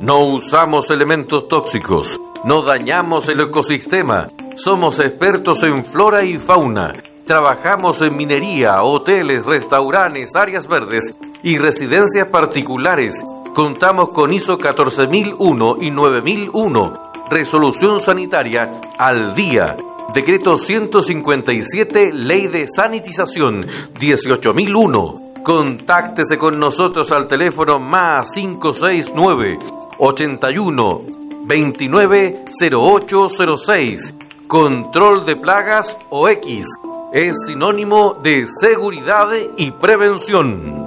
No 0.00 0.18
usamos 0.26 0.90
elementos 0.90 1.48
tóxicos, 1.48 2.20
no 2.44 2.60
dañamos 2.60 3.26
el 3.30 3.40
ecosistema, 3.40 4.28
somos 4.54 4.98
expertos 4.98 5.62
en 5.62 5.82
flora 5.82 6.24
y 6.24 6.36
fauna. 6.36 6.92
Trabajamos 7.24 8.02
en 8.02 8.16
minería, 8.16 8.82
hoteles, 8.82 9.46
restaurantes, 9.46 10.36
áreas 10.36 10.66
verdes 10.66 11.14
y 11.42 11.56
residencias 11.56 12.28
particulares. 12.28 13.14
Contamos 13.54 14.10
con 14.10 14.30
ISO 14.30 14.58
14001 14.58 15.76
y 15.80 15.90
9001. 15.90 17.12
Resolución 17.30 18.00
sanitaria 18.00 18.72
al 18.98 19.34
día. 19.34 19.74
Decreto 20.12 20.58
157, 20.58 22.12
Ley 22.12 22.48
de 22.48 22.66
Sanitización 22.68 23.66
18001. 23.98 25.23
Contáctese 25.44 26.38
con 26.38 26.58
nosotros 26.58 27.12
al 27.12 27.26
teléfono 27.26 27.78
más 27.78 28.30
569 28.30 29.58
81 29.98 31.02
29 31.42 32.44
0806. 32.50 34.14
Control 34.48 35.26
de 35.26 35.36
plagas 35.36 35.98
o 36.08 36.30
X 36.30 36.64
es 37.12 37.36
sinónimo 37.46 38.14
de 38.22 38.46
seguridad 38.58 39.28
y 39.58 39.70
prevención. 39.72 40.83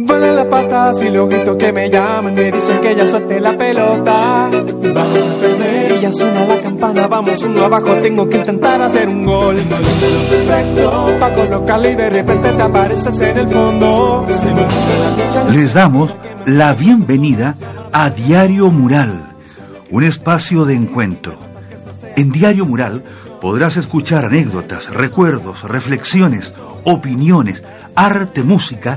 Vuelan 0.00 0.36
las 0.36 0.46
patas 0.46 1.02
y 1.02 1.10
luego 1.10 1.58
que 1.58 1.72
me 1.72 1.90
llaman 1.90 2.32
me 2.32 2.52
dicen 2.52 2.80
que 2.80 2.94
ya 2.94 3.08
suelte 3.08 3.40
la 3.40 3.58
pelota. 3.58 4.48
Vamos 4.94 5.26
a 5.26 5.40
perder 5.40 5.96
y 5.98 6.00
ya 6.02 6.12
suena 6.12 6.46
la 6.46 6.60
campana, 6.60 7.08
vamos 7.08 7.42
uno 7.42 7.64
abajo, 7.64 7.94
tengo 7.94 8.28
que 8.28 8.36
intentar 8.36 8.80
hacer 8.80 9.08
un 9.08 9.24
gol. 9.24 9.56
Perfecto, 9.56 11.16
pa' 11.18 11.34
colocarle 11.34 11.90
y 11.90 11.96
de 11.96 12.10
repente 12.10 12.52
te 12.52 12.62
apareces 12.62 13.20
en 13.22 13.38
el 13.38 13.48
fondo. 13.48 14.24
Les 15.52 15.74
damos 15.74 16.14
la 16.46 16.74
bienvenida 16.74 17.56
a 17.92 18.10
Diario 18.10 18.70
Mural, 18.70 19.34
un 19.90 20.04
espacio 20.04 20.64
de 20.64 20.74
encuentro. 20.74 21.40
En 22.14 22.30
Diario 22.30 22.66
Mural 22.66 23.02
podrás 23.40 23.76
escuchar 23.76 24.26
anécdotas, 24.26 24.94
recuerdos, 24.94 25.64
reflexiones, 25.64 26.54
opiniones, 26.84 27.64
arte, 27.96 28.44
música 28.44 28.96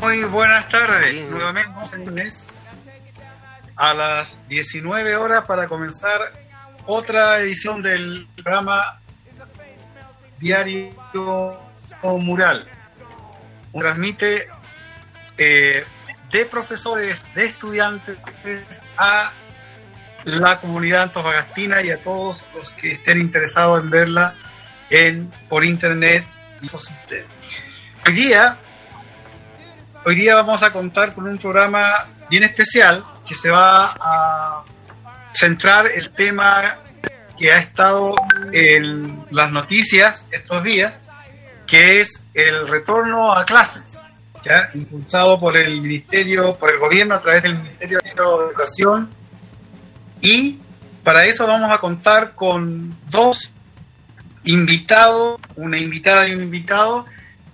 Muy 0.00 0.24
buenas 0.24 0.68
tardes, 0.68 1.22
nuevamente 1.30 1.86
señores, 1.90 2.46
a 3.76 3.94
las 3.94 4.46
19 4.48 5.16
horas 5.16 5.46
para 5.46 5.66
comenzar 5.66 6.20
otra 6.86 7.38
edición 7.40 7.82
del 7.82 8.28
programa 8.36 9.00
Diario 10.38 10.90
Mural. 12.02 12.68
Transmite 13.72 14.48
eh, 15.38 15.84
de 16.30 16.44
profesores, 16.44 17.22
de 17.34 17.44
estudiantes 17.46 18.18
a 18.98 19.32
la 20.24 20.60
comunidad 20.60 21.04
antofagastina 21.04 21.82
y 21.82 21.90
a 21.90 22.02
todos 22.02 22.46
los 22.54 22.72
que 22.72 22.92
estén 22.92 23.20
interesados 23.20 23.80
en 23.80 23.90
verla 23.90 24.34
en, 24.90 25.32
por 25.48 25.64
internet 25.64 26.26
y 26.60 26.68
su 26.68 26.78
sistema. 26.78 27.39
Hoy 28.06 28.12
día 28.14 28.58
Hoy 30.02 30.14
día 30.14 30.34
vamos 30.34 30.62
a 30.62 30.72
contar 30.72 31.14
con 31.14 31.28
un 31.28 31.36
programa 31.36 32.06
bien 32.30 32.42
especial 32.42 33.04
que 33.28 33.34
se 33.34 33.50
va 33.50 33.94
a 34.00 34.64
centrar 35.34 35.86
el 35.94 36.08
tema 36.08 36.78
que 37.36 37.52
ha 37.52 37.58
estado 37.58 38.14
en 38.50 39.26
las 39.30 39.52
noticias 39.52 40.26
estos 40.30 40.64
días, 40.64 40.94
que 41.66 42.00
es 42.00 42.24
el 42.32 42.66
retorno 42.66 43.34
a 43.34 43.44
clases, 43.44 43.98
¿ya? 44.42 44.70
impulsado 44.72 45.38
por 45.38 45.58
el 45.58 45.82
Ministerio, 45.82 46.56
por 46.56 46.72
el 46.72 46.78
gobierno 46.78 47.16
a 47.16 47.20
través 47.20 47.42
del 47.42 47.58
Ministerio 47.58 48.00
de 48.02 48.10
Educación. 48.10 49.10
Y 50.22 50.58
para 51.04 51.26
eso 51.26 51.46
vamos 51.46 51.68
a 51.70 51.76
contar 51.76 52.34
con 52.34 52.96
dos 53.10 53.52
invitados, 54.44 55.38
una 55.56 55.76
invitada 55.76 56.26
y 56.26 56.32
un 56.32 56.42
invitado, 56.42 57.04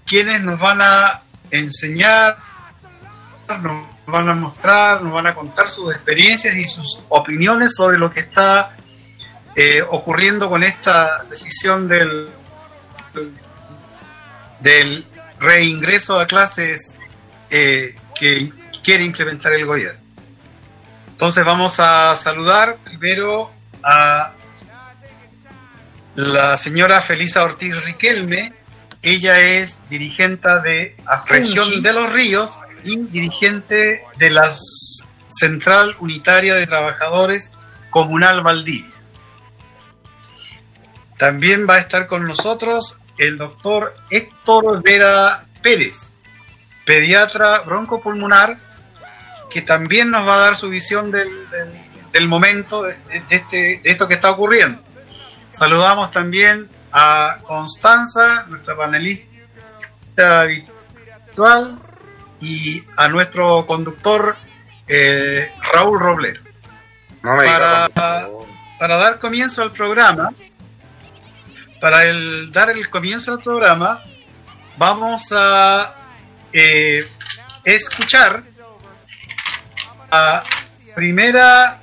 quienes 0.07 0.43
nos 0.43 0.59
van 0.59 0.81
a 0.81 1.23
enseñar, 1.51 2.39
nos 3.61 3.87
van 4.07 4.29
a 4.29 4.35
mostrar, 4.35 5.03
nos 5.03 5.13
van 5.13 5.27
a 5.27 5.35
contar 5.35 5.69
sus 5.69 5.95
experiencias 5.95 6.57
y 6.57 6.65
sus 6.65 7.01
opiniones 7.09 7.75
sobre 7.75 7.99
lo 7.99 8.11
que 8.11 8.21
está 8.21 8.77
eh, 9.57 9.83
ocurriendo 9.89 10.49
con 10.49 10.63
esta 10.63 11.25
decisión 11.25 11.89
del, 11.89 12.29
del 14.61 15.07
reingreso 15.39 16.21
a 16.21 16.27
clases 16.27 16.99
eh, 17.51 17.97
que 18.15 18.53
quiere 18.83 19.05
implementar 19.05 19.53
el 19.53 19.67
gobierno. 19.67 20.01
Entonces 21.09 21.45
vamos 21.45 21.81
a 21.81 22.15
saludar 22.17 22.77
primero 22.85 23.51
a 23.83 24.35
la 26.15 26.57
señora 26.57 27.01
Felisa 27.01 27.43
Ortiz 27.43 27.75
Riquelme. 27.83 28.53
Ella 29.09 29.39
es 29.41 29.79
dirigente 29.89 30.49
de 30.65 30.97
la 31.05 31.23
región 31.27 31.81
de 31.83 31.93
los 31.93 32.13
ríos 32.13 32.59
y 32.83 32.97
dirigente 32.99 34.03
de 34.17 34.31
la 34.31 34.53
Central 35.31 35.95
Unitaria 36.01 36.55
de 36.57 36.67
Trabajadores 36.67 37.53
Comunal 37.91 38.43
Valdivia. 38.43 38.91
También 41.19 41.67
va 41.69 41.75
a 41.75 41.79
estar 41.79 42.07
con 42.07 42.27
nosotros 42.27 42.99
el 43.19 43.39
doctor 43.39 43.95
Héctor 44.11 44.83
Vera 44.83 45.47
Pérez, 45.63 46.11
pediatra 46.85 47.61
broncopulmonar, 47.61 48.59
que 49.51 49.63
también 49.63 50.11
nos 50.11 50.27
va 50.29 50.35
a 50.35 50.39
dar 50.39 50.57
su 50.57 50.69
visión 50.69 51.11
del, 51.11 51.29
del- 51.51 51.87
del 52.13 52.29
momento 52.29 52.83
de, 52.83 52.97
de 53.09 53.23
este, 53.37 53.81
de 53.83 53.91
esto 53.91 54.09
que 54.09 54.15
está 54.15 54.31
ocurriendo. 54.31 54.83
Saludamos 55.51 56.11
también 56.11 56.69
a 56.93 57.39
Constanza, 57.43 58.45
nuestra 58.49 58.77
panelista 58.77 60.43
habitual, 60.43 61.79
y 62.41 62.83
a 62.97 63.09
nuestro 63.09 63.67
conductor 63.67 64.37
eh, 64.87 65.53
Raúl 65.73 65.99
Roblero. 65.99 66.41
No 67.23 67.37
me 67.37 67.45
diga 67.45 67.89
Para-. 67.93 68.29
Para 68.79 68.97
dar 68.97 69.19
comienzo 69.19 69.63
al 69.63 69.73
programa, 69.73 70.35
para 71.81 72.05
el, 72.05 72.53
dar 72.53 72.69
el 72.69 72.91
comienzo 72.91 73.33
al 73.33 73.41
programa, 73.41 74.03
vamos 74.77 75.33
a 75.33 75.95
eh, 76.53 77.03
escuchar 77.65 78.43
la 80.11 80.43
primera 80.95 81.81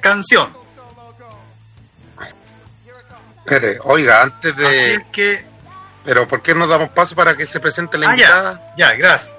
canción. 0.00 0.55
Espere, 3.46 3.78
oiga, 3.84 4.22
antes 4.22 4.52
Así 4.54 4.60
de. 4.62 4.94
es 4.94 5.04
que, 5.12 5.44
Pero 6.04 6.26
¿por 6.28 6.42
qué 6.42 6.54
no 6.54 6.66
damos 6.66 6.90
paso 6.90 7.14
para 7.14 7.36
que 7.36 7.46
se 7.46 7.58
presente 7.60 7.96
la 7.98 8.08
Ah, 8.08 8.12
invitada? 8.12 8.74
ya, 8.76 8.94
gracias. 8.94 9.32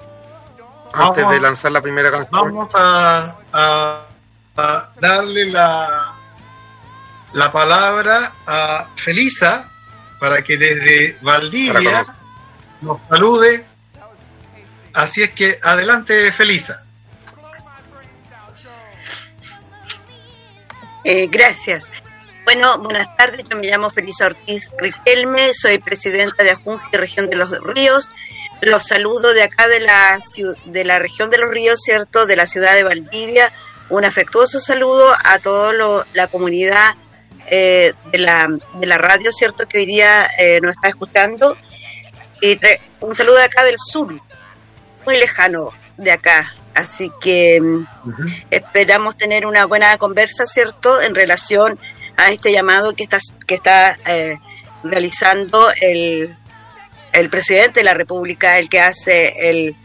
Antes 0.94 1.22
Vamos. 1.22 1.34
de 1.34 1.40
lanzar 1.40 1.72
la 1.72 1.82
primera 1.82 2.10
canción. 2.10 2.30
Vamos 2.30 2.72
a, 2.74 3.36
a- 3.52 4.02
a 4.56 4.90
darle 5.00 5.46
la, 5.46 6.12
la 7.32 7.52
palabra 7.52 8.32
a 8.46 8.86
Felisa 8.96 9.64
para 10.18 10.42
que 10.42 10.56
desde 10.56 11.16
Valdivia 11.20 12.04
nos 12.80 12.98
salude. 13.08 13.64
Así 14.94 15.22
es 15.22 15.30
que 15.30 15.60
adelante, 15.62 16.32
Felisa. 16.32 16.82
Eh, 21.04 21.26
gracias. 21.30 21.90
Bueno, 22.50 22.78
buenas 22.78 23.14
tardes. 23.14 23.44
Yo 23.46 23.58
me 23.58 23.66
llamo 23.66 23.90
Felisa 23.90 24.24
Ortiz 24.24 24.70
Riquelme, 24.78 25.52
soy 25.52 25.80
presidenta 25.80 26.42
de 26.42 26.52
Ajunji 26.52 26.96
Región 26.96 27.28
de 27.28 27.36
los 27.36 27.50
Ríos. 27.60 28.10
Los 28.62 28.86
saludo 28.86 29.34
de 29.34 29.42
acá 29.42 29.68
de 29.68 29.80
la, 29.80 30.18
de 30.64 30.82
la 30.82 30.98
región 30.98 31.28
de 31.28 31.36
los 31.36 31.50
ríos, 31.50 31.78
¿cierto? 31.82 32.24
De 32.24 32.36
la 32.36 32.46
ciudad 32.46 32.74
de 32.74 32.84
Valdivia. 32.84 33.52
Un 33.90 34.06
afectuoso 34.06 34.60
saludo 34.60 35.12
a 35.24 35.38
toda 35.40 36.06
la 36.14 36.28
comunidad 36.28 36.94
eh, 37.50 37.92
de, 38.12 38.18
la, 38.18 38.48
de 38.80 38.86
la 38.86 38.96
radio, 38.96 39.30
¿cierto? 39.30 39.68
Que 39.68 39.80
hoy 39.80 39.86
día 39.86 40.26
eh, 40.38 40.58
nos 40.62 40.74
está 40.74 40.88
escuchando. 40.88 41.54
Y 42.40 42.58
un 43.00 43.14
saludo 43.14 43.36
de 43.36 43.44
acá 43.44 43.62
del 43.64 43.76
sur, 43.78 44.08
muy 45.04 45.18
lejano 45.18 45.74
de 45.98 46.12
acá. 46.12 46.54
Así 46.74 47.12
que 47.20 47.60
mm, 47.60 47.86
esperamos 48.50 49.18
tener 49.18 49.44
una 49.44 49.66
buena 49.66 49.98
conversa, 49.98 50.46
¿cierto?, 50.46 51.02
en 51.02 51.14
relación 51.14 51.78
a 52.18 52.30
este 52.30 52.52
llamado 52.52 52.92
que 52.94 53.04
está, 53.04 53.18
que 53.46 53.54
está 53.54 53.96
eh, 54.06 54.36
realizando 54.84 55.68
el, 55.80 56.36
el 57.12 57.30
presidente 57.30 57.80
de 57.80 57.84
la 57.84 57.94
República, 57.94 58.58
el 58.58 58.68
que 58.68 58.80
hace 58.80 59.48
el 59.48 59.76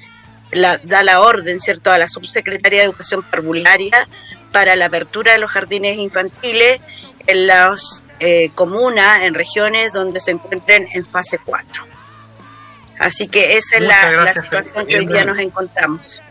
la, 0.52 0.78
da 0.78 1.04
la 1.04 1.22
orden, 1.22 1.60
¿cierto?, 1.60 1.92
a 1.92 1.98
la 1.98 2.08
subsecretaria 2.10 2.80
de 2.80 2.86
Educación 2.86 3.24
Parvularia 3.24 4.08
para 4.52 4.76
la 4.76 4.86
apertura 4.86 5.32
de 5.32 5.40
los 5.40 5.50
jardines 5.50 5.98
infantiles 5.98 6.80
en 7.26 7.48
las 7.48 8.04
eh, 8.20 8.50
comunas, 8.54 9.24
en 9.24 9.34
regiones 9.34 9.94
donde 9.94 10.20
se 10.22 10.32
encuentren 10.32 10.88
en 10.94 11.06
fase 11.06 11.40
4. 11.44 11.86
Así 13.00 13.28
que 13.28 13.58
esa 13.58 13.78
es 13.78 13.82
Muchas 13.82 14.04
la, 14.04 14.12
la 14.12 14.22
gracias, 14.24 14.46
situación 14.46 14.86
Felipe. 14.86 14.92
que 14.92 14.98
hoy 15.00 15.06
día 15.08 15.26
nos 15.26 15.40
encontramos. 15.40 16.22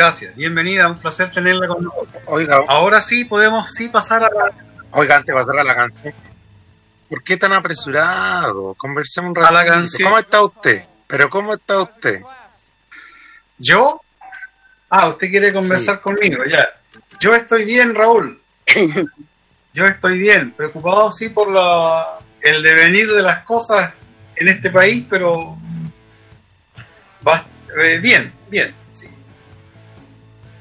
Gracias, 0.00 0.36
bienvenida, 0.36 0.88
un 0.88 0.98
placer 0.98 1.30
tenerla 1.30 1.66
con 1.68 1.82
nosotros. 1.84 2.22
Oiga, 2.26 2.60
Ahora 2.68 3.00
sí 3.00 3.24
podemos 3.24 3.72
sí 3.72 3.88
pasar 3.88 4.24
a 4.24 4.28
la, 4.28 4.52
oiga, 4.90 5.16
antes 5.16 5.34
de 5.34 5.40
pasar 5.40 5.58
a 5.58 5.64
la 5.64 5.74
canción. 5.74 6.12
¿Por 7.08 7.22
qué 7.22 7.38
tan 7.38 7.54
apresurado? 7.54 8.74
Conversemos 8.74 9.30
un 9.34 9.42
A 9.42 9.50
la 9.50 9.64
canción. 9.64 10.10
¿Cómo 10.10 10.18
está 10.18 10.42
usted? 10.42 10.84
¿Pero 11.06 11.30
cómo 11.30 11.54
está 11.54 11.80
usted? 11.80 12.20
¿Yo? 13.56 14.02
Ah, 14.90 15.08
usted 15.08 15.30
quiere 15.30 15.50
conversar 15.54 16.02
conmigo, 16.02 16.44
ya. 16.44 16.68
Yo 17.18 17.34
estoy 17.34 17.64
bien, 17.64 17.94
Raúl. 17.94 18.38
Yo 19.72 19.86
estoy 19.86 20.18
bien, 20.18 20.50
preocupado 20.52 21.10
sí 21.10 21.30
por 21.30 21.50
la, 21.50 22.18
el 22.42 22.62
devenir 22.62 23.10
de 23.12 23.22
las 23.22 23.44
cosas 23.44 23.94
en 24.34 24.48
este 24.48 24.68
país, 24.68 25.06
pero 25.08 25.56
va- 27.26 27.46
eh, 27.82 27.98
bien, 27.98 28.30
bien. 28.50 28.74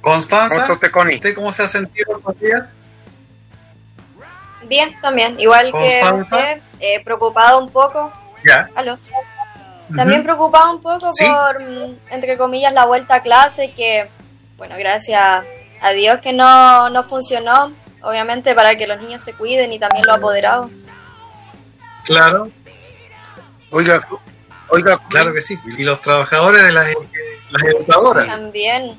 Sí. 0.05 0.11
¿Cómo 0.11 0.15
Constanza, 0.15 0.73
usted, 0.73 1.35
cómo 1.35 1.51
se 1.53 1.63
ha 1.63 1.67
sentido 1.67 2.17
estos 2.17 2.39
días? 2.39 2.75
Bien, 4.67 4.95
también, 5.01 5.39
igual 5.39 5.71
que 5.71 6.01
usted, 6.21 6.61
eh, 6.79 7.03
preocupado 7.03 7.59
un 7.59 7.69
poco. 7.69 8.11
Ya. 8.43 8.69
Aló. 8.75 8.97
También 9.95 10.23
preocupado 10.23 10.71
un 10.75 10.81
poco 10.81 11.11
Sí. 11.13 11.25
por, 11.25 11.61
mm, 11.61 11.97
entre 12.09 12.37
comillas, 12.37 12.73
la 12.73 12.85
vuelta 12.85 13.15
a 13.15 13.21
clase, 13.21 13.71
que, 13.73 14.09
bueno, 14.57 14.75
gracias 14.77 15.43
a 15.81 15.91
Dios 15.91 16.19
que 16.21 16.33
no, 16.33 16.89
no 16.89 17.03
funcionó, 17.03 17.73
obviamente 18.01 18.55
para 18.55 18.75
que 18.75 18.87
los 18.87 18.99
niños 18.99 19.21
se 19.21 19.33
cuiden 19.33 19.71
y 19.71 19.79
también 19.79 20.03
los 20.07 20.17
apoderados. 20.17 20.71
Claro, 22.05 22.49
Oiga, 23.71 24.07
oiga, 24.69 25.01
claro 25.09 25.33
que 25.33 25.41
sí. 25.41 25.59
Y 25.77 25.83
los 25.83 26.01
trabajadores 26.01 26.63
de 26.63 26.71
las, 26.71 26.87
las 27.49 27.63
educadoras. 27.63 28.27
También, 28.27 28.97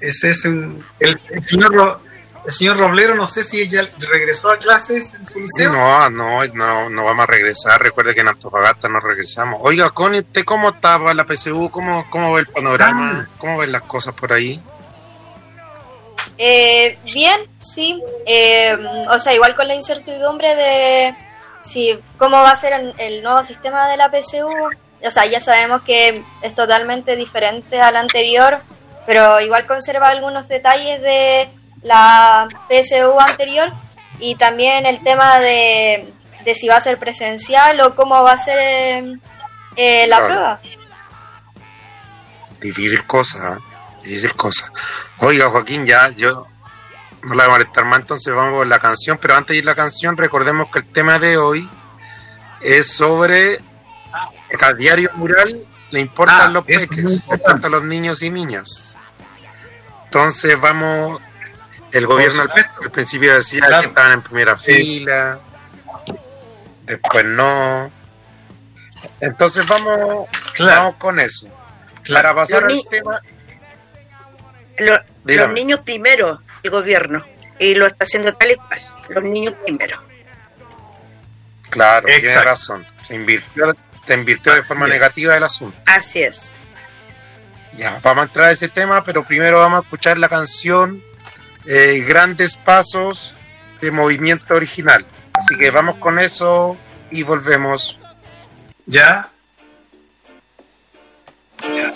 Ese 0.00 0.30
es 0.30 0.44
un, 0.44 0.84
el, 1.00 1.20
el 1.30 1.44
señor 1.44 1.74
Ro- 1.74 2.00
el 2.46 2.52
señor 2.52 2.78
Roblero, 2.78 3.14
no 3.14 3.26
sé 3.26 3.44
si 3.44 3.60
ella 3.60 3.86
regresó 4.10 4.50
a 4.50 4.56
clases 4.56 5.12
en 5.14 5.26
su 5.26 5.40
liceo. 5.40 5.70
No, 5.72 6.08
no, 6.08 6.44
no, 6.54 6.88
no 6.88 7.04
vamos 7.04 7.24
a 7.24 7.26
regresar. 7.26 7.82
Recuerde 7.82 8.14
que 8.14 8.22
en 8.22 8.28
Antofagasta 8.28 8.88
no 8.88 9.00
regresamos. 9.00 9.60
Oiga, 9.62 9.90
Connie, 9.90 10.20
¿usted 10.20 10.44
cómo 10.44 10.70
estaba 10.70 11.12
la 11.12 11.24
PSU? 11.26 11.68
¿Cómo, 11.70 12.08
cómo 12.08 12.32
ve 12.32 12.40
el 12.40 12.46
panorama? 12.46 13.28
¿Cómo 13.36 13.58
ven 13.58 13.72
las 13.72 13.82
cosas 13.82 14.14
por 14.14 14.32
ahí? 14.32 14.62
Eh, 16.38 16.98
bien, 17.12 17.40
sí. 17.58 18.02
Eh, 18.26 18.76
o 19.10 19.18
sea, 19.18 19.34
igual 19.34 19.54
con 19.54 19.68
la 19.68 19.74
incertidumbre 19.74 20.54
de 20.54 21.14
si 21.62 21.98
cómo 22.16 22.40
va 22.42 22.52
a 22.52 22.56
ser 22.56 22.72
el, 22.72 22.94
el 22.98 23.22
nuevo 23.22 23.42
sistema 23.42 23.88
de 23.88 23.96
la 23.96 24.08
PSU. 24.10 24.48
O 25.04 25.10
sea, 25.10 25.26
ya 25.26 25.40
sabemos 25.40 25.82
que 25.82 26.22
es 26.42 26.54
totalmente 26.54 27.14
diferente 27.16 27.80
al 27.80 27.96
anterior, 27.96 28.60
pero 29.08 29.40
igual 29.40 29.64
conserva 29.64 30.10
algunos 30.10 30.48
detalles 30.48 31.00
de 31.00 31.48
la 31.80 32.46
PSU 32.68 33.18
anterior 33.18 33.72
y 34.20 34.34
también 34.34 34.84
el 34.84 35.02
tema 35.02 35.38
de, 35.38 36.12
de 36.44 36.54
si 36.54 36.68
va 36.68 36.76
a 36.76 36.80
ser 36.82 36.98
presencial 36.98 37.80
o 37.80 37.94
cómo 37.94 38.22
va 38.22 38.32
a 38.32 38.38
ser 38.38 38.58
eh, 38.60 39.16
eh, 39.76 40.06
la 40.08 40.16
Claro. 40.18 40.26
prueba. 40.26 40.60
Difícil 42.60 43.02
cosa, 43.06 43.54
¿eh? 43.56 44.04
difícil 44.04 44.34
cosa. 44.34 44.70
Oiga, 45.20 45.48
Joaquín, 45.48 45.86
ya, 45.86 46.10
yo 46.10 46.46
no 47.22 47.34
la 47.34 47.44
voy 47.44 47.54
a 47.54 47.58
molestar 47.58 47.86
más, 47.86 48.00
entonces 48.00 48.34
vamos 48.34 48.58
con 48.58 48.68
la 48.68 48.78
canción. 48.78 49.16
Pero 49.16 49.36
antes 49.36 49.54
de 49.54 49.58
ir 49.58 49.64
a 49.64 49.70
la 49.72 49.74
canción, 49.74 50.18
recordemos 50.18 50.70
que 50.70 50.80
el 50.80 50.92
tema 50.92 51.18
de 51.18 51.38
hoy 51.38 51.66
es 52.60 52.92
sobre 52.92 53.58
al 54.60 54.76
diario 54.76 55.08
mural 55.14 55.64
le 55.90 56.00
importan 56.00 56.40
Ah, 56.40 56.48
los 56.48 56.64
peques, 56.66 56.96
le 57.04 57.12
importan 57.14 57.70
los 57.70 57.82
niños 57.84 58.22
y 58.22 58.30
niñas. 58.30 58.98
Entonces 60.04 60.58
vamos, 60.60 61.20
el 61.92 62.06
gobierno 62.06 62.42
al, 62.42 62.50
al 62.82 62.90
principio 62.90 63.34
decía 63.34 63.60
Claro. 63.66 63.82
que 63.82 63.88
estaban 63.88 64.12
en 64.12 64.22
primera 64.22 64.56
Sí. 64.56 64.74
fila, 64.74 65.38
después 66.84 67.24
no. 67.24 67.90
Entonces 69.20 69.66
vamos, 69.66 70.28
Claro. 70.54 70.80
vamos 70.82 70.94
con 70.96 71.20
eso. 71.20 71.48
Claro. 72.02 72.28
Para 72.28 72.34
pasar 72.34 72.62
Los 72.64 72.72
al 72.78 72.88
tema, 72.90 73.20
Lo- 74.78 75.00
los 75.24 75.52
niños 75.52 75.80
primero, 75.80 76.40
el 76.62 76.70
gobierno, 76.70 77.24
y 77.58 77.74
lo 77.74 77.86
está 77.86 78.04
haciendo 78.04 78.32
tal 78.34 78.52
y 78.52 78.54
cual, 78.56 78.80
los 79.10 79.24
niños 79.24 79.54
primero. 79.66 80.00
claro, 81.70 82.06
tiene 82.06 82.34
razón. 82.42 82.86
Se 83.02 83.14
invirtió, 83.14 83.74
se 84.08 84.14
invirtió 84.14 84.54
de 84.54 84.62
forma 84.62 84.86
Bien. 84.86 84.98
negativa 84.98 85.36
el 85.36 85.44
asunto. 85.44 85.78
Así 85.86 86.22
es. 86.22 86.50
Ya, 87.74 88.00
vamos 88.02 88.22
a 88.24 88.26
entrar 88.26 88.48
a 88.48 88.52
ese 88.52 88.68
tema, 88.68 89.04
pero 89.04 89.24
primero 89.24 89.58
vamos 89.58 89.80
a 89.80 89.82
escuchar 89.82 90.18
la 90.18 90.28
canción 90.28 91.02
eh, 91.66 92.04
Grandes 92.08 92.56
Pasos 92.56 93.34
de 93.80 93.90
Movimiento 93.90 94.54
Original. 94.54 95.06
Así 95.34 95.56
que 95.56 95.70
vamos 95.70 95.96
con 95.96 96.18
eso 96.18 96.76
y 97.10 97.22
volvemos. 97.22 97.98
¿Ya? 98.86 99.28
Ya. 101.62 101.92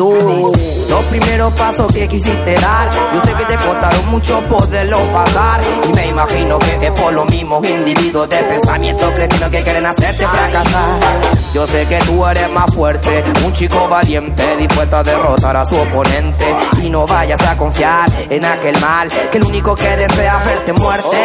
Oh. 0.00 0.52
Los 0.88 1.04
primeros 1.06 1.52
pasos 1.54 1.92
que 1.92 2.08
quisiste 2.08 2.54
dar, 2.54 2.90
yo 3.12 3.22
sé 3.22 3.34
que 3.34 3.44
te 3.44 3.56
costaron 3.56 4.10
mucho 4.10 4.40
poderlo 4.48 4.98
pagar. 5.12 5.60
Y 5.86 5.92
me 5.92 6.06
imagino 6.08 6.58
que 6.58 6.86
es 6.86 6.92
por 6.92 7.12
los 7.12 7.28
mismos 7.30 7.66
individuos 7.68 8.28
de 8.28 8.36
pensamiento 8.38 9.12
cretinos 9.14 9.50
que 9.50 9.62
quieren 9.62 9.86
hacerte 9.86 10.26
fracasar. 10.26 11.45
Yo 11.56 11.66
sé 11.66 11.86
que 11.86 11.96
tú 12.00 12.22
eres 12.26 12.50
más 12.50 12.66
fuerte, 12.74 13.24
un 13.42 13.50
chico 13.54 13.88
valiente, 13.88 14.56
dispuesto 14.58 14.98
a 14.98 15.02
derrotar 15.02 15.56
a 15.56 15.64
su 15.64 15.74
oponente. 15.74 16.44
Y 16.82 16.90
no 16.90 17.06
vayas 17.06 17.40
a 17.48 17.56
confiar 17.56 18.06
en 18.28 18.44
aquel 18.44 18.78
mal, 18.78 19.08
que 19.32 19.38
el 19.38 19.44
único 19.44 19.74
que 19.74 19.88
desea 19.96 20.36
verte 20.44 20.74
muerte. 20.74 21.16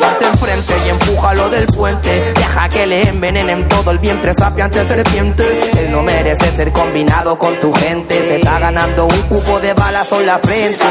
Ponte 0.00 0.26
enfrente 0.26 0.74
y 0.84 0.88
empújalo 0.88 1.48
del 1.50 1.66
puente. 1.66 2.32
Deja 2.34 2.68
que 2.68 2.86
le 2.88 3.08
envenenen 3.08 3.68
todo 3.68 3.92
el 3.92 3.98
vientre 3.98 4.34
sapiante 4.34 4.84
serpiente. 4.84 5.70
Él 5.78 5.92
no 5.92 6.02
merece 6.02 6.50
ser 6.56 6.72
combinado 6.72 7.38
con 7.38 7.54
tu 7.60 7.72
gente. 7.72 8.18
Se 8.18 8.36
está 8.38 8.58
ganando 8.58 9.06
un 9.06 9.22
cupo 9.28 9.60
de 9.60 9.74
balas 9.74 10.10
en 10.10 10.26
la 10.26 10.40
frente. 10.40 10.84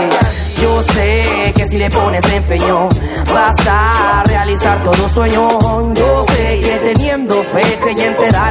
Yo 0.62 0.82
sé 0.94 1.54
que 1.56 1.68
si 1.68 1.78
le 1.78 1.90
pones 1.90 2.24
empeño, 2.34 2.88
vas 3.34 3.68
a 3.70 4.24
realizar 4.26 4.82
todo 4.82 5.10
sueño. 5.10 5.94
Yo 5.94 6.26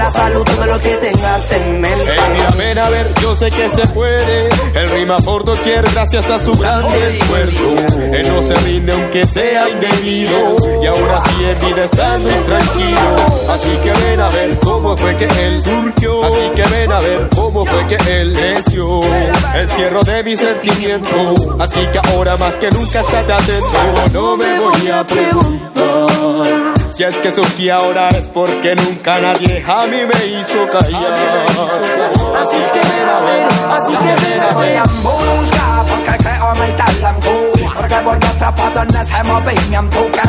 dará 0.07 0.13
salud 0.13 0.45
todo 0.45 0.67
lo 0.67 0.81
que 0.81 0.97
tengas 0.97 1.53
en 1.53 1.81
mente. 1.81 2.13
Ey, 2.13 2.21
mira, 2.33 2.51
ven 2.57 2.79
a 2.79 2.91
ver, 2.91 3.07
yo 3.21 3.37
sé 3.37 3.51
que 3.51 3.69
se 3.69 3.87
puede. 3.89 4.49
Él 4.75 4.89
rima 4.91 5.17
por 5.19 5.45
doquier 5.45 5.85
gracias 5.93 6.31
a 6.31 6.39
su 6.39 6.53
gran 6.53 6.85
esfuerzo. 6.85 7.77
Él 8.13 8.35
no 8.35 8.43
se 8.43 8.55
rinde 8.55 8.93
aunque 8.93 9.27
sea 9.27 9.69
indebido. 9.69 10.57
Y 10.83 10.87
aún 10.87 11.11
así 11.11 11.45
en 11.45 11.67
vida 11.67 11.85
está 11.85 12.19
muy 12.19 12.33
tranquilo. 12.33 13.17
Así 13.51 13.71
que 13.83 13.93
ven 14.07 14.21
a 14.21 14.29
ver 14.29 14.59
cómo 14.63 14.97
fue 14.97 15.17
que 15.17 15.25
él 15.25 15.61
surgió. 15.61 16.25
Así 16.25 16.51
que 16.55 16.63
ven 16.63 16.93
a 16.93 17.01
ver 17.01 17.29
cómo 17.35 17.65
fue 17.65 17.87
que 17.87 18.21
él 18.21 18.33
creció. 18.33 19.01
El 19.55 19.69
cierro 19.69 20.03
de 20.03 20.23
mi 20.23 20.37
sentimiento. 20.37 21.57
Así 21.59 21.81
que 21.93 22.01
ahora 22.11 22.37
más 22.37 22.55
que 22.57 22.71
nunca 22.71 23.01
estate 23.01 23.33
atento. 23.33 24.13
No 24.13 24.37
me 24.37 24.59
voy 24.59 24.89
a 24.89 25.05
preguntar. 25.05 26.76
Si 26.91 27.05
es 27.05 27.17
que 27.17 27.31
surgí 27.31 27.69
ahora 27.69 28.09
es 28.09 28.27
porque 28.29 28.75
nunca 28.75 29.19
nadie 29.21 29.63
a 29.67 29.87
mí 29.87 29.99
me 30.05 30.27
hizo 30.27 30.67
callar. 30.71 31.13
Así 31.13 32.59
que 32.73 32.81
ven 32.81 33.09
a 33.09 33.23
ver, 33.23 33.49
así 33.71 33.93
que 33.93 34.31
ven 34.31 34.41
a 34.41 34.53
voy 34.53 34.67
ver. 34.67 34.77
en 34.77 35.03
busca 35.03 35.85
porque 35.89 36.17
creo 36.23 36.53
mi 36.55 36.73
talento 36.73 37.31
porque 37.75 37.95
voy 38.05 38.17
atrapado 38.17 38.83
en 38.83 38.97
ese 38.97 39.25
movimiento 39.25 39.99
que 40.13 40.21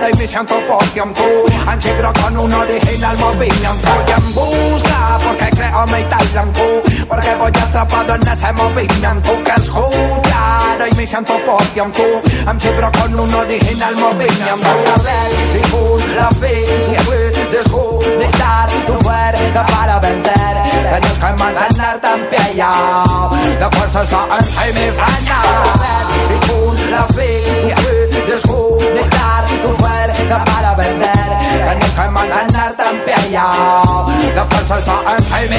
escuchar 0.00 0.10
y 0.12 0.16
me 0.18 0.26
siento 0.26 0.54
por 0.66 0.82
tiempo 0.88 1.22
Anchibro 1.66 2.12
con 2.12 2.38
un 2.38 2.52
original 2.52 3.18
movimiento 3.18 3.88
voy 3.90 4.12
en 4.12 4.34
busca 4.34 5.18
porque 5.24 5.50
creo 5.50 5.86
mi 5.86 6.02
talento 6.04 6.82
porque 7.08 7.34
voy 7.36 7.50
atrapado 7.50 8.14
en 8.14 8.28
ese 8.28 8.52
movimiento 8.52 9.44
que 9.44 9.50
escuchar 9.50 10.88
y 10.90 10.94
me 10.96 11.06
siento 11.06 11.38
por 11.46 11.62
tiempo 11.66 12.02
Anchibro 12.46 12.90
con 12.92 13.20
un 13.20 13.34
original 13.34 13.96
movimiento 13.96 14.68
a 14.68 15.02
ver 15.02 15.30
si 15.52 15.70
con 15.70 16.16
la 16.16 16.28
fe 16.30 16.96
puedes 17.04 17.68
conectar 17.68 18.70
tu 18.86 18.92
fuerza 19.00 19.66
para 19.66 19.98
vender 19.98 20.30
Tienes 20.90 21.18
que 21.18 21.42
mantener 21.42 22.00
tan 22.00 22.20
pillado 22.28 23.36
La 23.60 23.70
fuerza 23.70 24.02
está 24.02 24.68
en 24.68 24.74
mi 24.74 24.90
franja 24.90 25.42
Y 26.30 26.50
con 26.50 26.90
la 26.90 27.04
fe 27.08 27.74
puedes 27.82 28.42
conectar 28.42 28.42
tu 28.42 28.69
fuerza 30.30 30.44
para 30.44 30.74
vender. 30.74 31.10
Tienes 31.50 31.90
que 31.90 32.08
mantener 32.10 32.76
tan 32.76 32.96
pillado 33.04 34.08
La 34.34 34.44
fuerza 34.44 34.78
está 34.78 35.42
en 35.42 35.50
mi 35.50 35.56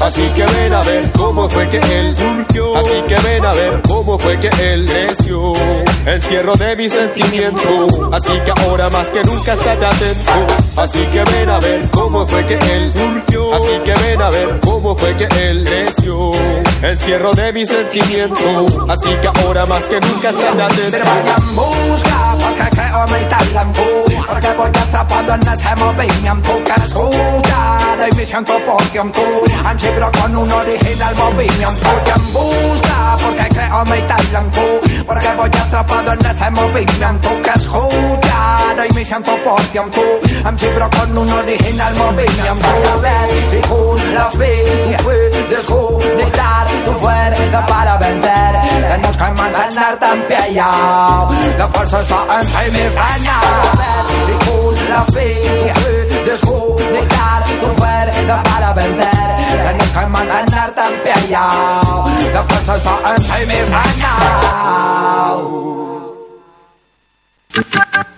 Así 0.00 0.22
que 0.34 0.46
ven 0.46 0.72
a 0.72 0.82
ver 0.82 1.17
cómo 1.38 1.48
fue 1.50 1.68
que 1.68 1.78
él 1.78 2.12
surgió. 2.12 2.76
Así 2.76 3.02
que 3.06 3.14
ven 3.14 3.44
a 3.44 3.52
ver 3.52 3.80
cómo 3.86 4.18
fue 4.18 4.40
que 4.40 4.48
él 4.48 4.86
creció. 4.86 5.52
El 6.04 6.20
cierro 6.20 6.52
de 6.54 6.74
mi 6.74 6.88
sentimiento. 6.88 8.10
Así 8.12 8.32
que 8.44 8.52
ahora 8.62 8.90
más 8.90 9.06
que 9.06 9.22
nunca 9.22 9.52
estate 9.52 9.86
atento. 9.86 10.32
Así 10.74 11.00
que 11.12 11.22
ven 11.22 11.48
a 11.48 11.60
ver 11.60 11.88
cómo 11.92 12.26
fue 12.26 12.44
que 12.44 12.54
él 12.54 12.90
surgió. 12.90 13.54
Así 13.54 13.78
que 13.84 13.94
ven 13.94 14.20
a 14.20 14.30
ver 14.30 14.60
cómo 14.64 14.96
fue 14.96 15.14
que 15.16 15.28
él 15.40 15.64
creció. 15.64 16.32
El 16.82 16.98
cierro 16.98 17.32
de 17.32 17.52
mi 17.52 17.64
sentimiento. 17.64 18.66
Así 18.88 19.10
que 19.22 19.28
ahora 19.28 19.64
más 19.66 19.84
que 19.84 20.00
nunca 20.00 20.30
estate 20.30 20.62
atento. 20.62 20.98
porque 22.40 22.70
creo 22.70 23.06
mi 23.06 23.24
talento 23.28 23.82
Porque 24.26 24.48
voy 24.56 24.68
atrapado 24.68 25.34
en 25.34 25.42
ese 25.42 25.76
movimiento 25.76 26.64
que 26.64 26.82
escuchar 26.82 28.08
y 28.10 28.16
me 28.16 28.24
siento 28.24 28.58
por 28.64 28.82
tiempo 28.86 29.20
Anchibro 29.64 30.10
con 30.12 30.36
un 30.36 30.52
original 30.52 31.14
movimiento 31.38 31.88
Voy 31.88 32.12
en 32.14 32.32
busca 32.32 33.16
porque 33.22 33.48
creo 33.54 33.84
mi 33.84 34.02
talento 34.08 34.80
Porque 35.06 35.28
voy 35.36 35.48
atrapado 35.48 36.12
en 36.12 36.26
ese 36.26 36.50
movimiento 36.50 37.42
que 37.42 37.50
escuchar 37.50 38.86
y 38.88 38.94
me 38.94 39.04
siento 39.04 39.36
por 39.44 39.60
tiempo 39.66 40.00
Anchibro 40.44 40.88
con 40.90 41.18
un 41.18 41.30
original 41.30 41.94
movimiento. 41.94 42.68
A 42.92 42.96
ver 42.96 43.30
si 43.50 43.68
con 43.68 44.14
la 44.14 44.30
fe 44.30 44.96
puedes 45.02 45.64
conectar 45.64 46.66
tu 46.84 46.92
fuerza 46.92 47.66
para 47.66 47.96
vender. 47.98 48.54
Tienes 48.88 49.16
que 49.16 49.24
mantener 49.24 49.96
tan 49.98 50.20
pillado 50.22 51.30
La 51.58 51.68
fuerza 51.68 52.00
está 52.00 52.66
en 52.66 52.72
mi 52.72 52.78
frena 52.78 53.40
A 53.40 53.76
ver 53.76 54.04
si 54.26 54.50
con 54.50 54.88
la 54.88 55.04
fe 55.12 55.72
puedes 55.74 56.40
conectar 56.40 57.44
tu 57.44 57.66
fuerza 57.80 58.42
para 58.42 58.72
vender 58.72 59.17
Tienes 59.68 59.90
que 59.92 60.06
mantener 60.06 60.74
tan 60.74 60.92
pillado 61.02 62.08
La 62.32 62.42
fuerza 62.42 62.76
está 62.76 63.40
en 63.40 63.48
mi 63.48 63.54
frena 63.54 64.88
Riding 67.52 68.17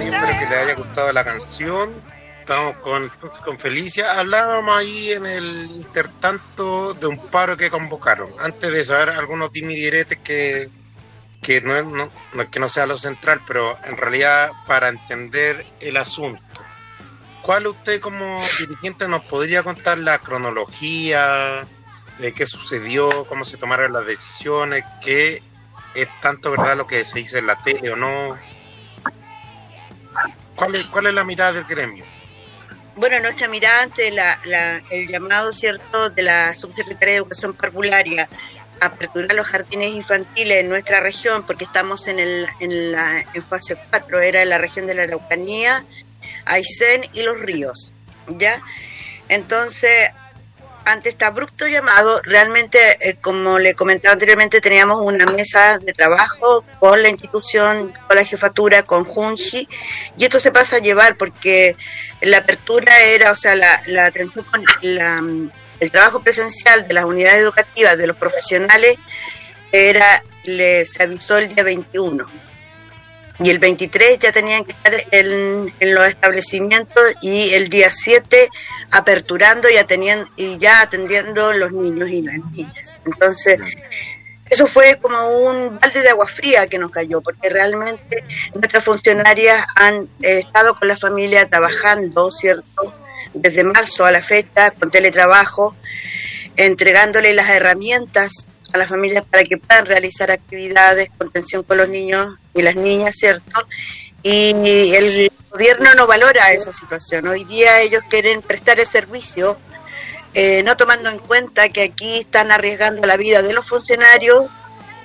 Espero 0.00 0.38
que 0.38 0.46
les 0.46 0.58
haya 0.58 0.74
gustado 0.74 1.12
la 1.12 1.24
canción. 1.24 1.90
Estamos 2.40 2.76
con, 2.78 3.10
con 3.44 3.58
Felicia. 3.58 4.18
Hablábamos 4.18 4.78
ahí 4.78 5.12
en 5.12 5.26
el 5.26 5.70
intertanto 5.70 6.94
de 6.94 7.06
un 7.06 7.18
paro 7.28 7.56
que 7.56 7.70
convocaron. 7.70 8.30
Antes 8.40 8.72
de 8.72 8.84
saber 8.84 9.10
algunos 9.10 9.52
dimidiretes 9.52 10.18
que, 10.18 10.68
que 11.42 11.60
no 11.60 11.76
es 11.76 12.48
que 12.48 12.60
no 12.60 12.68
sea 12.68 12.86
lo 12.86 12.96
central, 12.96 13.42
pero 13.46 13.78
en 13.84 13.96
realidad 13.96 14.50
para 14.66 14.88
entender 14.88 15.64
el 15.80 15.96
asunto. 15.96 16.42
¿Cuál 17.42 17.68
usted 17.68 18.00
como 18.00 18.36
dirigente 18.58 19.08
nos 19.08 19.24
podría 19.24 19.62
contar 19.62 19.98
la 19.98 20.18
cronología 20.18 21.62
de 22.18 22.32
qué 22.34 22.46
sucedió, 22.46 23.24
cómo 23.26 23.44
se 23.44 23.56
tomaron 23.56 23.92
las 23.92 24.06
decisiones, 24.06 24.84
qué 25.02 25.42
es 25.94 26.08
tanto 26.20 26.50
verdad 26.50 26.76
lo 26.76 26.86
que 26.86 27.04
se 27.04 27.18
dice 27.18 27.38
en 27.38 27.46
la 27.46 27.56
tele 27.56 27.90
o 27.90 27.96
no? 27.96 28.38
¿Cuál 30.56 30.74
es, 30.74 30.84
cuál 30.86 31.06
es 31.06 31.14
la 31.14 31.24
mirada 31.24 31.52
del 31.52 31.64
gremio? 31.64 32.04
Bueno, 32.96 33.18
nuestra 33.20 33.48
mirada 33.48 33.82
ante 33.84 34.10
la, 34.10 34.38
la- 34.44 34.82
el 34.90 35.08
llamado, 35.08 35.52
¿cierto?, 35.52 36.10
de 36.10 36.22
la 36.22 36.54
Subsecretaría 36.54 37.14
de 37.14 37.18
Educación 37.20 37.54
Parvularia 37.54 38.28
a 38.80 38.86
aperturar 38.86 39.32
los 39.34 39.46
jardines 39.46 39.94
infantiles 39.94 40.58
en 40.58 40.68
nuestra 40.68 41.00
región, 41.00 41.44
porque 41.46 41.64
estamos 41.64 42.08
en, 42.08 42.18
el, 42.18 42.46
en, 42.60 42.92
la, 42.92 43.24
en 43.32 43.42
fase 43.42 43.76
4, 43.90 44.20
era 44.20 44.44
la 44.44 44.58
región 44.58 44.86
de 44.86 44.94
la 44.94 45.02
Araucanía, 45.04 45.84
Aysén 46.44 47.02
y 47.12 47.22
Los 47.22 47.38
Ríos, 47.38 47.92
¿ya? 48.28 48.60
Entonces, 49.28 50.10
ante 50.84 51.10
este 51.10 51.24
abrupto 51.24 51.66
llamado, 51.66 52.20
realmente, 52.22 52.78
eh, 53.00 53.16
como 53.20 53.58
le 53.58 53.74
comentaba 53.74 54.12
anteriormente, 54.12 54.60
teníamos 54.60 55.00
una 55.00 55.26
mesa 55.26 55.78
de 55.78 55.92
trabajo 55.92 56.64
con 56.78 57.02
la 57.02 57.08
institución, 57.08 57.92
con 58.06 58.16
la 58.16 58.24
jefatura, 58.24 58.82
con 58.82 59.04
Junji, 59.04 59.68
y 60.16 60.24
esto 60.24 60.40
se 60.40 60.50
pasa 60.50 60.76
a 60.76 60.80
llevar 60.80 61.16
porque 61.16 61.76
la 62.20 62.38
apertura 62.38 62.98
era, 63.00 63.32
o 63.32 63.36
sea, 63.36 63.54
la, 63.56 64.04
atención 64.04 64.44
con 64.44 64.64
la, 64.82 65.22
el 65.80 65.90
trabajo 65.90 66.20
presencial 66.20 66.86
de 66.86 66.94
las 66.94 67.04
unidades 67.04 67.40
educativas, 67.40 67.96
de 67.98 68.06
los 68.06 68.16
profesionales, 68.16 68.96
era, 69.72 70.22
le, 70.44 70.86
se 70.86 71.02
avisó 71.02 71.38
el 71.38 71.54
día 71.54 71.64
21. 71.64 72.24
Y 73.42 73.48
el 73.48 73.58
23 73.58 74.18
ya 74.18 74.32
tenían 74.32 74.64
que 74.64 74.72
estar 74.72 74.94
en, 75.12 75.72
en 75.80 75.94
los 75.94 76.06
establecimientos 76.06 77.02
y 77.22 77.54
el 77.54 77.70
día 77.70 77.90
7 77.90 78.50
aperturando 78.90 79.70
y, 79.70 79.76
atenían, 79.76 80.28
y 80.36 80.58
ya 80.58 80.82
atendiendo 80.82 81.52
los 81.52 81.72
niños 81.72 82.08
y 82.08 82.22
las 82.22 82.38
niñas. 82.52 82.98
Entonces, 83.04 83.58
eso 84.50 84.66
fue 84.66 84.98
como 85.00 85.28
un 85.28 85.78
balde 85.78 86.02
de 86.02 86.10
agua 86.10 86.26
fría 86.26 86.66
que 86.66 86.78
nos 86.78 86.90
cayó, 86.90 87.20
porque 87.20 87.48
realmente 87.48 88.24
nuestras 88.54 88.82
funcionarias 88.82 89.64
han 89.76 90.08
eh, 90.22 90.38
estado 90.38 90.74
con 90.74 90.88
la 90.88 90.96
familia 90.96 91.48
trabajando, 91.48 92.32
¿cierto? 92.32 92.92
Desde 93.32 93.62
marzo 93.62 94.04
a 94.04 94.10
la 94.10 94.22
fecha, 94.22 94.72
con 94.72 94.90
teletrabajo, 94.90 95.76
entregándole 96.56 97.32
las 97.32 97.48
herramientas 97.48 98.48
a 98.72 98.78
las 98.78 98.88
familias 98.88 99.24
para 99.24 99.44
que 99.44 99.56
puedan 99.56 99.86
realizar 99.86 100.30
actividades, 100.30 101.10
contención 101.16 101.62
con 101.62 101.78
los 101.78 101.88
niños 101.88 102.36
y 102.54 102.62
las 102.62 102.74
niñas, 102.74 103.14
¿cierto? 103.16 103.66
Y 104.22 104.94
el 104.94 105.32
gobierno 105.50 105.94
no 105.94 106.06
valora 106.06 106.52
esa 106.52 106.72
situación. 106.72 107.26
Hoy 107.28 107.44
día 107.44 107.80
ellos 107.80 108.02
quieren 108.08 108.42
prestar 108.42 108.78
el 108.80 108.86
servicio, 108.86 109.58
eh, 110.34 110.62
no 110.62 110.76
tomando 110.76 111.08
en 111.08 111.18
cuenta 111.18 111.68
que 111.70 111.82
aquí 111.82 112.18
están 112.20 112.52
arriesgando 112.52 113.06
la 113.06 113.16
vida 113.16 113.42
de 113.42 113.52
los 113.52 113.66
funcionarios 113.66 114.44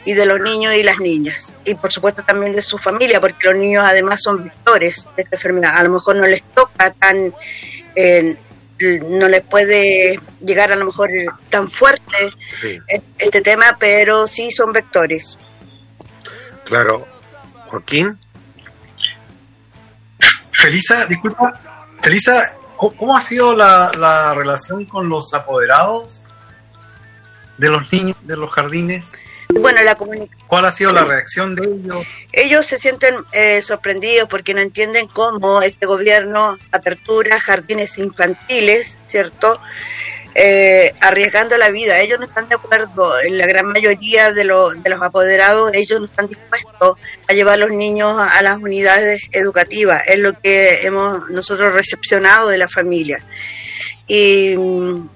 y 0.03 0.13
de 0.13 0.25
los 0.25 0.39
niños 0.39 0.75
y 0.75 0.83
las 0.83 0.99
niñas. 0.99 1.53
Y 1.63 1.75
por 1.75 1.91
supuesto 1.91 2.23
también 2.23 2.55
de 2.55 2.61
su 2.61 2.77
familia, 2.77 3.19
porque 3.21 3.49
los 3.49 3.57
niños 3.57 3.83
además 3.85 4.21
son 4.21 4.43
vectores 4.43 5.07
de 5.15 5.23
esta 5.23 5.35
enfermedad. 5.37 5.75
A 5.77 5.83
lo 5.83 5.89
mejor 5.91 6.17
no 6.17 6.27
les 6.27 6.43
toca 6.53 6.91
tan, 6.93 7.33
eh, 7.95 8.35
no 9.07 9.27
les 9.29 9.41
puede 9.41 10.19
llegar 10.45 10.71
a 10.71 10.75
lo 10.75 10.85
mejor 10.85 11.09
tan 11.49 11.71
fuerte 11.71 12.29
Sí, 12.61 12.79
este 13.17 13.41
tema, 13.41 13.77
pero 13.79 14.27
sí 14.27 14.51
son 14.51 14.73
vectores. 14.73 15.37
claro. 16.65 17.07
Joaquín, 17.67 18.19
Felisa, 20.57 21.05
disculpa, 21.05 21.59
Felisa, 22.01 22.57
¿cómo 22.77 23.15
ha 23.15 23.21
sido 23.21 23.55
la, 23.55 23.91
la 23.97 24.33
relación 24.33 24.85
con 24.85 25.09
los 25.09 25.33
apoderados 25.33 26.25
de 27.57 27.69
los 27.69 27.91
niños 27.91 28.17
de 28.23 28.37
los 28.37 28.51
jardines? 28.53 29.11
Bueno, 29.49 29.81
la 29.83 29.95
comunicación 29.95 30.45
¿Cuál 30.47 30.65
ha 30.65 30.71
sido 30.71 30.91
la 30.91 31.03
reacción 31.03 31.55
de 31.55 31.65
ellos? 31.65 32.07
ellos 32.31 32.65
se 32.65 32.79
sienten 32.79 33.15
eh, 33.31 33.61
sorprendidos 33.61 34.27
porque 34.29 34.53
no 34.53 34.61
entienden 34.61 35.07
cómo 35.07 35.61
este 35.61 35.85
gobierno 35.85 36.57
apertura 36.71 37.39
jardines 37.39 37.97
infantiles, 37.97 38.97
¿cierto? 39.07 39.59
Eh, 40.37 40.93
arriesgando 40.99 41.57
la 41.57 41.69
vida. 41.69 42.01
Ellos 42.01 42.19
no 42.19 42.25
están 42.25 42.49
de 42.49 42.55
acuerdo, 42.55 43.21
en 43.21 43.37
la 43.37 43.47
gran 43.47 43.67
mayoría 43.67 44.33
de, 44.33 44.43
los 44.43 44.83
de 44.83 44.89
los 44.89 45.01
apoderados, 45.01 45.71
ellos 45.73 46.01
no 46.01 46.07
están 46.07 46.27
dispuestos 46.27 46.97
a 47.29 47.33
llevar 47.33 47.53
a 47.53 47.57
los 47.57 47.69
niños 47.69 48.17
a, 48.19 48.41
las 48.41 48.57
unidades 48.57 49.21
educativas. 49.31 50.03
Es 50.07 50.19
lo 50.19 50.37
que 50.41 50.81
hemos 50.81 51.29
nosotros 51.29 51.73
recepcionado 51.73 52.49
de 52.49 52.57
la 52.57 52.67
familia. 52.67 53.23
Y 54.07 54.57
mm, 54.57 55.09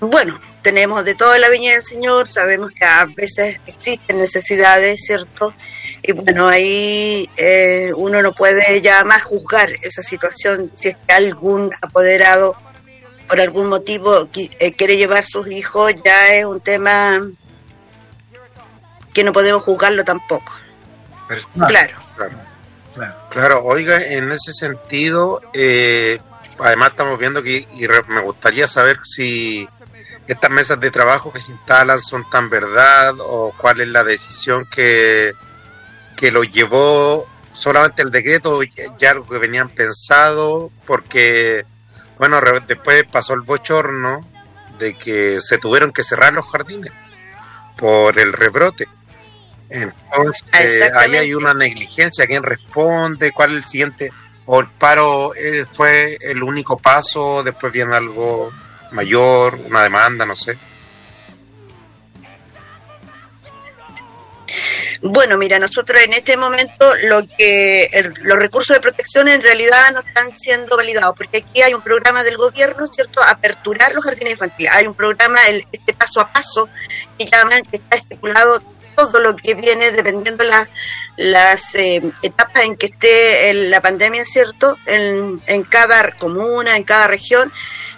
bueno, 0.00 0.38
tenemos 0.60 1.02
de 1.06 1.14
toda 1.14 1.38
la 1.38 1.48
viña 1.48 1.72
del 1.72 1.84
Señor, 1.84 2.30
sabemos 2.30 2.72
que 2.72 2.84
a 2.84 3.06
veces 3.06 3.62
existen 3.66 4.18
necesidades, 4.18 5.00
¿cierto? 5.06 5.54
Y 6.02 6.12
bueno, 6.12 6.48
ahí 6.48 7.30
eh, 7.38 7.92
uno 7.96 8.20
no 8.20 8.34
puede 8.34 8.82
ya 8.82 9.04
más 9.04 9.22
juzgar 9.22 9.70
esa 9.80 10.02
situación 10.02 10.70
si 10.74 10.88
es 10.88 10.96
que 11.06 11.14
algún 11.14 11.70
apoderado 11.80 12.56
por 13.30 13.40
algún 13.40 13.68
motivo 13.68 14.26
qui- 14.32 14.50
eh, 14.58 14.72
quiere 14.72 14.96
llevar 14.96 15.24
sus 15.24 15.46
hijos, 15.52 15.92
ya 16.04 16.34
es 16.34 16.44
un 16.44 16.60
tema 16.60 17.20
que 19.14 19.22
no 19.22 19.32
podemos 19.32 19.62
juzgarlo 19.62 20.04
tampoco. 20.04 20.52
Personal. 21.28 21.68
Claro. 21.68 21.96
claro. 22.16 22.36
Claro. 22.92 23.14
Claro, 23.30 23.64
oiga, 23.64 24.04
en 24.04 24.32
ese 24.32 24.52
sentido, 24.52 25.40
eh, 25.52 26.18
además 26.58 26.90
estamos 26.90 27.18
viendo 27.20 27.40
que 27.40 27.58
y 27.76 27.86
me 28.08 28.20
gustaría 28.20 28.66
saber 28.66 28.98
si 29.04 29.68
estas 30.26 30.50
mesas 30.50 30.80
de 30.80 30.90
trabajo 30.90 31.32
que 31.32 31.40
se 31.40 31.52
instalan 31.52 32.00
son 32.00 32.28
tan 32.28 32.50
verdad 32.50 33.14
o 33.20 33.54
cuál 33.56 33.80
es 33.80 33.88
la 33.88 34.02
decisión 34.02 34.66
que, 34.66 35.32
que 36.16 36.32
lo 36.32 36.42
llevó 36.42 37.28
solamente 37.52 38.02
el 38.02 38.10
decreto, 38.10 38.60
ya 38.64 38.84
ya 38.98 39.10
algo 39.12 39.26
que 39.28 39.38
venían 39.38 39.68
pensado, 39.68 40.70
porque, 40.84 41.64
bueno, 42.20 42.40
re- 42.40 42.60
después 42.66 43.04
pasó 43.10 43.34
el 43.34 43.40
bochorno 43.40 44.24
de 44.78 44.94
que 44.94 45.40
se 45.40 45.58
tuvieron 45.58 45.90
que 45.92 46.04
cerrar 46.04 46.32
los 46.32 46.46
jardines 46.46 46.92
por 47.76 48.16
el 48.20 48.32
rebrote. 48.32 48.86
Entonces, 49.68 50.82
ahí 50.94 51.16
hay 51.16 51.34
una 51.34 51.54
negligencia. 51.54 52.26
¿Quién 52.26 52.42
responde? 52.42 53.32
¿Cuál 53.32 53.50
es 53.52 53.56
el 53.56 53.64
siguiente? 53.64 54.10
¿O 54.46 54.60
el 54.60 54.66
paro 54.68 55.34
eh, 55.34 55.64
fue 55.72 56.18
el 56.20 56.42
único 56.42 56.76
paso? 56.76 57.42
¿Después 57.42 57.72
viene 57.72 57.94
algo 57.96 58.52
mayor, 58.92 59.54
una 59.54 59.82
demanda, 59.82 60.26
no 60.26 60.34
sé? 60.34 60.58
Bueno, 65.02 65.38
mira, 65.38 65.58
nosotros 65.58 65.98
en 66.02 66.12
este 66.12 66.36
momento 66.36 66.94
lo 67.04 67.26
que 67.38 67.84
el- 67.86 68.12
los 68.20 68.38
recursos 68.38 68.76
de 68.76 68.80
protección 68.80 69.28
en 69.28 69.40
realidad 69.42 69.92
no 69.94 70.00
están 70.00 70.36
siendo 70.36 70.76
validados, 70.76 71.14
porque 71.16 71.38
aquí 71.38 71.62
hay 71.62 71.72
un 71.72 71.80
programa 71.80 72.22
del 72.22 72.36
gobierno, 72.36 72.86
¿cierto? 72.86 73.22
Aperturar 73.22 73.94
los 73.94 74.04
jardines 74.04 74.34
infantiles. 74.34 74.70
Hay 74.74 74.86
un 74.86 74.94
programa, 74.94 75.38
el, 75.48 75.64
este 75.72 75.94
paso 75.94 76.20
a 76.20 76.30
paso, 76.30 76.68
que 77.18 77.24
llaman, 77.24 77.62
que 77.62 77.78
está 77.78 77.96
estipulado 77.96 78.62
todo 78.94 79.20
lo 79.20 79.36
que 79.36 79.54
viene 79.54 79.90
dependiendo 79.90 80.44
la, 80.44 80.68
las 81.16 81.74
eh, 81.76 82.02
etapas 82.22 82.64
en 82.64 82.76
que 82.76 82.86
esté 82.86 83.48
el- 83.50 83.70
la 83.70 83.80
pandemia, 83.80 84.26
¿cierto? 84.26 84.76
En, 84.84 85.40
en 85.46 85.62
cada 85.62 86.10
comuna, 86.12 86.76
en 86.76 86.84
cada 86.84 87.06
región. 87.06 87.50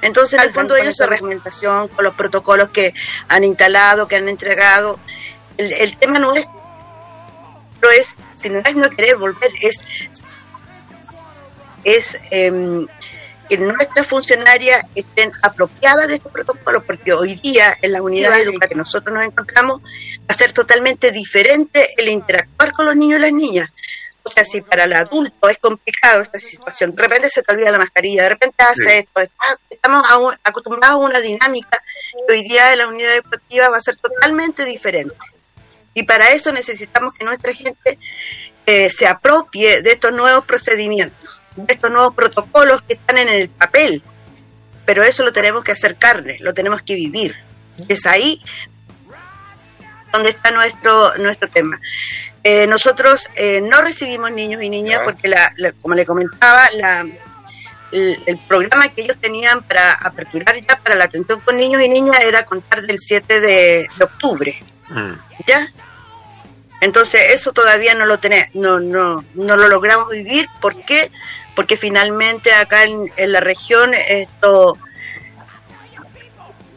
Entonces, 0.03 0.39
en 0.39 0.47
el 0.47 0.53
fondo, 0.55 0.77
ellos 0.77 0.97
se 0.97 1.07
reglamentación 1.07 1.89
con 1.89 2.05
los 2.05 2.15
protocolos 2.15 2.69
que 2.69 2.95
han 3.29 3.43
instalado, 3.43 4.07
que 4.07 4.15
han 4.17 4.29
entregado. 4.29 5.01
El, 5.59 5.73
el 5.73 5.97
tema 5.99 6.19
no 6.21 6.35
es 6.37 6.47
no 7.83 7.91
es, 7.91 8.17
si 8.35 8.49
no 8.49 8.61
es 8.61 8.75
no 8.77 8.89
querer 8.91 9.17
volver, 9.17 9.51
es, 9.61 9.85
es 11.85 12.19
em, 12.31 12.87
que 13.49 13.59
nuestras 13.59 14.07
funcionarias 14.07 14.85
estén 14.95 15.33
apropiadas 15.43 16.09
de 16.09 16.15
estos 16.17 16.33
protocolos, 16.33 16.85
porque 16.85 17.13
hoy 17.13 17.35
día 17.37 17.77
en 17.83 17.93
las 17.93 18.01
unidades 18.01 18.45
educativas 18.45 18.69
que 18.69 18.75
nosotros 18.77 19.15
nos 19.15 19.25
encontramos 19.25 19.83
va 19.83 20.27
a 20.29 20.35
ser 20.35 20.53
totalmente 20.53 21.11
diferente 21.13 21.89
el 21.99 22.09
interactuar 22.09 22.73
con 22.73 22.87
los 22.87 22.97
niños 22.97 23.19
y 23.19 23.23
las 23.23 23.33
niñas. 23.33 23.69
O 24.25 24.31
sea, 24.31 24.45
si 24.45 24.61
para 24.63 24.85
el 24.85 24.93
adulto 24.93 25.49
es 25.49 25.59
complicado 25.59 26.23
esta 26.23 26.39
situación, 26.39 26.95
de 26.95 27.03
repente 27.03 27.29
se 27.29 27.43
te 27.43 27.53
olvida 27.53 27.73
la 27.73 27.79
mascarilla, 27.79 28.23
de 28.23 28.29
repente 28.29 28.63
hace 28.63 28.83
Sí. 28.83 28.89
esto, 28.99 29.21
está- 29.21 29.59
estamos 29.69 30.09
a 30.09 30.19
un- 30.19 30.37
acostumbrados 30.45 30.95
a 31.03 31.05
una 31.05 31.21
dinámica 31.21 31.83
que 32.29 32.33
hoy 32.33 32.43
día 32.45 32.73
en 32.73 32.79
la 32.79 32.87
unidad 32.87 33.17
educativa 33.17 33.69
va 33.69 33.79
a 33.79 33.81
ser 33.81 33.97
totalmente 33.97 34.65
diferente. 34.65 35.17
Y 35.95 36.05
para 36.05 36.31
eso 36.31 36.53
necesitamos 36.53 37.13
que 37.15 37.25
nuestra 37.25 37.53
gente 37.55 37.99
eh, 38.67 38.91
se 38.91 39.07
apropie 39.07 39.83
de 39.83 39.93
estos 39.93 40.13
nuevos 40.13 40.45
procedimientos. 40.45 41.19
de 41.57 41.75
estos 41.75 41.91
nuevos 41.91 42.15
protocolos 42.15 42.81
que 42.83 42.95
están 42.95 43.19
en 43.19 43.29
el 43.29 43.49
papel, 43.51 44.03
pero 44.87 45.03
eso 45.03 45.23
lo 45.23 45.33
tenemos 45.33 45.63
que 45.65 45.73
hacer 45.73 45.97
carne, 45.97 46.39
lo 46.41 46.55
tenemos 46.55 46.81
que 46.83 46.95
vivir. 46.95 47.37
Es 47.89 48.07
ahí 48.07 48.41
donde 50.13 50.31
está 50.31 50.51
nuestro, 50.51 51.17
nuestro 51.19 51.49
tema. 51.51 51.79
Eh, 52.45 52.67
nosotros 52.67 53.29
eh, 53.37 53.61
no 53.63 53.81
recibimos 53.83 54.31
niños 54.33 54.63
y 54.63 54.69
niñas 54.69 55.01
porque, 55.05 55.29
la, 55.29 55.53
la- 55.57 55.73
como 55.73 55.95
le 55.95 56.05
comentaba, 56.05 56.69
la, 56.73 57.07
el, 57.93 58.19
el 58.27 58.39
programa 58.49 58.89
que 58.93 59.03
ellos 59.03 59.17
tenían 59.21 59.63
para 59.63 59.93
aperturar 59.95 60.57
ya 60.67 60.77
para 60.83 60.95
la 60.97 61.05
atención 61.05 61.41
con 61.41 61.57
niños 61.57 61.81
y 61.83 61.89
niñas 61.89 62.23
era 62.25 62.45
contar 62.45 62.83
del 62.83 62.99
7 62.99 63.41
de, 63.41 63.87
de 63.97 64.05
octubre. 64.05 64.63
Mm. 64.93 65.19
¿Ya? 65.47 65.69
Entonces 66.81 67.21
eso 67.33 67.53
todavía 67.53 67.95
no 67.95 68.07
lo 68.07 68.19
tenemos, 68.19 68.49
no, 68.55 68.81
no, 68.81 69.25
no 69.35 69.57
lo 69.57 69.69
logramos 69.69 70.11
vivir. 70.11 70.49
¿Por 70.61 70.85
qué? 70.85 71.11
Porque 71.55 71.77
finalmente 71.77 72.53
acá 72.55 72.85
en, 72.85 73.13
en 73.17 73.33
la 73.33 73.41
región 73.41 73.93
esto 73.95 74.77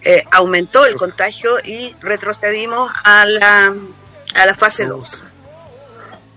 eh, 0.03 0.23
aumentó 0.31 0.85
el 0.85 0.95
contagio 0.95 1.57
y 1.63 1.95
retrocedimos 2.01 2.91
a 3.03 3.25
la, 3.25 3.73
a 4.35 4.45
la 4.45 4.55
fase 4.55 4.85
2. 4.85 5.23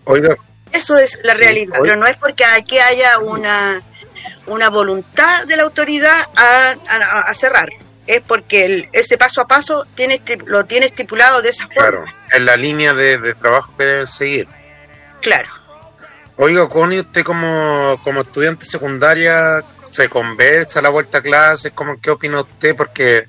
Oiga, 0.04 0.36
Eso 0.72 0.96
es 0.96 1.18
la 1.24 1.34
Sí, 1.34 1.42
realidad, 1.42 1.78
pero 1.82 1.96
no 1.96 2.06
es 2.06 2.16
porque 2.16 2.44
aquí 2.46 2.78
haya 2.78 3.18
una, 3.18 3.82
una 4.46 4.70
voluntad 4.70 5.44
de 5.46 5.56
la 5.58 5.64
autoridad 5.64 6.26
a, 6.36 6.74
a- 6.88 7.20
a 7.22 7.34
cerrar, 7.34 7.68
es 8.08 8.20
porque 8.22 8.64
el- 8.64 8.88
ese 8.92 9.16
paso 9.18 9.40
a 9.42 9.46
paso 9.46 9.86
tiene 9.94 10.20
lo 10.46 10.64
tiene 10.64 10.86
estipulado 10.86 11.40
de 11.42 11.50
esa 11.50 11.66
forma. 11.66 11.82
claro, 11.82 12.04
en 12.32 12.44
la 12.46 12.56
línea 12.56 12.92
de, 12.94 13.18
de 13.18 13.34
trabajo 13.34 13.72
que 13.76 13.84
deben 13.84 14.06
seguir. 14.06 14.48
Claro. 15.22 15.48
Oiga, 16.36 16.68
Connie, 16.68 17.00
usted 17.00 17.22
como, 17.24 18.00
como 18.04 18.20
estudiante 18.20 18.64
secundaria, 18.64 19.62
¿se 19.90 20.08
conversa 20.08 20.78
a 20.78 20.82
la 20.82 20.88
vuelta 20.88 21.18
a 21.18 21.22
clases? 21.22 21.72
¿Cómo, 21.74 22.00
¿Qué 22.00 22.10
opina 22.10 22.40
usted? 22.40 22.76
Porque, 22.76 23.26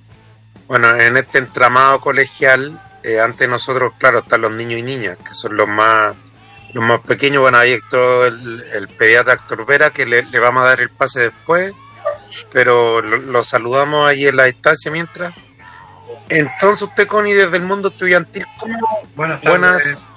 bueno, 0.67 0.95
en 0.95 1.17
este 1.17 1.39
entramado 1.39 1.99
colegial, 2.01 2.79
eh, 3.03 3.19
antes 3.19 3.49
nosotros, 3.49 3.93
claro, 3.97 4.19
están 4.19 4.41
los 4.41 4.51
niños 4.51 4.79
y 4.79 4.83
niñas, 4.83 5.17
que 5.27 5.33
son 5.33 5.55
los 5.57 5.67
más 5.67 6.15
los 6.71 6.83
más 6.83 6.99
pequeños. 7.01 7.41
Bueno, 7.41 7.57
ahí 7.57 7.71
el, 8.27 8.63
el 8.73 8.87
pediatra 8.89 9.33
Héctor 9.33 9.65
Vera, 9.65 9.89
que 9.89 10.05
le, 10.05 10.21
le 10.23 10.37
vamos 10.39 10.61
a 10.61 10.67
dar 10.67 10.79
el 10.81 10.89
pase 10.91 11.21
después, 11.21 11.73
pero 12.51 13.01
lo, 13.01 13.17
lo 13.17 13.43
saludamos 13.43 14.07
ahí 14.07 14.27
en 14.27 14.35
la 14.37 14.45
distancia 14.45 14.91
mientras. 14.91 15.33
Entonces, 16.29 16.83
usted, 16.83 17.07
Connie, 17.07 17.33
desde 17.33 17.57
el 17.57 17.63
mundo 17.63 17.89
estudiantil, 17.89 18.45
¿cómo, 18.59 18.77
Buenas 19.15 19.41
Buenas. 19.41 20.07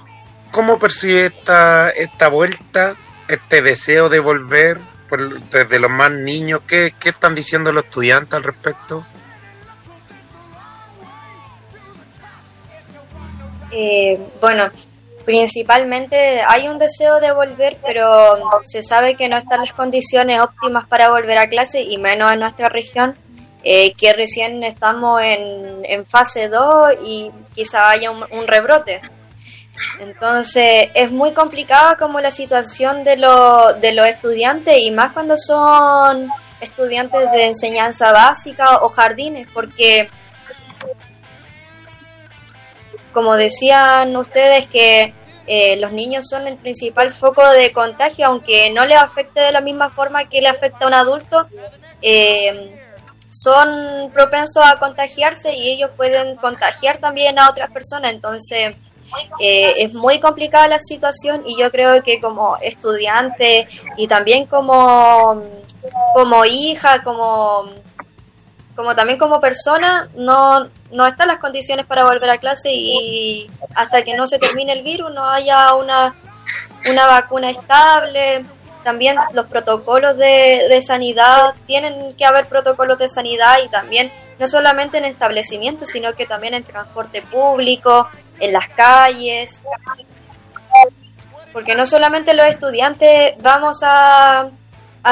¿Cómo 0.51 0.79
percibe 0.79 1.27
esta, 1.27 1.89
esta 1.91 2.29
vuelta, 2.29 2.95
este 3.29 3.63
deseo 3.63 4.11
de 4.11 4.19
volver 4.19 4.79
por- 5.09 5.41
desde 5.45 5.79
los 5.79 5.91
más 5.91 6.11
niños? 6.11 6.61
¿Qué, 6.67 6.95
¿Qué 7.01 7.09
están 7.09 7.35
diciendo 7.35 7.73
los 7.73 7.85
estudiantes 7.85 8.35
al 8.35 8.43
respecto? 8.43 9.07
Eh, 13.71 14.21
bueno, 14.41 14.71
principalmente 15.25 16.43
hay 16.47 16.69
un 16.69 16.79
deseo 16.79 17.21
de 17.21 17.33
volver, 17.33 17.79
pero 17.85 18.37
se 18.65 18.83
sabe 18.83 19.17
que 19.17 19.29
no 19.29 19.37
están 19.37 19.61
las 19.61 19.73
condiciones 19.73 20.41
óptimas 20.41 20.87
para 20.87 21.11
volver 21.11 21.39
a 21.39 21.49
clase 21.49 21.83
y 21.83 21.99
menos 21.99 22.33
en 22.33 22.41
nuestra 22.41 22.69
región, 22.69 23.17
eh, 23.65 23.95
que 23.95 24.13
recién 24.13 24.63
estamos 24.65 25.23
en, 25.23 25.85
en 25.85 26.05
fase 26.07 26.49
2 26.49 26.95
y 27.05 27.31
quizá 27.55 27.91
haya 27.91 28.11
un, 28.11 28.25
un 28.33 28.47
rebrote. 28.47 29.01
Entonces 30.01 30.91
es 30.95 31.11
muy 31.11 31.33
complicada 31.33 31.97
como 31.97 32.21
la 32.21 32.31
situación 32.31 33.05
de, 33.05 33.17
lo- 33.17 33.73
de 33.75 33.93
los 33.95 34.07
estudiantes 34.07 34.79
y 34.79 34.91
más 34.91 35.13
cuando 35.13 35.37
son 35.37 36.29
estudiantes 36.61 37.31
de 37.33 37.47
enseñanza 37.47 38.13
básica 38.13 38.79
o 38.83 38.89
jardines, 38.89 39.49
porque 39.53 40.09
como 43.13 43.37
decían 43.37 44.17
ustedes 44.17 44.67
que 44.67 45.15
eh, 45.47 45.77
los 45.79 45.93
niños 45.93 46.29
son 46.29 46.47
el 46.47 46.57
principal 46.57 47.11
foco 47.11 47.49
de 47.51 47.73
contagio, 47.73 48.27
aunque 48.27 48.71
no 48.71 48.87
les 48.87 48.99
afecte 48.99 49.41
de 49.41 49.53
la 49.53 49.61
misma 49.61 49.91
forma 49.91 50.29
que 50.29 50.41
le 50.41 50.49
afecta 50.49 50.85
a 50.85 50.89
un 50.89 50.95
adulto, 50.95 51.47
eh, 52.01 52.79
son 53.31 54.11
propensos 54.13 54.63
a 54.65 54.79
contagiarse 54.79 55.55
y 55.55 55.71
ellos 55.71 55.91
pueden 55.97 56.37
contagiar 56.37 56.99
también 56.99 57.39
a 57.39 57.49
otras 57.49 57.71
personas. 57.71 58.13
Entonces, 58.13 58.77
eh, 59.41 59.75
es 59.79 59.95
muy 59.95 60.21
complicada 60.21 60.69
la 60.69 60.79
situación 60.79 61.43
y 61.47 61.59
yo 61.59 61.71
creo 61.71 62.03
que 62.03 62.21
como 62.21 62.57
estudiante 62.59 63.67
y 63.97 64.07
también 64.07 64.47
como, 64.47 65.43
como 66.15 66.45
hija, 66.45 67.03
como, 67.03 67.69
como 68.77 68.95
también 68.95 69.19
como 69.19 69.41
persona, 69.41 70.09
no, 70.15 70.69
no 70.93 71.07
están 71.07 71.29
las 71.29 71.39
condiciones 71.39 71.87
para 71.87 72.05
volver 72.05 72.31
a 72.31 72.39
clase 72.39 72.71
y 72.73 73.51
hasta 73.75 74.03
que 74.03 74.15
no 74.17 74.27
se 74.27 74.39
termine 74.39 74.73
el 74.73 74.83
virus, 74.83 75.13
no 75.13 75.29
haya 75.29 75.75
una, 75.75 76.15
una 76.91 77.07
vacuna 77.07 77.51
estable. 77.51 78.45
También 78.85 79.17
los 79.33 79.47
protocolos 79.47 80.17
de, 80.17 80.67
de 80.69 80.83
sanidad, 80.83 81.55
tienen 81.67 82.15
que 82.15 82.25
haber 82.25 82.47
protocolos 82.47 82.99
de 82.99 83.09
sanidad 83.09 83.59
y 83.65 83.69
también 83.69 84.13
no 84.39 84.47
solamente 84.47 84.99
en 84.99 85.05
establecimientos, 85.05 85.89
sino 85.91 86.15
que 86.15 86.27
también 86.27 86.55
en 86.55 86.65
transporte 86.65 87.23
público, 87.23 88.09
en 88.41 88.53
las 88.53 88.69
calles, 88.69 89.63
porque 91.53 91.75
no 91.75 91.87
solamente 91.87 92.35
los 92.35 92.47
estudiantes 92.47 93.35
vamos 93.41 93.81
a, 93.83 94.51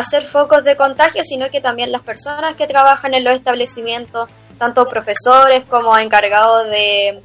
ser 0.04 0.22
focos 0.22 0.64
de 0.64 0.76
contagio, 0.76 1.22
sino 1.24 1.50
que 1.50 1.60
también 1.60 1.92
las 1.92 2.02
personas 2.02 2.54
que 2.56 2.66
trabajan 2.66 3.12
en 3.14 3.24
los 3.24 3.34
establecimientos, 3.34 4.28
tanto 4.60 4.86
profesores 4.86 5.64
como 5.64 5.96
encargados 5.96 6.66
de 6.66 7.22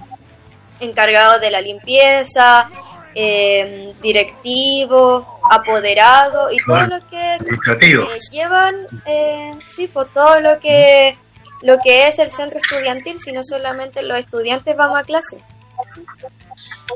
encargados 0.80 1.41
de 1.41 1.52
la 1.52 1.60
limpieza, 1.60 2.69
eh, 3.13 3.93
directivos, 4.02 5.26
apoderados 5.52 6.54
y 6.54 6.58
todo 6.65 6.88
lo 6.88 7.08
que 7.08 7.36
eh, 7.36 8.19
llevan, 8.32 8.88
eh, 9.06 9.52
sí, 9.65 9.89
pues 9.89 10.13
todo 10.13 10.39
lo 10.39 10.60
que 10.60 11.17
lo 11.62 11.78
que 11.84 12.08
es 12.08 12.19
el 12.19 12.30
centro 12.30 12.60
estudiantil, 12.60 13.19
si 13.19 13.34
no 13.34 13.41
solamente 13.43 14.02
los 14.02 14.17
estudiantes 14.17 14.76
vamos 14.78 14.98
a 14.98 15.04
clase. 15.04 15.43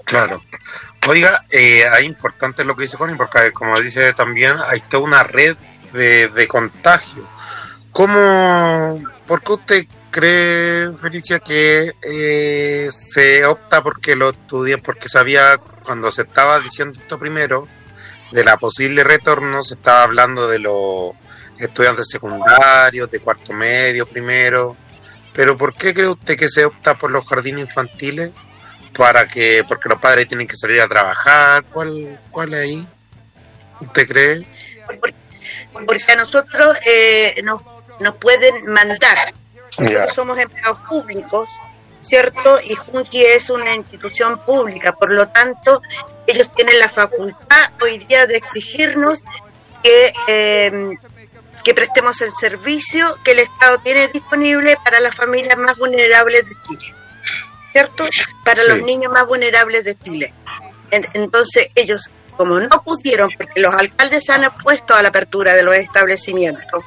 Claro. 0.05 0.41
Oiga, 1.05 1.45
eh, 1.49 1.83
es 1.97 2.03
importante 2.03 2.63
lo 2.63 2.77
que 2.77 2.83
dice 2.83 2.95
Connie, 2.95 3.17
porque 3.17 3.51
como 3.51 3.77
dice 3.79 4.13
también, 4.13 4.55
hay 4.65 4.79
toda 4.81 5.03
una 5.03 5.23
red 5.23 5.57
de, 5.91 6.29
de 6.29 6.47
contagio. 6.47 7.27
¿Cómo, 7.91 9.03
por 9.25 9.41
qué 9.41 9.51
usted 9.51 9.85
cree, 10.11 10.91
Felicia, 10.93 11.39
que 11.39 11.93
eh, 12.01 12.87
se 12.91 13.45
opta 13.45 13.81
porque 13.81 14.15
lo 14.15 14.29
estudia, 14.29 14.77
porque 14.77 15.09
sabía, 15.09 15.57
cuando 15.83 16.11
se 16.11 16.23
estaba 16.23 16.59
diciendo 16.59 16.99
esto 16.99 17.17
primero, 17.17 17.67
de 18.31 18.43
la 18.43 18.57
posible 18.57 19.03
retorno, 19.03 19.63
se 19.63 19.75
estaba 19.75 20.03
hablando 20.03 20.47
de 20.47 20.59
los 20.59 21.13
estudiantes 21.57 22.07
secundarios, 22.09 23.09
de 23.09 23.19
cuarto 23.19 23.53
medio 23.53 24.05
primero, 24.05 24.75
pero 25.33 25.57
¿por 25.57 25.73
qué 25.73 25.93
cree 25.93 26.07
usted 26.07 26.37
que 26.37 26.47
se 26.49 26.65
opta 26.65 26.95
por 26.95 27.11
los 27.11 27.27
jardines 27.27 27.61
infantiles? 27.61 28.31
para 28.97 29.27
que 29.27 29.63
porque 29.67 29.87
los 29.87 29.99
padres 29.99 30.27
tienen 30.27 30.47
que 30.47 30.55
salir 30.55 30.81
a 30.81 30.87
trabajar 30.87 31.63
cuál 31.65 32.19
cuál 32.31 32.53
ahí 32.55 32.85
usted 33.79 34.07
cree 34.07 34.47
porque 35.85 36.11
a 36.11 36.15
nosotros 36.15 36.77
eh, 36.85 37.41
nos, 37.43 37.61
nos 37.99 38.15
pueden 38.15 38.65
mandar. 38.71 39.33
Nosotros 39.99 40.15
somos 40.15 40.37
empleados 40.39 40.79
públicos, 40.87 41.47
¿cierto? 42.01 42.59
Y 42.63 42.75
Junki 42.75 43.21
es 43.23 43.49
una 43.49 43.75
institución 43.75 44.39
pública, 44.45 44.93
por 44.93 45.11
lo 45.13 45.27
tanto, 45.27 45.81
ellos 46.27 46.51
tienen 46.53 46.79
la 46.79 46.89
facultad 46.89 47.71
hoy 47.81 47.97
día 47.99 48.25
de 48.27 48.37
exigirnos 48.37 49.23
que, 49.83 50.13
eh, 50.27 50.97
que 51.63 51.73
prestemos 51.73 52.21
el 52.21 52.33
servicio 52.35 53.17
que 53.23 53.31
el 53.31 53.39
Estado 53.39 53.79
tiene 53.79 54.07
disponible 54.09 54.77
para 54.83 54.99
las 54.99 55.15
familias 55.15 55.57
más 55.57 55.75
vulnerables 55.77 56.47
de 56.47 56.55
Chile, 56.67 56.93
¿cierto? 57.73 58.05
Para 58.45 58.63
los 58.63 58.81
niños 58.81 59.11
más 59.11 59.25
vulnerables 59.27 59.83
de 59.85 59.95
Chile. 59.97 60.33
En- 60.91 61.05
Entonces, 61.13 61.67
ellos, 61.75 62.09
como 62.37 62.59
no 62.59 62.81
pudieron, 62.83 63.29
porque 63.37 63.59
los 63.59 63.73
alcaldes 63.73 64.25
se 64.25 64.31
han 64.33 64.45
opuesto 64.45 64.93
a 64.95 65.01
la 65.01 65.09
apertura 65.09 65.53
de 65.53 65.63
los 65.63 65.75
establecimientos, 65.75 66.83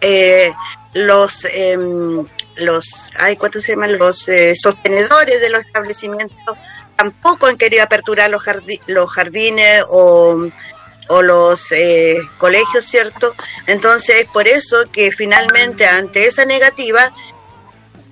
eh, 0.00 0.52
los, 0.94 1.44
em, 1.52 2.26
los, 2.56 3.10
ay, 3.18 3.36
¿cuánto 3.36 3.60
se 3.60 3.72
llaman? 3.72 3.98
Los 3.98 4.28
eh, 4.28 4.54
sostenedores 4.56 5.40
de 5.40 5.50
los 5.50 5.64
establecimientos 5.64 6.56
tampoco 6.96 7.46
han 7.46 7.56
querido 7.56 7.82
aperturar 7.82 8.30
los, 8.30 8.42
jardi- 8.44 8.80
los 8.86 9.10
jardines 9.10 9.82
o, 9.88 10.48
o 11.08 11.22
los 11.22 11.72
eh, 11.72 12.18
colegios, 12.38 12.84
¿cierto? 12.84 13.34
Entonces, 13.66 14.16
es 14.20 14.26
por 14.26 14.46
eso 14.48 14.84
que 14.92 15.10
finalmente, 15.12 15.86
ante 15.86 16.26
esa 16.26 16.44
negativa, 16.44 17.12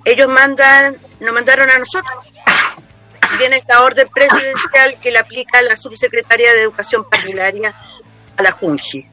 ellos 0.03 0.27
mandan, 0.27 0.97
nos 1.19 1.33
mandaron 1.33 1.69
a 1.69 1.77
nosotros. 1.77 2.25
Viene 3.37 3.57
esta 3.57 3.83
orden 3.83 4.09
presidencial 4.13 4.99
que 4.99 5.11
le 5.11 5.19
aplica 5.19 5.61
la 5.61 5.77
subsecretaria 5.77 6.53
de 6.53 6.63
Educación 6.63 7.07
Parvularia 7.09 7.73
a 8.35 8.43
la 8.43 8.51
Junji. 8.51 9.07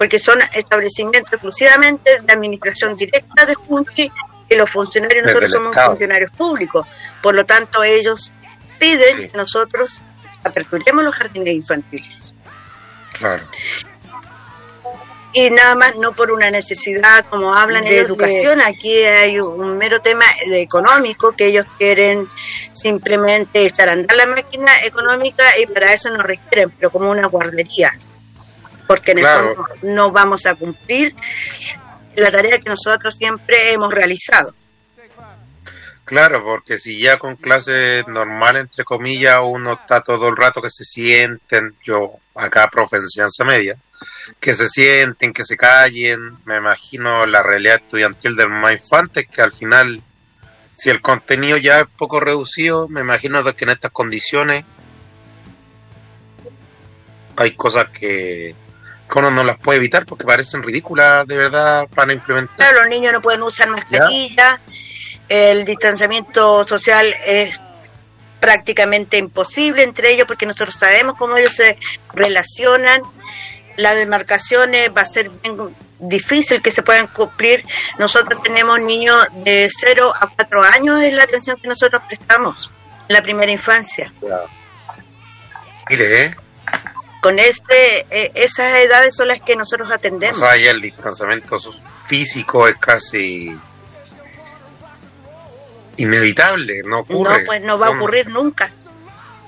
Porque 0.00 0.18
son 0.18 0.38
establecimientos 0.54 1.30
exclusivamente 1.30 2.22
de 2.22 2.32
administración 2.32 2.96
directa 2.96 3.44
de 3.44 3.54
Junji 3.54 4.10
y 4.48 4.54
los 4.56 4.70
funcionarios, 4.70 5.26
Desde 5.26 5.26
nosotros 5.26 5.50
somos 5.50 5.72
Estado. 5.72 5.90
funcionarios 5.90 6.30
públicos. 6.32 6.86
Por 7.22 7.34
lo 7.34 7.44
tanto, 7.44 7.84
ellos 7.84 8.32
piden 8.78 9.18
Sí. 9.18 9.28
que 9.28 9.36
nosotros 9.36 10.00
aperturemos 10.42 11.04
los 11.04 11.14
jardines 11.14 11.52
infantiles. 11.52 12.32
Claro. 13.18 13.44
Y 15.34 15.50
nada 15.50 15.74
más, 15.74 15.96
no 15.96 16.12
por 16.12 16.30
una 16.30 16.50
necesidad, 16.50 17.26
como 17.28 17.54
hablan 17.54 17.84
de 17.84 17.90
ellos, 17.98 18.06
educación, 18.08 18.58
aquí 18.62 19.04
hay 19.04 19.38
un 19.38 19.76
mero 19.76 20.00
tema 20.00 20.24
de 20.48 20.62
económico, 20.62 21.32
que 21.32 21.44
ellos 21.48 21.66
quieren 21.76 22.26
simplemente 22.72 23.66
echar 23.66 23.90
a 23.90 23.92
andar 23.92 24.16
la 24.16 24.24
máquina 24.24 24.72
económica 24.82 25.44
y 25.58 25.66
para 25.66 25.92
eso 25.92 26.08
nos 26.08 26.22
requieren, 26.22 26.70
pero 26.70 26.90
como 26.90 27.10
una 27.10 27.26
guardería, 27.26 27.92
porque 28.90 29.12
en 29.12 29.18
el 29.18 29.24
Claro. 29.24 29.54
fondo 29.54 29.68
no 29.82 30.10
vamos 30.10 30.46
a 30.46 30.56
cumplir 30.56 31.14
la 32.16 32.28
tarea 32.32 32.58
que 32.58 32.70
nosotros 32.70 33.14
siempre 33.14 33.72
hemos 33.72 33.92
realizado. 33.92 34.52
Claro, 36.04 36.42
porque 36.42 36.76
si 36.76 37.00
ya 37.00 37.16
con 37.16 37.36
clases 37.36 38.04
normales, 38.08 38.62
entre 38.62 38.82
comillas, 38.82 39.38
uno 39.44 39.74
está 39.74 40.00
todo 40.00 40.28
el 40.28 40.36
rato 40.36 40.60
que 40.60 40.70
se 40.70 40.82
sienten, 40.82 41.76
yo 41.84 42.14
acá 42.34 42.68
profe 42.68 42.96
enseñanza 42.96 43.44
media, 43.44 43.76
que 44.40 44.54
se 44.54 44.66
sienten, 44.66 45.32
que 45.32 45.44
se 45.44 45.56
callen, 45.56 46.38
me 46.44 46.56
imagino 46.56 47.26
la 47.26 47.44
realidad 47.44 47.76
estudiantil 47.76 48.34
del 48.34 48.48
más 48.48 48.72
infante, 48.72 49.26
que 49.26 49.40
al 49.40 49.52
final, 49.52 50.02
si 50.74 50.90
el 50.90 51.00
contenido 51.00 51.58
ya 51.58 51.78
es 51.78 51.86
poco 51.96 52.18
reducido, 52.18 52.88
me 52.88 53.02
imagino 53.02 53.44
que 53.54 53.64
en 53.64 53.70
estas 53.70 53.92
condiciones 53.92 54.64
hay 57.36 57.52
cosas 57.52 57.88
que, 57.90 58.56
que 59.10 59.18
uno 59.18 59.30
no 59.30 59.44
las 59.44 59.58
puede 59.58 59.78
evitar 59.78 60.06
porque 60.06 60.24
parecen 60.24 60.62
ridículas 60.62 61.26
de 61.26 61.36
verdad 61.36 61.86
para 61.94 62.12
implementar. 62.12 62.56
Claro, 62.56 62.80
los 62.80 62.88
niños 62.88 63.12
no 63.12 63.20
pueden 63.20 63.42
usar 63.42 63.68
mascarilla, 63.68 64.60
el 65.28 65.64
distanciamiento 65.64 66.64
social 66.64 67.14
es 67.24 67.60
prácticamente 68.40 69.18
imposible 69.18 69.82
entre 69.82 70.12
ellos 70.12 70.26
porque 70.26 70.46
nosotros 70.46 70.74
sabemos 70.74 71.16
cómo 71.16 71.36
ellos 71.36 71.54
se 71.54 71.78
relacionan, 72.14 73.02
las 73.76 73.96
demarcaciones 73.96 74.90
va 74.96 75.02
a 75.02 75.06
ser 75.06 75.30
bien 75.30 75.74
difícil 75.98 76.62
que 76.62 76.70
se 76.70 76.82
puedan 76.82 77.06
cumplir. 77.08 77.64
Nosotros 77.98 78.42
tenemos 78.42 78.80
niños 78.80 79.26
de 79.44 79.68
0 79.70 80.12
a 80.18 80.26
4 80.28 80.62
años, 80.62 81.02
es 81.02 81.12
la 81.12 81.24
atención 81.24 81.58
que 81.60 81.68
nosotros 81.68 82.02
prestamos 82.08 82.70
en 83.08 83.14
la 83.14 83.22
primera 83.22 83.52
infancia. 83.52 84.12
Mire, 85.88 86.24
¿eh? 86.24 86.36
Con 87.20 87.38
ese, 87.38 88.06
eh, 88.10 88.32
esas 88.34 88.74
edades 88.76 89.14
son 89.14 89.28
las 89.28 89.40
que 89.42 89.54
nosotros 89.56 89.90
O 89.90 89.94
atendemos. 89.94 90.38
sea, 90.38 90.56
ya 90.56 90.70
el 90.70 90.80
distanciamiento 90.80 91.56
físico 92.06 92.66
es 92.66 92.76
casi 92.78 93.54
inevitable, 95.96 96.82
no 96.84 97.00
ocurre. 97.00 97.38
no, 97.40 97.44
pues 97.44 97.60
no 97.62 97.78
va 97.78 97.88
a 97.88 97.90
ocurrir 97.90 98.28
nunca. 98.28 98.70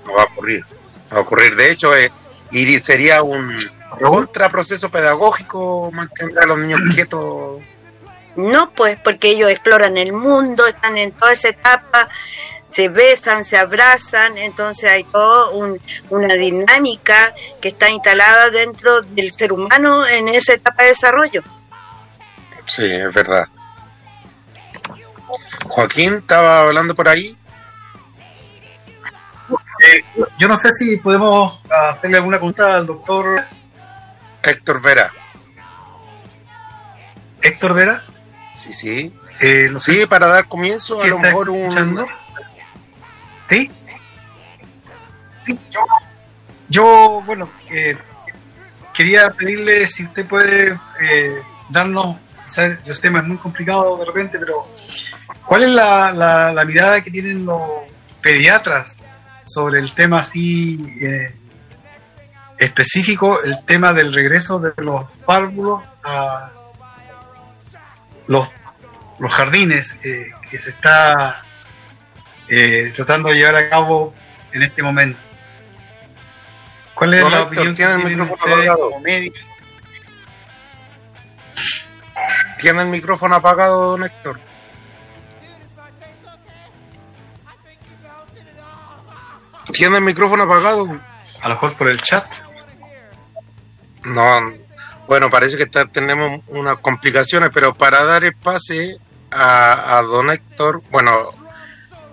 No 0.07 0.15
va 0.15 0.23
a 0.23 0.27
ocurrir. 0.27 0.65
No 1.11 1.15
va 1.15 1.17
a 1.19 1.21
ocurrir. 1.21 1.57
De 1.57 1.71
hecho, 1.71 1.97
eh, 1.97 2.13
y 2.51 2.79
sería 2.81 3.23
un 3.23 3.57
contraproceso 3.99 4.91
pedagógico 4.91 5.91
mantener 5.93 6.39
a 6.41 6.47
los 6.47 6.59
niños 6.59 6.81
quietos. 6.95 7.63
No, 8.37 8.71
pues 8.75 8.99
porque 9.03 9.31
ellos 9.31 9.51
exploran 9.51 9.97
el 9.97 10.13
mundo, 10.13 10.67
están 10.67 10.97
en 10.97 11.13
toda 11.13 11.33
esa 11.33 11.49
etapa, 11.51 12.09
se 12.73 12.89
besan, 12.89 13.45
se 13.45 13.59
abrazan, 13.59 14.39
entonces 14.39 14.89
hay 14.91 15.05
toda 15.05 15.51
una 16.11 16.35
dinámica 16.35 17.35
que 17.61 17.69
está 17.69 17.91
instalada 17.91 18.49
dentro 18.51 19.03
del 19.03 19.31
ser 19.33 19.53
humano 19.53 20.07
en 20.07 20.29
esa 20.29 20.55
etapa 20.55 20.83
de 20.85 20.89
desarrollo. 20.91 21.43
Sí, 22.67 22.85
es 22.91 23.13
verdad. 23.13 23.47
Joaquín 25.69 26.15
estaba 26.15 26.63
hablando 26.63 26.95
por 26.95 27.09
ahí. 27.09 27.37
Eh, 29.85 30.05
yo 30.39 30.49
no 30.49 30.57
sé 30.57 30.73
si 30.73 30.97
podemos 30.97 31.61
hacerle 31.71 32.17
alguna 32.17 32.39
pregunta 32.39 32.75
al 32.77 32.87
doctor 32.87 33.45
Héctor 34.43 34.81
Vera. 34.81 35.11
Héctor 37.43 37.75
Vera. 37.75 38.03
Sí, 38.55 38.73
sí. 38.73 39.13
Eh, 39.41 39.69
no 39.71 39.81
sé 39.81 39.93
Sí, 39.93 39.99
si- 40.01 40.07
para 40.07 40.27
dar 40.29 40.47
comienzo, 40.47 40.99
a 41.01 41.03
¿Sí 41.03 41.09
lo 41.09 41.19
mejor 41.19 41.51
un. 41.51 42.07
¿Sí? 43.53 43.71
Yo, 45.71 45.81
yo, 46.69 47.23
bueno, 47.27 47.51
eh, 47.71 47.97
quería 48.95 49.29
pedirle 49.31 49.87
si 49.87 50.05
usted 50.05 50.25
puede 50.27 50.79
eh, 51.03 51.43
darnos, 51.69 52.17
quizás 52.47 52.79
el 52.87 53.01
tema 53.01 53.19
es 53.19 53.27
muy 53.27 53.37
complicado 53.37 53.99
de 53.99 54.05
repente, 54.07 54.39
pero 54.39 54.67
¿cuál 55.45 55.65
es 55.65 55.71
la, 55.71 56.13
la- 56.13 56.53
la 56.53 56.65
mirada 56.65 57.01
que 57.03 57.11
tienen 57.11 57.45
los 57.45 57.61
pediatras 58.23 58.97
sobre 59.45 59.81
el 59.81 59.93
tema 59.93 60.21
así 60.21 60.81
eh, 61.01 61.35
específico, 62.59 63.43
el 63.43 63.63
tema 63.67 63.93
del 63.93 64.15
regreso 64.15 64.59
de 64.61 64.73
los 64.79 65.11
párvulos 65.27 65.83
a 66.05 66.51
los, 68.29 68.49
los 69.19 69.33
jardines 69.33 69.99
eh, 70.05 70.27
que 70.51 70.59
se 70.59 70.71
está 70.71 71.45
eh, 72.49 72.93
tratando 72.95 73.29
de 73.31 73.37
llevar 73.37 73.57
a 73.57 73.69
cabo 73.71 74.15
en 74.53 74.63
este 74.63 74.83
momento. 74.83 75.21
¿Cuál 76.95 77.15
es 77.15 77.21
Don 77.23 77.31
la 77.31 77.39
Héctor, 77.39 77.53
opinión 77.53 77.75
que 77.75 77.83
tiene 77.85 77.93
el 77.93 78.09
micrófono 78.19 78.35
apagado. 78.55 78.91
Tiene 82.61 82.83
el 82.83 82.89
micrófono 82.89 83.35
apagado, 83.35 83.91
don 83.93 84.05
Héctor. 84.05 84.39
Tiene 89.73 89.97
el 89.99 90.05
micrófono 90.05 90.43
apagado. 90.45 90.87
A 91.41 91.49
lo 91.49 91.55
mejor 91.55 91.77
por 91.77 91.89
el 91.89 92.01
chat. 92.01 92.27
No, 94.05 94.53
bueno, 95.07 95.31
parece 95.31 95.57
que 95.57 95.63
está- 95.65 95.87
tenemos 95.87 96.41
unas 96.49 96.79
complicaciones, 96.79 97.51
pero 97.53 97.75
para 97.75 98.05
dar 98.05 98.25
el 98.25 98.35
pase 98.35 98.99
a, 99.31 99.97
a 99.99 100.03
don 100.03 100.31
Héctor, 100.31 100.83
bueno, 100.91 101.31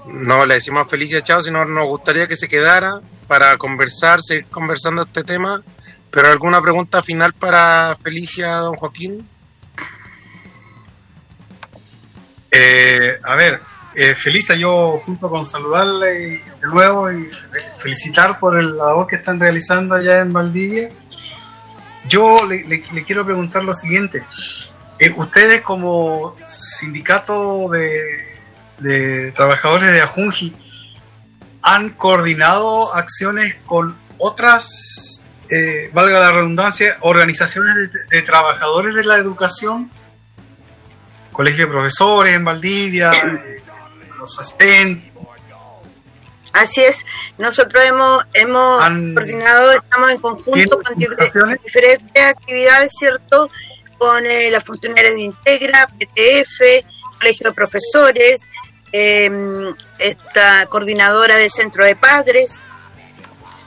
no 0.08 0.46
le 0.46 0.56
decimos 0.56 0.88
Felicia 0.90 1.22
Chao, 1.22 1.42
sino 1.42 1.66
nos 1.66 1.88
gustaría 1.88 2.28
que 2.28 2.36
se 2.36 2.48
quedara 2.48 3.00
para 3.28 3.58
conversar, 3.58 4.22
seguir 4.22 4.46
conversando 4.48 5.04
este 5.04 5.24
tema. 5.24 5.62
Pero 6.12 6.30
alguna 6.30 6.62
pregunta 6.62 7.04
final 7.04 7.34
para 7.34 7.96
Felicia, 8.02 8.56
don 8.56 8.76
Joaquín. 8.76 9.28
Eh, 12.52 13.20
a 13.24 13.36
ver, 13.36 13.62
eh, 13.96 14.16
Felisa, 14.16 14.56
yo 14.56 15.00
junto 15.06 15.30
con 15.30 15.46
saludarle 15.46 16.08
de 16.62 16.68
nuevo 16.68 17.12
y 17.12 17.30
felicitar 17.80 18.40
por 18.40 18.58
el 18.60 18.76
labor 18.78 19.06
que 19.08 19.18
están 19.18 19.40
realizando 19.40 19.96
allá 19.96 20.20
en 20.20 20.34
Valdivia, 20.34 20.90
yo 22.08 22.46
le, 22.48 22.64
le- 22.68 22.84
le 22.92 23.04
quiero 23.04 23.24
preguntar 23.26 23.64
lo 23.64 23.74
siguiente. 23.74 24.24
Eh, 24.98 25.14
ustedes 25.16 25.62
como 25.62 26.36
sindicato 26.48 27.70
de, 27.70 28.29
de 28.80 29.32
trabajadores 29.34 29.92
de 29.92 30.02
Ajunji, 30.02 30.56
¿han 31.62 31.90
coordinado 31.92 32.94
acciones 32.96 33.56
con 33.66 33.98
otras, 34.18 35.22
eh, 35.50 35.90
valga 35.94 36.20
la 36.20 36.32
redundancia, 36.32 36.98
organizaciones 37.02 37.74
de- 37.76 38.18
de 38.18 38.22
trabajadores 38.24 38.96
de 38.96 39.04
la 39.04 39.18
educación? 39.18 39.92
colegio 41.32 41.68
de 41.68 41.72
profesores 41.72 42.34
en 42.34 42.44
Valdivia, 42.44 43.12
eh, 43.12 43.62
los 44.20 44.38
asistentes. 44.40 45.10
Así 46.52 46.82
es, 46.82 47.06
nosotros 47.38 47.82
hemos, 47.86 48.26
hemos 48.34 48.82
Han- 48.82 49.14
coordinado, 49.14 49.72
estamos 49.72 50.12
en 50.12 50.20
conjunto 50.20 50.82
¿Tienen 50.98 51.22
con 51.32 51.58
diferentes 51.64 52.26
actividades, 52.26 52.92
¿cierto? 52.98 53.50
Con 53.98 54.26
eh, 54.26 54.50
las 54.52 54.66
funcionarias 54.66 55.14
de 55.14 55.22
Integra, 55.22 55.88
PTF, 55.98 56.84
Colegio 57.20 57.48
de 57.50 57.54
Profesores, 57.54 58.42
eh, 58.92 59.30
esta 59.98 60.66
coordinadora 60.68 61.36
del 61.36 61.52
Centro 61.52 61.86
de 61.86 61.96
Padres. 61.96 62.66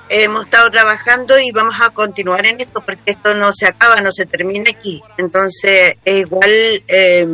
Hemos 0.08 0.44
estado 0.44 0.70
trabajando 0.70 1.38
y 1.38 1.50
vamos 1.52 1.76
a 1.80 1.88
continuar 1.90 2.44
en 2.44 2.60
esto 2.60 2.82
porque 2.84 3.12
esto 3.12 3.34
no 3.34 3.52
se 3.54 3.66
acaba, 3.66 4.00
no 4.02 4.12
se 4.12 4.26
termina 4.26 4.70
aquí. 4.70 5.02
Entonces, 5.16 5.96
es 6.04 6.20
igual 6.20 6.82
eh, 6.86 7.26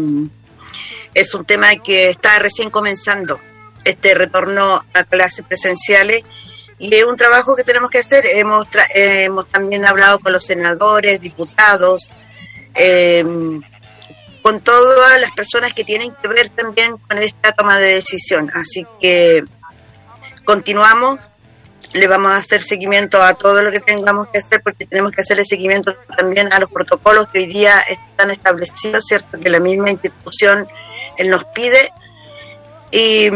es 1.15 1.35
un 1.35 1.45
tema 1.45 1.75
que 1.77 2.11
está 2.11 2.39
recién 2.39 2.71
comenzando 2.71 3.41
este 3.85 4.15
retorno 4.15 4.85
a 4.95 5.05
clases 5.05 5.45
presenciales 5.45 6.23
y 6.79 6.95
es 6.95 7.05
un 7.05 7.17
trabajo 7.17 7.57
que 7.57 7.65
tenemos 7.65 7.91
que 7.91 7.99
hacer. 7.99 8.25
Hemos, 8.27 8.67
tra- 8.67 8.87
hemos 8.95 9.49
también 9.49 9.85
hablado 9.85 10.21
con 10.21 10.33
los 10.33 10.45
senadores, 10.45 11.21
diputados, 11.21 12.09
eh, 12.77 13.25
con 14.43 14.61
todas 14.61 15.21
las 15.21 15.33
personas 15.33 15.73
que 15.73 15.85
tienen 15.85 16.15
que 16.21 16.29
ver 16.29 16.49
también 16.51 16.97
con 16.97 17.19
esta 17.19 17.53
toma 17.53 17.79
de 17.79 17.95
decisión. 17.95 18.51
Así 18.55 18.87
que 19.01 19.45
continuamos 20.45 21.21
le 21.93 22.07
vamos 22.07 22.33
a 22.33 22.37
hacer 22.37 22.63
seguimiento 22.63 23.23
a 23.23 23.35
todo 23.35 23.63
lo 23.63 23.71
que 23.71 23.81
tengamos 23.81 24.29
que 24.29 24.39
hacer 24.39 24.61
porque 24.63 24.87
tenemos 24.87 25.13
que 25.13 25.23
hacerle 25.23 25.45
seguimiento 25.45 25.97
también 26.17 26.53
a 26.53 26.59
los 26.59 26.71
protocolos 26.71 27.29
que 27.29 27.41
hoy 27.41 27.47
día 27.47 27.81
están 27.81 28.31
establecidos, 28.31 29.05
¿cierto? 29.07 29.39
Que 29.39 29.49
la 29.49 29.61
misma 29.61 29.91
institución 29.91 30.69
nos 31.27 31.45
pide. 31.47 31.91
Y, 32.91 33.31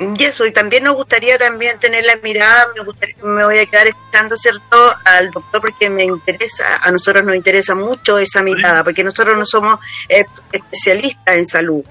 y 0.00 0.22
eso, 0.24 0.46
y 0.46 0.52
también 0.52 0.84
nos 0.84 0.94
gustaría 0.94 1.38
también 1.38 1.78
tener 1.80 2.04
la 2.04 2.16
mirada, 2.22 2.66
me, 2.76 2.84
gustaría- 2.84 3.16
me 3.22 3.44
voy 3.44 3.58
a 3.58 3.66
quedar 3.66 3.86
escuchando, 3.88 4.36
¿cierto? 4.36 4.92
Al 5.04 5.30
doctor 5.32 5.60
porque 5.60 5.90
me 5.90 6.04
interesa, 6.04 6.64
a 6.82 6.90
nosotros 6.92 7.24
nos 7.26 7.34
interesa 7.34 7.74
mucho 7.74 8.16
esa 8.18 8.42
mirada, 8.42 8.84
porque 8.84 9.02
nosotros 9.02 9.36
no 9.36 9.44
somos 9.44 9.78
eh, 10.08 10.24
especialistas 10.52 11.34
en 11.36 11.46
salud. 11.46 11.84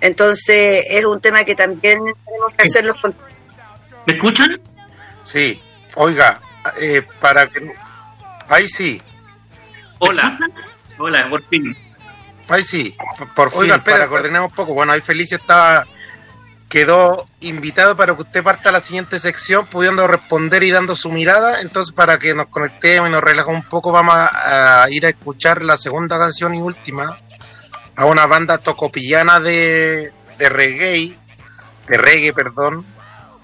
Entonces 0.00 0.84
es 0.88 1.04
un 1.04 1.20
tema 1.20 1.44
que 1.44 1.54
también 1.54 1.98
tenemos 2.24 2.52
que 2.56 2.62
hacer 2.64 2.84
los 2.84 2.96
¿Me 4.06 4.16
escuchan? 4.16 4.60
Sí, 5.22 5.60
oiga, 5.94 6.40
eh, 6.78 7.02
para 7.20 7.48
que... 7.48 7.72
Ahí 8.48 8.68
sí, 8.68 9.00
Hola. 9.98 10.38
Hola, 10.98 11.26
por 11.30 11.42
fin. 11.48 11.74
ahí 12.48 12.62
sí, 12.62 12.94
por, 13.34 13.50
por 13.50 13.62
fin, 13.64 13.72
para 13.82 14.06
coordinar 14.06 14.42
un 14.42 14.50
poco. 14.50 14.74
Bueno, 14.74 14.92
ahí 14.92 15.00
Felicia 15.00 15.38
estaba... 15.38 15.86
Quedó 16.74 17.28
invitado 17.38 17.96
para 17.96 18.16
que 18.16 18.22
usted 18.22 18.42
parta 18.42 18.70
a 18.70 18.72
la 18.72 18.80
siguiente 18.80 19.20
sección, 19.20 19.64
pudiendo 19.66 20.08
responder 20.08 20.64
y 20.64 20.72
dando 20.72 20.96
su 20.96 21.08
mirada. 21.08 21.60
Entonces, 21.60 21.94
para 21.94 22.18
que 22.18 22.34
nos 22.34 22.48
conectemos 22.48 23.08
y 23.08 23.12
nos 23.12 23.22
relajemos 23.22 23.62
un 23.62 23.68
poco, 23.68 23.92
vamos 23.92 24.16
a, 24.16 24.84
ir 24.90 25.06
a 25.06 25.10
escuchar 25.10 25.62
la 25.62 25.76
segunda 25.76 26.18
canción 26.18 26.52
y 26.52 26.60
última 26.60 27.16
a 27.94 28.06
una 28.06 28.26
banda 28.26 28.58
tocopillana 28.58 29.38
de, 29.38 30.12
reggae, 30.36 31.16
de 31.86 31.96
reggae, 31.96 32.32
perdón. 32.32 32.84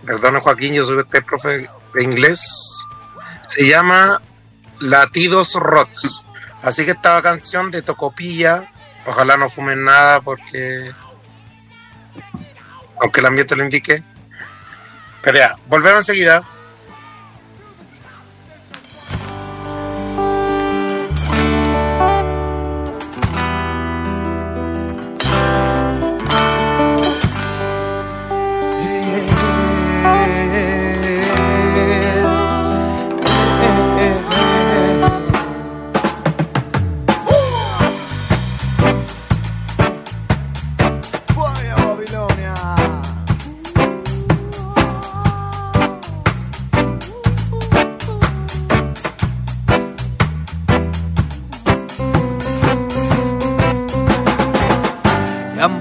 Perdón, 0.05 0.41
Joaquín, 0.41 0.75
yo 0.75 0.85
soy 0.85 0.99
este 0.99 1.23
profe 1.23 1.71
de 1.95 2.03
inglés. 2.03 2.85
Se 3.47 3.65
llama 3.65 4.21
Latidos 4.81 5.55
Rocks. 5.55 6.21
Así 6.65 6.85
que 6.85 6.91
esta 6.91 7.23
canción 7.23 7.71
de 7.71 7.83
Tocopilla, 7.83 8.73
ojalá 9.07 9.37
no 9.37 9.49
fumen 9.49 9.85
nada 9.85 10.21
porque, 10.21 10.91
aunque 13.01 13.21
el 13.21 13.27
ambiente 13.27 13.57
lo 13.57 13.65
indique. 13.65 14.03
Pero 15.23 15.39
ya, 15.39 15.57
volvemos 15.67 16.09
enseguida. 16.09 16.43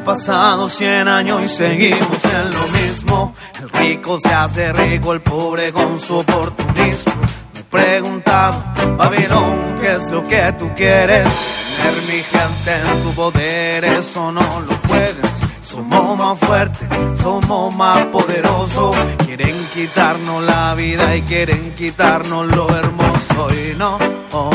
Pasado 0.09 0.67
100 0.67 1.07
años 1.07 1.39
y 1.43 1.47
seguimos 1.49 2.25
en 2.25 2.49
lo 2.49 2.67
mismo. 2.79 3.35
El 3.61 3.69
rico 3.69 4.19
se 4.19 4.33
hace 4.33 4.73
rico, 4.73 5.13
el 5.13 5.21
pobre 5.21 5.71
con 5.71 5.99
su 5.99 6.17
oportunismo. 6.17 7.13
Me 7.53 7.59
he 7.59 7.63
preguntado, 7.63 8.63
Babilón, 8.97 9.77
¿qué 9.79 9.95
es 9.97 10.09
lo 10.09 10.23
que 10.23 10.51
tú 10.57 10.71
quieres? 10.75 11.27
Tener 11.77 12.01
mi 12.07 12.23
gente 12.23 12.91
en 12.91 13.03
tu 13.03 13.13
poder, 13.13 13.85
eso 13.85 14.31
no 14.31 14.41
lo 14.41 14.75
puedes. 14.87 15.31
Somos 15.61 16.17
más 16.17 16.39
fuertes, 16.39 16.89
somos 17.21 17.75
más 17.75 18.05
poderosos. 18.07 18.95
Quieren 19.27 19.63
quitarnos 19.75 20.43
la 20.43 20.73
vida 20.73 21.15
y 21.15 21.21
quieren 21.21 21.75
quitarnos 21.75 22.47
lo 22.47 22.67
hermoso. 22.75 23.47
Y 23.53 23.75
no, 23.75 23.99
oh, 24.31 24.49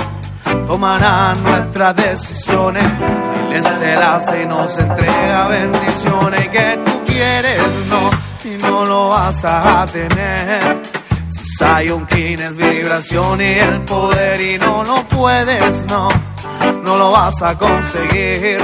tomarán 0.67 1.45
nuestras 1.45 1.95
decisiones. 1.95 3.34
Él 3.55 3.63
se 3.63 3.95
la 3.95 4.17
hace 4.17 4.43
y 4.43 4.47
nos 4.47 4.77
entrega 4.79 5.47
bendiciones 5.47 6.49
que 6.49 6.79
tú 6.85 7.05
quieres, 7.07 7.61
no, 7.89 8.11
y 8.45 8.57
no 8.61 8.85
lo 8.85 9.09
vas 9.11 9.45
a 9.45 9.87
tener. 9.87 10.83
Si 11.31 11.45
Zion 11.57 12.05
King 12.07 12.39
es 12.39 12.57
vibración 12.57 13.41
y 13.41 13.45
el 13.45 13.81
poder 13.83 14.41
y 14.41 14.59
no 14.59 14.83
lo 14.83 14.97
puedes, 15.05 15.85
no, 15.87 16.09
no 16.83 16.97
lo 16.97 17.13
vas 17.13 17.41
a 17.43 17.57
conseguir. 17.57 18.61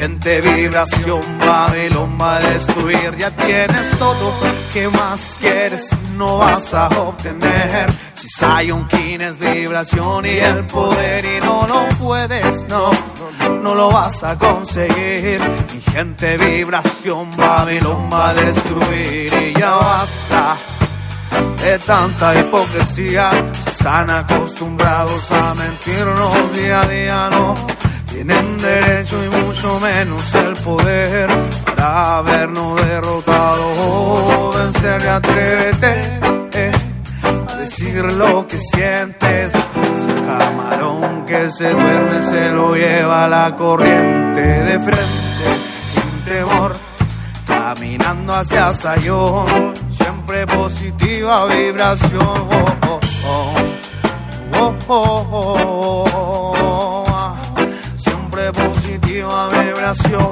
Gente 0.00 0.40
vibración, 0.40 1.20
Babilón 1.40 2.18
va 2.18 2.36
a 2.36 2.40
destruir. 2.40 3.16
Ya 3.18 3.30
tienes 3.32 3.98
todo, 3.98 4.32
¿qué 4.72 4.88
más 4.88 5.36
quieres? 5.38 5.90
No 6.16 6.38
vas 6.38 6.72
a 6.72 6.88
obtener. 6.88 7.92
Si 8.14 8.26
Zion 8.30 8.88
King 8.88 9.18
es 9.20 9.38
vibración 9.38 10.24
y 10.24 10.38
el 10.38 10.64
poder 10.64 11.22
y 11.26 11.44
no 11.44 11.66
lo 11.66 11.86
puedes, 11.98 12.66
no, 12.70 12.90
no 13.62 13.74
lo 13.74 13.90
vas 13.90 14.22
a 14.22 14.38
conseguir. 14.38 15.42
Mi 15.74 15.82
gente 15.82 16.34
vibración, 16.38 17.30
Babilón 17.36 18.08
va 18.10 18.30
a 18.30 18.34
destruir 18.34 19.30
y 19.34 19.52
ya 19.52 19.74
basta 19.74 20.56
de 21.62 21.78
tanta 21.80 22.40
hipocresía. 22.40 23.28
Están 23.66 24.08
acostumbrados 24.08 25.30
a 25.30 25.54
mentirnos 25.56 26.54
día 26.54 26.80
a 26.80 26.88
día, 26.88 27.28
no 27.30 27.54
tienen 28.12 28.58
derecho 28.58 29.16
y 29.24 29.28
mucho 29.44 29.80
menos 29.80 30.34
el 30.34 30.52
poder 30.64 31.28
para 31.64 32.18
habernos 32.18 32.76
derrotado. 32.86 33.64
Oh, 33.78 34.52
vencer 34.54 35.02
y 35.02 35.06
atrévete 35.06 36.20
eh, 36.52 36.72
a 37.48 37.56
decir 37.56 38.04
lo 38.12 38.46
que 38.46 38.58
sientes. 38.58 39.52
Ese 39.54 40.26
camarón 40.26 41.26
que 41.26 41.50
se 41.50 41.70
duerme 41.70 42.22
se 42.22 42.50
lo 42.50 42.74
lleva 42.74 43.28
la 43.28 43.54
corriente 43.56 44.40
de 44.40 44.80
frente 44.80 45.46
sin 45.94 46.24
temor 46.24 46.90
caminando 47.46 48.34
hacia 48.34 48.72
Sayón, 48.72 49.74
siempre 49.90 50.46
positiva 50.46 51.46
vibración. 51.46 52.20
Oh, 52.20 52.76
oh, 52.86 53.00
oh, 53.26 53.54
oh, 54.58 54.74
oh, 54.88 55.26
oh, 55.32 56.04
oh. 56.12 56.89
Vibración. 59.48 60.30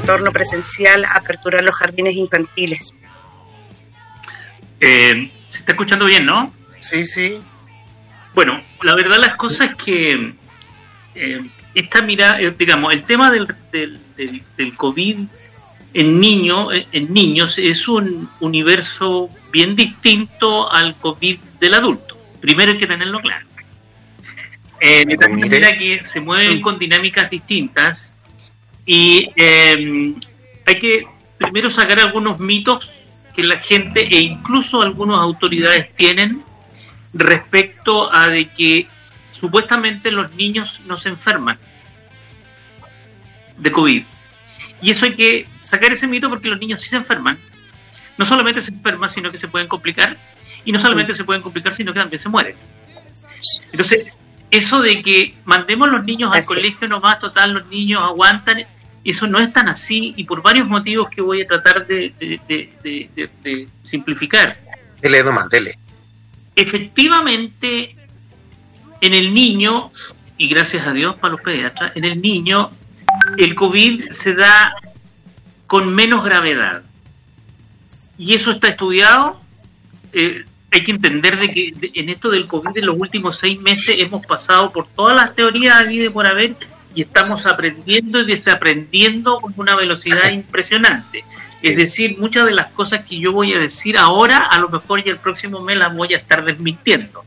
Retorno 0.00 0.32
presencial 0.32 1.04
a 1.04 1.12
aperturar 1.18 1.62
los 1.62 1.74
jardines 1.74 2.14
infantiles. 2.14 2.94
Eh, 4.80 5.30
se 5.48 5.58
está 5.58 5.72
escuchando 5.72 6.04
bien, 6.06 6.24
¿no? 6.24 6.52
Sí, 6.80 7.04
sí. 7.04 7.40
Bueno, 8.34 8.60
la 8.82 8.94
verdad 8.94 9.18
las 9.20 9.36
cosas 9.36 9.70
es 9.70 9.76
que 9.84 10.32
eh, 11.14 11.40
esta 11.74 12.02
mira, 12.02 12.40
eh, 12.40 12.54
digamos, 12.56 12.94
el 12.94 13.02
tema 13.04 13.30
del, 13.30 13.46
del, 13.72 13.98
del, 14.16 14.42
del 14.56 14.76
COVID 14.76 15.18
en, 15.94 16.20
niño, 16.20 16.72
eh, 16.72 16.86
en 16.92 17.12
niños 17.12 17.58
es 17.58 17.88
un 17.88 18.28
universo 18.40 19.28
bien 19.50 19.74
distinto 19.74 20.70
al 20.70 20.94
COVID 20.96 21.38
del 21.60 21.74
adulto. 21.74 22.16
Primero 22.40 22.72
hay 22.72 22.78
que 22.78 22.86
tenerlo 22.86 23.20
claro. 23.20 23.46
Eh, 24.80 25.04
de 25.04 25.16
tal 25.16 25.36
manera 25.36 25.76
que 25.76 26.04
se 26.04 26.20
mueven 26.20 26.60
con 26.60 26.78
dinámicas 26.78 27.28
distintas 27.28 28.14
y 28.90 29.30
eh, 29.36 30.14
hay 30.64 30.80
que 30.80 31.06
primero 31.36 31.70
sacar 31.74 32.00
algunos 32.00 32.40
mitos 32.40 32.90
que 33.36 33.42
la 33.42 33.58
gente 33.60 34.00
e 34.00 34.18
incluso 34.18 34.80
algunas 34.80 35.20
autoridades 35.20 35.94
tienen 35.94 36.42
respecto 37.12 38.10
a 38.10 38.28
de 38.28 38.48
que 38.48 38.88
supuestamente 39.30 40.10
los 40.10 40.34
niños 40.34 40.80
no 40.86 40.96
se 40.96 41.10
enferman 41.10 41.58
de 43.58 43.70
COVID. 43.70 44.04
Y 44.80 44.90
eso 44.90 45.04
hay 45.04 45.14
que 45.14 45.44
sacar 45.60 45.92
ese 45.92 46.06
mito 46.06 46.30
porque 46.30 46.48
los 46.48 46.58
niños 46.58 46.80
sí 46.80 46.88
se 46.88 46.96
enferman. 46.96 47.38
No 48.16 48.24
solamente 48.24 48.62
se 48.62 48.70
enferman, 48.72 49.12
sino 49.12 49.30
que 49.30 49.36
se 49.36 49.48
pueden 49.48 49.68
complicar. 49.68 50.16
Y 50.64 50.72
no 50.72 50.78
solamente 50.78 51.12
se 51.12 51.24
pueden 51.24 51.42
complicar, 51.42 51.74
sino 51.74 51.92
que 51.92 52.00
también 52.00 52.20
se 52.20 52.30
mueren. 52.30 52.56
Entonces, 53.70 54.06
eso 54.50 54.80
de 54.80 55.02
que 55.02 55.34
mandemos 55.44 55.88
los 55.90 56.04
niños 56.04 56.32
al 56.32 56.40
es. 56.40 56.46
colegio 56.46 56.88
nomás, 56.88 57.20
total, 57.20 57.52
los 57.52 57.66
niños 57.66 58.02
aguantan, 58.02 58.64
eso 59.10 59.26
no 59.26 59.38
es 59.40 59.52
tan 59.52 59.68
así 59.68 60.14
y 60.16 60.24
por 60.24 60.42
varios 60.42 60.66
motivos 60.68 61.08
que 61.08 61.20
voy 61.22 61.42
a 61.42 61.46
tratar 61.46 61.86
de, 61.86 62.12
de- 62.18 62.40
de- 62.48 62.70
de- 62.82 63.10
de- 63.14 63.30
de 63.42 63.68
simplificar. 63.82 64.56
Dele 65.00 65.22
nomás, 65.22 65.48
dele. 65.48 65.78
Efectivamente, 66.56 67.94
en 69.00 69.14
el 69.14 69.32
niño, 69.32 69.90
y 70.36 70.48
gracias 70.48 70.86
a 70.86 70.92
Dios 70.92 71.16
para 71.16 71.32
los 71.32 71.40
pediatras, 71.40 71.92
en 71.96 72.04
el 72.04 72.20
niño 72.20 72.70
el 73.36 73.54
COVID 73.54 74.10
se 74.10 74.34
da 74.34 74.72
con 75.66 75.94
menos 75.94 76.24
gravedad. 76.24 76.82
Y 78.16 78.34
eso 78.34 78.50
está 78.52 78.68
estudiado. 78.68 79.40
Eh, 80.12 80.44
hay 80.72 80.84
que 80.84 80.90
entender 80.90 81.38
de 81.38 81.48
que 81.52 81.72
en 81.94 82.08
esto 82.08 82.28
del 82.30 82.46
COVID 82.46 82.76
en 82.76 82.86
los 82.86 82.96
últimos 82.98 83.38
seis 83.40 83.58
meses 83.60 83.98
hemos 83.98 84.24
pasado 84.26 84.70
por 84.72 84.86
todas 84.88 85.14
las 85.14 85.34
teorías 85.34 85.80
habidas 85.80 86.06
y 86.06 86.10
por 86.10 86.26
haber 86.26 86.56
y 86.98 87.02
estamos 87.02 87.46
aprendiendo 87.46 88.18
y 88.18 88.26
desaprendiendo 88.26 89.38
con 89.40 89.54
una 89.56 89.76
velocidad 89.76 90.30
impresionante. 90.32 91.22
Es 91.62 91.76
decir, 91.76 92.18
muchas 92.18 92.44
de 92.44 92.52
las 92.52 92.72
cosas 92.72 93.04
que 93.04 93.20
yo 93.20 93.30
voy 93.30 93.52
a 93.52 93.58
decir 93.60 93.96
ahora, 93.96 94.48
a 94.50 94.58
lo 94.58 94.68
mejor 94.68 95.04
ya 95.04 95.12
el 95.12 95.18
próximo 95.18 95.60
mes 95.60 95.78
las 95.78 95.94
voy 95.94 96.12
a 96.14 96.16
estar 96.16 96.44
desmintiendo. 96.44 97.24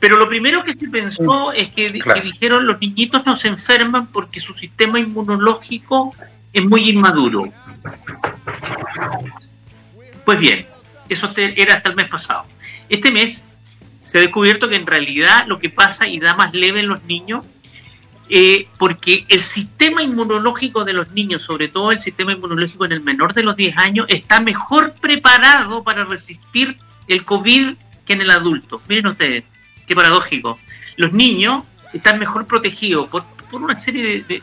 Pero 0.00 0.16
lo 0.16 0.28
primero 0.28 0.64
que 0.64 0.74
se 0.74 0.88
pensó 0.88 1.52
es 1.52 1.72
que, 1.74 1.86
que 1.86 2.20
dijeron 2.22 2.66
los 2.66 2.80
niñitos 2.80 3.24
no 3.24 3.36
se 3.36 3.46
enferman 3.46 4.08
porque 4.08 4.40
su 4.40 4.54
sistema 4.54 4.98
inmunológico 4.98 6.12
es 6.52 6.64
muy 6.64 6.90
inmaduro. 6.90 7.44
Pues 10.24 10.40
bien, 10.40 10.66
eso 11.08 11.32
era 11.36 11.74
hasta 11.74 11.90
el 11.90 11.94
mes 11.94 12.08
pasado. 12.08 12.42
Este 12.88 13.12
mes 13.12 13.44
se 14.04 14.18
ha 14.18 14.22
descubierto 14.22 14.68
que 14.68 14.74
en 14.74 14.86
realidad 14.86 15.44
lo 15.46 15.60
que 15.60 15.70
pasa 15.70 16.08
y 16.08 16.18
da 16.18 16.34
más 16.34 16.52
leve 16.52 16.80
en 16.80 16.88
los 16.88 17.04
niños, 17.04 17.46
eh, 18.30 18.68
porque 18.78 19.24
el 19.28 19.40
sistema 19.40 20.02
inmunológico 20.02 20.84
de 20.84 20.92
los 20.92 21.10
niños, 21.12 21.42
sobre 21.42 21.68
todo 21.68 21.92
el 21.92 22.00
sistema 22.00 22.32
inmunológico 22.32 22.84
en 22.84 22.92
el 22.92 23.00
menor 23.00 23.32
de 23.34 23.42
los 23.42 23.56
10 23.56 23.76
años, 23.78 24.06
está 24.08 24.40
mejor 24.40 24.94
preparado 25.00 25.82
para 25.82 26.04
resistir 26.04 26.76
el 27.06 27.24
COVID 27.24 27.74
que 28.04 28.12
en 28.12 28.20
el 28.20 28.30
adulto. 28.30 28.82
Miren 28.88 29.06
ustedes, 29.06 29.44
qué 29.86 29.94
paradójico. 29.94 30.58
Los 30.96 31.12
niños 31.12 31.64
están 31.92 32.18
mejor 32.18 32.46
protegidos 32.46 33.08
por, 33.08 33.24
por 33.50 33.62
una 33.62 33.78
serie 33.78 34.22
de, 34.28 34.40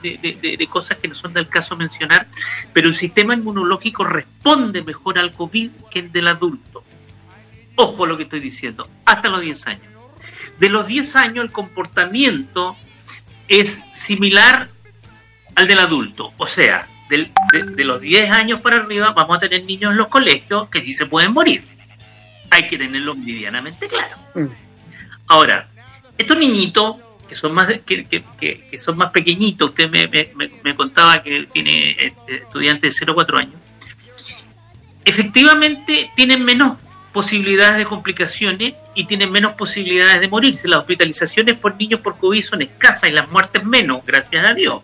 de- 0.57 0.67
cosas 0.67 0.97
que 0.97 1.07
no 1.07 1.13
son 1.13 1.31
del 1.33 1.47
caso 1.47 1.75
mencionar, 1.75 2.27
pero 2.73 2.87
el 2.87 2.95
sistema 2.95 3.33
inmunológico 3.35 4.03
responde 4.03 4.81
mejor 4.83 5.19
al 5.19 5.31
COVID 5.33 5.69
que 5.91 5.99
el 5.99 6.11
del 6.11 6.27
adulto. 6.27 6.83
Ojo 7.75 8.05
lo 8.05 8.17
que 8.17 8.23
estoy 8.23 8.39
diciendo, 8.39 8.87
hasta 9.05 9.29
los 9.29 9.41
10 9.41 9.67
años. 9.67 9.81
De 10.59 10.69
los 10.69 10.87
10 10.87 11.15
años 11.17 11.45
el 11.45 11.51
comportamiento 11.51 12.75
es 13.47 13.85
similar 13.91 14.69
al 15.55 15.67
del 15.67 15.79
adulto. 15.79 16.33
O 16.37 16.47
sea, 16.47 16.87
del- 17.09 17.31
de, 17.53 17.63
de 17.63 17.83
los 17.85 18.01
10 18.01 18.31
años 18.31 18.61
para 18.61 18.77
arriba 18.77 19.11
vamos 19.11 19.37
a 19.37 19.39
tener 19.39 19.63
niños 19.63 19.91
en 19.91 19.97
los 19.97 20.07
colegios 20.07 20.69
que 20.69 20.81
sí 20.81 20.93
se 20.93 21.05
pueden 21.05 21.31
morir. 21.33 21.63
Hay 22.51 22.67
que 22.67 22.77
tenerlo 22.77 23.15
medianamente 23.15 23.87
claro. 23.87 24.15
Ahora, 25.27 25.67
estos 26.17 26.37
niñitos 26.37 26.97
que 27.27 27.35
son 27.35 27.53
más 27.53 27.67
que, 27.85 28.05
que- 28.05 28.23
que- 28.39 28.77
son 28.77 28.97
más 28.97 29.11
pequeñitos, 29.11 29.69
usted 29.69 29.89
me, 29.89 30.07
me- 30.07 30.51
me- 30.63 30.75
contaba 30.75 31.23
que 31.23 31.47
tiene 31.51 31.91
este, 31.91 32.35
estudiantes 32.37 32.93
de 32.93 32.99
0 32.99 33.11
a 33.13 33.15
4 33.15 33.37
años, 33.39 33.55
efectivamente 35.03 36.11
tienen 36.15 36.43
menos 36.43 36.77
posibilidades 37.15 37.77
de 37.77 37.85
complicaciones 37.85 38.75
y 38.93 39.05
tienen 39.05 39.31
menos 39.31 39.53
posibilidades 39.53 40.19
de 40.19 40.27
morirse. 40.27 40.67
Las 40.67 40.79
hospitalizaciones 40.79 41.57
por 41.57 41.77
niños 41.77 42.01
por 42.01 42.17
COVID 42.17 42.43
son 42.43 42.61
escasas 42.61 43.05
y 43.09 43.13
las 43.13 43.31
muertes 43.31 43.63
menos, 43.63 44.05
gracias 44.05 44.51
a 44.51 44.53
Dios. 44.53 44.83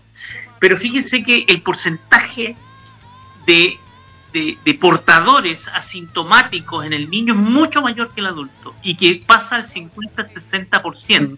Pero 0.57 0.77
fíjense 0.77 1.21
que 1.23 1.43
el 1.49 1.61
porcentaje 1.61 2.55
de, 3.45 3.77
de- 4.31 4.57
de 4.63 4.73
portadores 4.75 5.67
asintomáticos 5.67 6.85
en 6.85 6.93
el 6.93 7.09
niño 7.09 7.33
es 7.33 7.39
mucho 7.39 7.81
mayor 7.81 8.13
que 8.13 8.21
el 8.21 8.27
adulto 8.27 8.73
y 8.81 8.95
que 8.95 9.21
pasa 9.27 9.57
al 9.57 9.67
50-60%. 9.67 11.37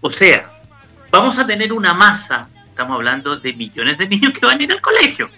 O 0.00 0.10
sea, 0.10 0.50
vamos 1.12 1.38
a 1.38 1.46
tener 1.46 1.72
una 1.72 1.94
masa, 1.94 2.48
estamos 2.68 2.96
hablando 2.96 3.36
de 3.36 3.52
millones 3.52 3.96
de 3.96 4.08
niños 4.08 4.32
que 4.34 4.44
van 4.44 4.58
a 4.58 4.62
ir 4.64 4.72
al 4.72 4.80
colegio. 4.80 5.30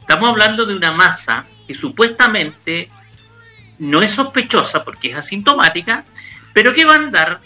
Estamos 0.00 0.30
hablando 0.30 0.64
de 0.64 0.76
una 0.76 0.92
masa 0.92 1.44
que 1.66 1.74
supuestamente 1.74 2.88
no 3.78 4.02
es 4.02 4.12
sospechosa 4.12 4.84
porque 4.84 5.08
es 5.10 5.16
asintomática, 5.16 6.04
pero 6.52 6.72
que 6.74 6.84
va 6.84 6.92
a 6.94 6.96
andar 6.96 7.40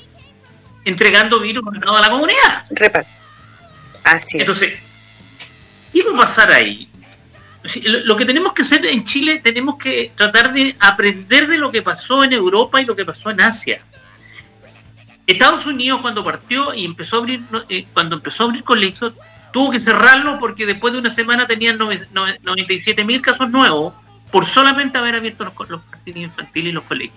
entregando 0.84 1.40
virus 1.40 1.64
a 1.76 1.80
toda 1.80 2.00
la 2.00 2.08
comunidad. 2.10 2.64
Así 4.04 4.36
es. 4.38 4.40
Entonces, 4.42 4.78
¿qué 5.92 6.02
va 6.02 6.14
a 6.14 6.20
pasar 6.26 6.50
ahí? 6.52 6.88
Lo 7.84 8.16
que 8.16 8.24
tenemos 8.24 8.54
que 8.54 8.62
hacer 8.62 8.86
en 8.86 9.04
Chile, 9.04 9.40
tenemos 9.44 9.76
que 9.76 10.12
tratar 10.16 10.52
de 10.52 10.74
aprender 10.80 11.46
de 11.46 11.58
lo 11.58 11.70
que 11.70 11.82
pasó 11.82 12.24
en 12.24 12.32
Europa 12.32 12.80
y 12.80 12.86
lo 12.86 12.96
que 12.96 13.04
pasó 13.04 13.30
en 13.30 13.42
Asia. 13.42 13.82
Estados 15.26 15.66
Unidos 15.66 16.00
cuando 16.00 16.24
partió 16.24 16.74
y 16.74 16.84
empezó 16.84 17.16
a 17.16 17.18
abrir, 17.20 17.40
eh, 17.68 17.84
cuando 17.92 18.16
empezó 18.16 18.44
a 18.44 18.46
abrir 18.46 18.64
colegios, 18.64 19.12
tuvo 19.52 19.70
que 19.70 19.80
cerrarlo 19.80 20.38
porque 20.38 20.64
después 20.66 20.92
de 20.92 20.98
una 21.00 21.10
semana 21.10 21.46
tenían 21.46 21.78
nove- 21.78 22.08
nove- 22.12 22.38
97 22.42 23.04
mil 23.04 23.20
casos 23.20 23.50
nuevos 23.50 23.92
por 24.30 24.46
solamente 24.46 24.98
haber 24.98 25.16
abierto 25.16 25.44
los, 25.44 25.54
jardines 25.90 26.22
infantiles 26.24 26.70
y 26.70 26.74
los 26.74 26.84
colegios. 26.84 27.16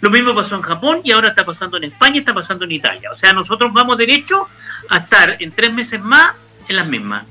Lo 0.00 0.10
mismo 0.10 0.34
pasó 0.34 0.56
en 0.56 0.62
Japón 0.62 1.00
y 1.04 1.12
ahora 1.12 1.28
está 1.28 1.44
pasando 1.44 1.76
en 1.76 1.84
España 1.84 2.16
y 2.16 2.18
está 2.18 2.32
pasando 2.34 2.64
en 2.64 2.72
Italia. 2.72 3.10
O 3.10 3.14
sea, 3.14 3.32
nosotros 3.32 3.72
vamos 3.72 3.98
derecho 3.98 4.48
a 4.88 4.98
estar 4.98 5.36
en 5.40 5.52
tres 5.52 5.72
meses 5.72 6.00
más 6.00 6.34
en 6.68 6.76
las 6.76 6.86
mismas. 6.86 7.24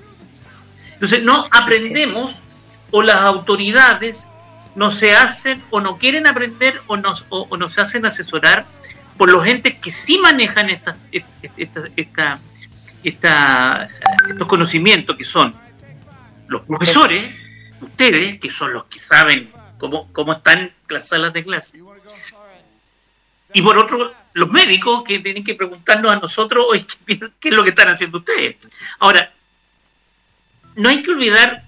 Entonces, 0.94 1.24
no 1.24 1.48
aprendemos 1.52 2.36
o 2.92 3.02
las 3.02 3.16
autoridades 3.18 4.28
no 4.76 4.92
se 4.92 5.14
hacen 5.14 5.62
o 5.70 5.82
no 5.82 5.98
quieren 5.98 6.28
aprender 6.28 6.80
o 6.88 6.96
nos, 6.98 7.26
o, 7.30 7.48
o 7.50 7.58
no 7.58 7.68
se 7.70 7.82
hacen 7.82 8.06
asesorar 8.06 8.66
por 9.18 9.30
los 9.32 9.46
entes 9.46 9.76
que 9.76 9.92
sí 9.92 10.18
manejan 10.18 10.70
estas 10.70 10.98
esta, 11.12 11.82
esta, 11.98 12.40
esta- 13.04 13.90
estos 14.30 14.48
conocimientos 14.48 15.18
que 15.18 15.24
son 15.24 15.54
los 16.48 16.62
profesores, 16.62 17.36
ustedes, 17.82 18.40
que 18.40 18.50
son 18.50 18.74
los 18.74 18.86
que 18.86 19.00
saben 19.00 19.52
cómo, 19.78 20.12
cómo 20.14 20.34
están 20.34 20.72
las 20.90 21.08
salas 21.08 21.34
de 21.34 21.44
clase, 21.44 21.80
y 23.54 23.62
por 23.62 23.78
otro, 23.78 24.14
los 24.34 24.50
médicos 24.50 25.04
que 25.04 25.20
tienen 25.20 25.44
que 25.44 25.56
preguntarnos 25.56 26.12
a 26.12 26.20
nosotros 26.20 26.66
"Oye, 26.70 26.86
¿qué, 27.06 27.50
es 27.50 27.54
lo 27.54 27.64
que 27.64 27.72
están 27.72 27.90
haciendo 27.90 28.20
ustedes. 28.20 28.58
Ahora, 29.00 29.32
no 30.76 30.90
hay 30.90 31.04
que 31.04 31.12
olvidar 31.12 31.64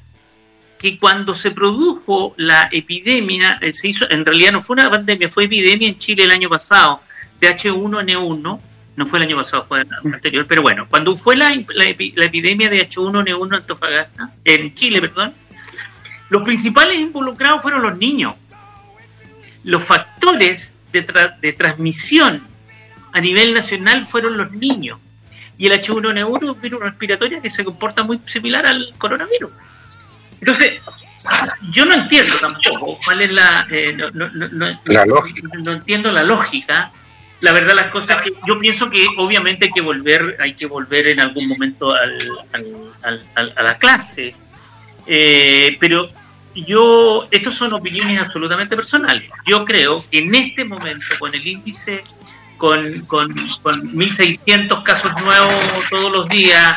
que 0.80 0.98
cuando 0.98 1.34
se 1.34 1.52
produjo 1.52 2.34
la 2.38 2.70
epidemia, 2.72 3.58
eh, 3.62 3.74
se 3.74 3.90
hizo, 3.90 4.10
en 4.10 4.26
realidad 4.26 4.52
no 4.52 4.62
fue 4.62 4.76
una 4.76 4.90
pandemia, 4.90 5.30
fue 5.30 5.46
epidemia 5.46 5.90
en 5.90 5.98
Chile 5.98 6.24
el 6.24 6.32
año 6.32 6.50
pasado, 6.50 7.02
de 7.40 7.50
H1N1, 7.50 8.60
no 8.96 9.08
fue 9.08 9.20
el 9.20 9.24
año 9.24 9.38
pasado, 9.38 9.66
fue 9.66 9.82
el 9.82 10.14
anterior, 10.14 10.46
pero 10.48 10.62
bueno, 10.62 10.86
cuando 10.90 11.16
fue 11.16 11.36
la, 11.36 11.50
la 11.50 11.86
la 12.16 12.26
epidemia 12.26 12.70
de 12.70 12.88
H1N1 12.88 13.48
en 13.48 13.54
Antofagasta, 13.54 14.34
en 14.44 14.76
Chile, 14.76 15.02
perdón, 15.02 15.34
los 16.34 16.42
principales 16.44 17.00
involucrados 17.00 17.62
fueron 17.62 17.84
los 17.84 17.96
niños. 17.98 18.34
Los 19.64 19.84
factores 19.84 20.74
de, 20.92 21.06
tra- 21.06 21.40
de 21.40 21.54
transmisión 21.54 22.42
a 23.14 23.20
nivel 23.22 23.54
nacional 23.54 24.06
fueron 24.06 24.36
los 24.38 24.52
niños. 24.52 25.00
Y 25.60 25.68
el 25.68 25.74
H1N1 25.80 26.38
es 26.38 26.50
un 26.50 26.60
virus 26.62 26.82
respiratorio 26.82 27.40
que 27.40 27.52
se 27.52 27.64
comporta 27.64 28.02
muy 28.04 28.20
similar 28.26 28.66
al 28.66 28.94
coronavirus. 28.98 29.52
Entonces, 30.42 30.82
yo 31.72 31.86
no 31.86 31.94
entiendo 31.94 32.34
tampoco 32.42 32.98
cuál 33.06 33.22
es 33.22 33.32
la... 33.32 33.68
eh, 33.70 33.94
no, 33.94 34.10
no, 34.12 34.28
no, 34.50 34.80
La 34.86 35.06
lógica. 35.06 35.48
no 35.64 35.72
entiendo 35.72 36.12
la 36.12 36.24
lógica. 36.24 36.92
La 37.42 37.52
verdad, 37.52 37.74
las 37.76 37.92
cosas 37.92 38.24
que 38.24 38.32
yo 38.48 38.58
pienso 38.60 38.90
que 38.90 39.06
obviamente 39.20 39.66
hay 39.66 39.72
que 39.72 39.82
volver, 39.82 40.38
hay 40.42 40.56
que 40.56 40.66
volver 40.66 41.08
en 41.10 41.20
algún 41.20 41.48
momento 41.48 41.92
al, 41.94 42.18
al- 42.54 42.66
al- 43.04 43.24
al- 43.36 43.54
a 43.56 43.62
la 43.62 43.78
clase. 43.78 44.34
Eh, 45.06 45.78
pero 45.80 46.08
yo, 46.56 47.28
estas 47.32 47.56
son 47.56 47.74
opiniones 47.74 48.20
absolutamente 48.20 48.76
personales. 48.76 49.30
Yo 49.46 49.66
creo 49.66 50.04
que 50.10 50.20
en 50.20 50.34
este 50.36 50.64
momento, 50.64 51.06
con 51.20 51.34
el 51.34 51.46
índice, 51.46 52.04
con, 52.58 53.02
con, 53.02 53.34
con 53.62 53.94
1.600 53.94 54.84
casos 54.84 55.12
nuevos 55.24 55.90
todos 55.90 56.12
los 56.12 56.30
días, 56.30 56.72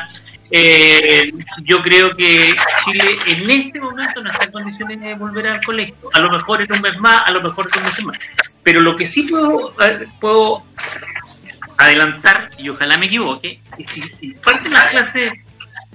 eh, 0.50 1.32
yo 1.64 1.78
creo 1.78 2.10
que 2.10 2.54
Chile 2.84 3.16
en 3.26 3.50
este 3.50 3.80
momento 3.80 4.22
no 4.22 4.30
está 4.30 4.44
en 4.44 4.52
condiciones 4.52 5.00
de 5.00 5.14
volver 5.14 5.46
al 5.48 5.64
colegio. 5.64 5.96
A 6.12 6.20
lo 6.20 6.30
mejor 6.30 6.62
en 6.62 6.72
un 6.72 6.80
mes 6.80 6.98
más, 6.98 7.22
a 7.26 7.32
lo 7.32 7.42
mejor 7.42 7.68
en 7.72 7.78
un 7.80 7.84
mes 7.84 8.04
más. 8.04 8.18
Pero 8.62 8.80
lo 8.80 8.96
que 8.96 9.10
sí 9.10 9.24
puedo, 9.24 9.74
eh, 9.80 10.06
adelantar, 11.78 12.48
y 12.58 12.68
ojalá 12.68 12.96
me 12.96 13.06
equivoque, 13.06 13.60
es 13.78 13.92
que 13.92 14.02
si 14.02 14.32
parten 14.34 14.72
las 14.72 14.86
clases 14.86 15.32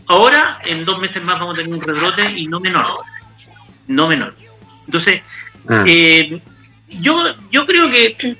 ahora, 0.08 0.60
en 0.66 0.86
dos 0.86 1.00
meses 1.00 1.24
más 1.24 1.40
vamos 1.40 1.56
a 1.56 1.58
tener 1.58 1.74
un 1.74 1.82
rebrote 1.82 2.32
y 2.36 2.48
no 2.48 2.60
menor. 2.60 3.00
No 3.96 4.08
menor. 4.08 4.36
Entonces, 4.86 5.22
Mm. 5.64 5.84
eh, 5.88 6.42
yo, 6.90 7.14
yo 7.52 7.66
creo 7.66 7.90
que, 7.92 8.36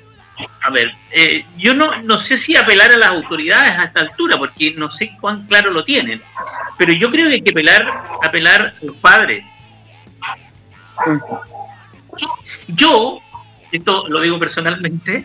a 0.62 0.70
ver, 0.70 0.92
eh, 1.12 1.44
yo 1.56 1.72
no, 1.74 2.02
no 2.02 2.18
sé 2.18 2.36
si 2.36 2.56
apelar 2.56 2.90
a 2.92 2.98
las 2.98 3.10
autoridades 3.10 3.70
a 3.70 3.84
esta 3.84 4.00
altura, 4.00 4.36
porque 4.38 4.72
no 4.72 4.90
sé 4.96 5.12
cuán 5.20 5.46
claro 5.46 5.70
lo 5.70 5.84
tienen, 5.84 6.20
pero 6.76 6.92
yo 6.92 7.10
creo 7.10 7.28
que 7.28 7.34
hay 7.34 7.42
que 7.42 7.52
apelar, 7.52 7.82
apelar 8.24 8.74
a 8.80 8.84
los 8.84 8.96
padres. 8.96 9.44
Yo, 12.68 13.20
esto 13.70 14.08
lo 14.08 14.20
digo 14.20 14.38
personalmente, 14.38 15.24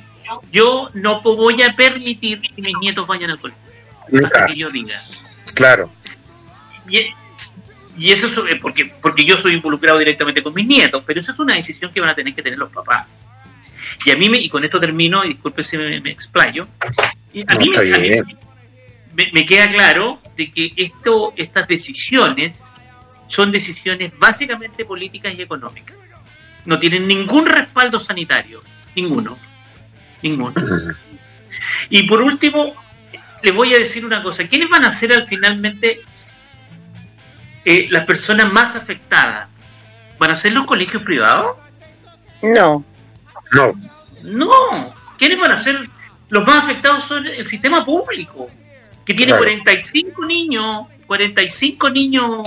yo 0.51 0.89
no 0.93 1.21
voy 1.21 1.61
a 1.61 1.75
permitir 1.75 2.41
que 2.41 2.61
mis 2.61 2.77
nietos 2.79 3.07
vayan 3.07 3.31
al 3.31 3.39
colegio. 3.39 3.61
Hasta 4.25 4.45
que 4.47 4.55
yo 4.55 4.69
diga. 4.69 5.01
Claro. 5.55 5.91
Y, 6.89 7.07
y 7.97 8.11
eso 8.11 8.27
es 8.27 8.55
eh, 8.55 8.59
porque, 8.61 8.91
porque 9.01 9.25
yo 9.25 9.35
soy 9.41 9.55
involucrado 9.55 9.99
directamente 9.99 10.43
con 10.43 10.53
mis 10.53 10.67
nietos, 10.67 11.03
pero 11.05 11.19
eso 11.19 11.31
es 11.31 11.39
una 11.39 11.55
decisión 11.55 11.91
que 11.91 11.99
van 11.99 12.09
a 12.09 12.15
tener 12.15 12.33
que 12.33 12.43
tener 12.43 12.59
los 12.59 12.71
papás. 12.71 13.07
Y 14.05 14.11
a 14.11 14.15
mí, 14.15 14.29
me, 14.29 14.39
y 14.39 14.49
con 14.49 14.63
esto 14.63 14.79
termino, 14.79 15.23
y 15.23 15.29
disculpe 15.29 15.63
si 15.63 15.77
me, 15.77 15.99
me 16.01 16.11
explayo, 16.11 16.63
a 16.63 17.33
mí, 17.33 17.41
está 17.41 17.81
me, 17.81 17.95
a 17.95 17.97
mí 17.97 18.09
bien. 18.09 18.25
me, 19.15 19.31
me 19.33 19.45
queda 19.45 19.67
claro 19.67 20.21
de 20.35 20.51
que 20.51 20.71
esto, 20.75 21.33
estas 21.35 21.67
decisiones 21.67 22.63
son 23.27 23.51
decisiones 23.51 24.11
básicamente 24.17 24.85
políticas 24.85 25.33
y 25.37 25.41
económicas. 25.41 25.97
No 26.65 26.77
tienen 26.79 27.07
ningún 27.07 27.45
respaldo 27.45 27.99
sanitario, 27.99 28.61
ninguno, 28.95 29.37
ninguno. 30.21 30.53
Y 31.89 32.03
por 32.03 32.21
último, 32.21 32.73
les 33.41 33.53
voy 33.53 33.73
a 33.73 33.79
decir 33.79 34.05
una 34.05 34.21
cosa. 34.21 34.47
¿Quiénes 34.47 34.69
van 34.69 34.85
a 34.85 34.93
ser 34.93 35.13
al 35.13 35.27
finalmente 35.27 36.01
eh, 37.67 37.87
las 37.89 38.05
personas 38.05 38.51
más 38.51 38.75
afectadas? 38.75 39.49
¿Van 40.17 40.31
a 40.31 40.35
ser 40.35 40.53
los 40.53 40.65
colegios 40.65 41.03
privados? 41.03 41.57
No. 42.41 42.83
No. 43.53 43.73
No. 44.23 44.93
¿Quiénes 45.17 45.37
van 45.39 45.55
a 45.55 45.63
ser 45.63 45.75
los 46.29 46.45
más 46.45 46.57
afectados? 46.57 47.05
Son 47.05 47.25
el 47.25 47.45
sistema 47.45 47.83
público, 47.85 48.47
que 49.05 49.13
tiene 49.13 49.31
Claro. 49.33 49.43
45 49.45 50.25
niños, 50.25 50.87
45 51.07 51.89
niños 51.89 52.41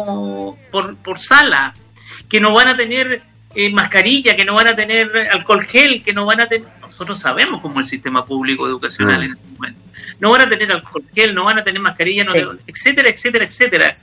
por, 0.70 0.96
por 0.96 1.18
sala, 1.20 1.74
que 2.28 2.40
no 2.40 2.52
van 2.52 2.68
a 2.68 2.76
tener 2.76 3.22
eh, 3.54 3.70
mascarilla, 3.72 4.36
que 4.36 4.44
no 4.44 4.54
van 4.54 4.68
a 4.68 4.74
tener 4.76 5.10
alcohol 5.32 5.64
gel, 5.66 6.02
que 6.04 6.12
no 6.12 6.24
van 6.26 6.40
a 6.42 6.46
tener... 6.46 6.68
Nosotros 6.80 7.18
sabemos 7.20 7.60
cómo 7.60 7.80
es 7.80 7.86
el 7.86 7.90
sistema 7.90 8.24
público 8.24 8.66
educacional 8.66 9.20
Mm. 9.20 9.24
en 9.24 9.32
este 9.32 9.46
momento. 9.56 9.80
No 10.20 10.30
van 10.30 10.42
a 10.42 10.48
tener 10.48 10.70
alcohol 10.72 11.02
gel, 11.14 11.34
no 11.34 11.44
van 11.44 11.58
a 11.58 11.64
tener 11.64 11.80
mascarilla, 11.80 12.24
no 12.24 12.30
Sí. 12.30 12.42
etcétera, 12.66 13.08
etcétera, 13.10 13.44
etcétera. 13.46 13.96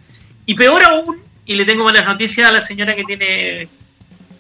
Y 0.48 0.56
peor 0.56 0.82
aún, 0.90 1.22
y 1.46 1.56
le 1.56 1.66
tengo 1.66 1.84
malas 1.84 2.06
noticias 2.06 2.50
a 2.50 2.54
la 2.54 2.62
señora 2.62 2.96
que 2.96 3.04
tiene, 3.04 3.68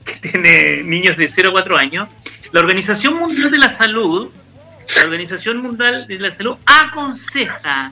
que 0.05 0.29
tiene 0.29 0.81
niños 0.83 1.17
de 1.17 1.27
0 1.27 1.49
a 1.49 1.51
4 1.51 1.77
años, 1.77 2.09
la 2.53 2.61
Organización 2.61 3.15
Mundial 3.15 3.51
de 3.51 3.57
la 3.57 3.77
Salud, 3.77 4.29
la 4.95 5.03
Organización 5.03 5.57
Mundial 5.57 6.07
de 6.07 6.17
la 6.17 6.31
Salud 6.31 6.55
aconseja 6.65 7.91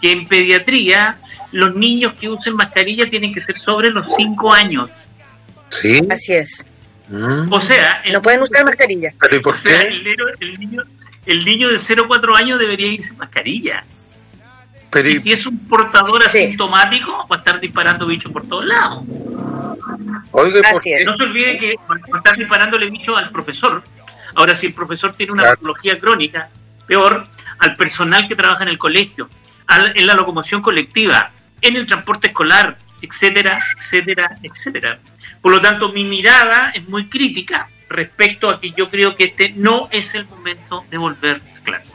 que 0.00 0.12
en 0.12 0.26
pediatría 0.26 1.18
los 1.52 1.74
niños 1.76 2.14
que 2.18 2.30
usen 2.30 2.54
mascarilla 2.54 3.04
tienen 3.04 3.34
que 3.34 3.42
ser 3.42 3.58
sobre 3.60 3.90
los 3.90 4.06
5 4.16 4.52
años. 4.54 4.90
Sí. 5.68 6.00
Así 6.10 6.32
es. 6.32 6.66
Mm. 7.08 7.52
O 7.52 7.60
sea, 7.60 8.00
el, 8.04 8.14
No 8.14 8.22
pueden 8.22 8.40
usar 8.40 8.64
mascarilla. 8.64 9.10
Pero 9.20 9.36
¿y 9.36 9.40
por 9.40 9.56
o 9.56 9.62
sea, 9.62 9.80
qué? 9.80 9.88
el 9.88 10.04
niño, 10.04 10.24
el 10.40 10.58
niño, 10.58 10.82
el 11.26 11.44
niño 11.44 11.68
de 11.68 11.78
0 11.78 12.02
a 12.04 12.08
4 12.08 12.36
años 12.36 12.58
debería 12.58 12.86
ir 12.86 13.02
sin 13.02 13.18
mascarilla. 13.18 13.84
Pero 14.92 15.08
Y 15.08 15.12
¿y- 15.16 15.20
si 15.20 15.32
es 15.32 15.46
un 15.46 15.58
portador 15.66 16.22
Sí. 16.28 16.38
asintomático, 16.44 17.26
va 17.30 17.36
a 17.36 17.38
estar 17.38 17.58
disparando 17.60 18.06
bichos 18.06 18.30
por 18.30 18.46
todos 18.46 18.66
lados. 18.66 19.02
oiga, 20.32 20.58
¿y 20.58 20.62
por 20.62 20.66
Así 20.78 20.90
qué? 20.90 20.96
es. 21.00 21.06
No 21.06 21.16
se 21.16 21.22
olvide 21.22 21.58
que 21.58 21.74
va 21.90 21.96
a 22.14 22.18
estar 22.18 22.36
disparándole 22.36 22.90
bicho 22.90 23.16
al 23.16 23.30
profesor. 23.30 23.82
Ahora, 24.34 24.54
si 24.54 24.66
el 24.66 24.74
profesor 24.74 25.14
tiene 25.14 25.32
una 25.32 25.42
Claro. 25.42 25.56
patología 25.56 25.98
crónica, 25.98 26.48
peor, 26.86 27.26
al 27.58 27.76
personal 27.76 28.28
que 28.28 28.34
trabaja 28.36 28.62
en 28.64 28.68
el 28.70 28.78
colegio, 28.78 29.28
al- 29.66 29.96
en 29.96 30.06
la 30.06 30.14
locomoción 30.14 30.62
colectiva, 30.62 31.30
en 31.60 31.76
el 31.76 31.86
transporte 31.86 32.28
escolar, 32.28 32.76
etcétera, 33.00 33.58
etcétera, 33.78 34.36
etcétera. 34.42 34.98
Por 35.40 35.52
lo 35.52 35.60
tanto, 35.60 35.88
mi 35.92 36.04
mirada 36.04 36.70
es 36.74 36.88
muy 36.88 37.08
crítica 37.08 37.68
respecto 37.88 38.48
a 38.48 38.60
que 38.60 38.70
yo 38.72 38.88
creo 38.88 39.14
que 39.16 39.24
este 39.24 39.52
no 39.56 39.88
es 39.90 40.14
el 40.14 40.24
momento 40.26 40.84
de 40.90 40.96
volver 40.98 41.36
a 41.60 41.64
clase. 41.64 41.94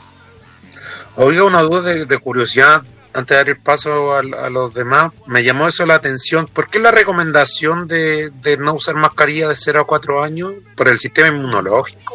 Oiga, 1.18 1.44
una 1.44 1.62
duda 1.62 1.82
de, 1.82 2.04
de 2.06 2.18
curiosidad, 2.18 2.82
antes 3.12 3.28
de 3.28 3.36
dar 3.36 3.48
el 3.48 3.56
paso 3.58 4.14
a, 4.14 4.20
a 4.20 4.50
los 4.50 4.72
demás, 4.74 5.12
me 5.26 5.42
llamó 5.42 5.66
eso 5.68 5.84
la 5.84 5.94
atención. 5.96 6.46
¿Por 6.46 6.68
qué 6.70 6.78
la 6.78 6.90
recomendación 6.90 7.86
de, 7.88 8.30
de 8.30 8.56
no 8.56 8.74
usar 8.74 8.94
mascarilla 8.94 9.48
de 9.48 9.56
0 9.56 9.80
a 9.80 9.84
4 9.86 10.22
años? 10.22 10.52
¿Por 10.76 10.88
el 10.88 10.98
sistema 10.98 11.28
inmunológico? 11.28 12.14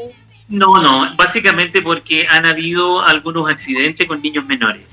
No, 0.49 0.77
no, 0.77 1.15
básicamente 1.15 1.81
porque 1.81 2.25
han 2.29 2.45
habido 2.45 3.01
algunos 3.01 3.49
accidentes 3.49 4.07
con 4.07 4.21
niños 4.21 4.45
menores. 4.45 4.83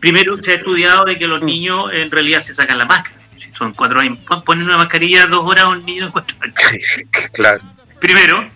Primero 0.00 0.36
se 0.38 0.50
ha 0.50 0.54
estudiado 0.54 1.04
de 1.04 1.16
que 1.16 1.26
los 1.26 1.42
niños 1.44 1.90
en 1.92 2.10
realidad 2.10 2.40
se 2.40 2.54
sacan 2.54 2.78
la 2.78 2.86
máscara. 2.86 3.16
Si 3.38 3.52
son 3.52 3.74
cuatro 3.74 4.00
años, 4.00 4.18
pon- 4.26 4.42
ponen 4.42 4.64
una 4.64 4.78
mascarilla 4.78 5.26
dos 5.26 5.44
horas 5.44 5.64
a 5.64 5.68
un 5.68 5.84
niño 5.84 6.06
de 6.06 6.12
cuatro 6.12 6.36
años. 6.40 6.54
claro. 7.32 7.60
Primero. 8.00 8.50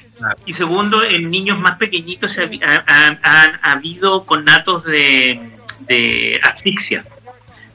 Y 0.46 0.52
segundo, 0.52 1.02
en 1.04 1.30
niños 1.30 1.58
más 1.60 1.78
pequeñitos 1.78 2.32
se 2.32 2.42
ha, 2.42 2.46
habi- 2.46 2.62
ha- 2.62 2.84
ha- 2.86 3.42
han 3.42 3.60
habido 3.62 4.24
conatos 4.24 4.84
de, 4.84 5.40
de 5.80 6.40
asfixia. 6.42 7.04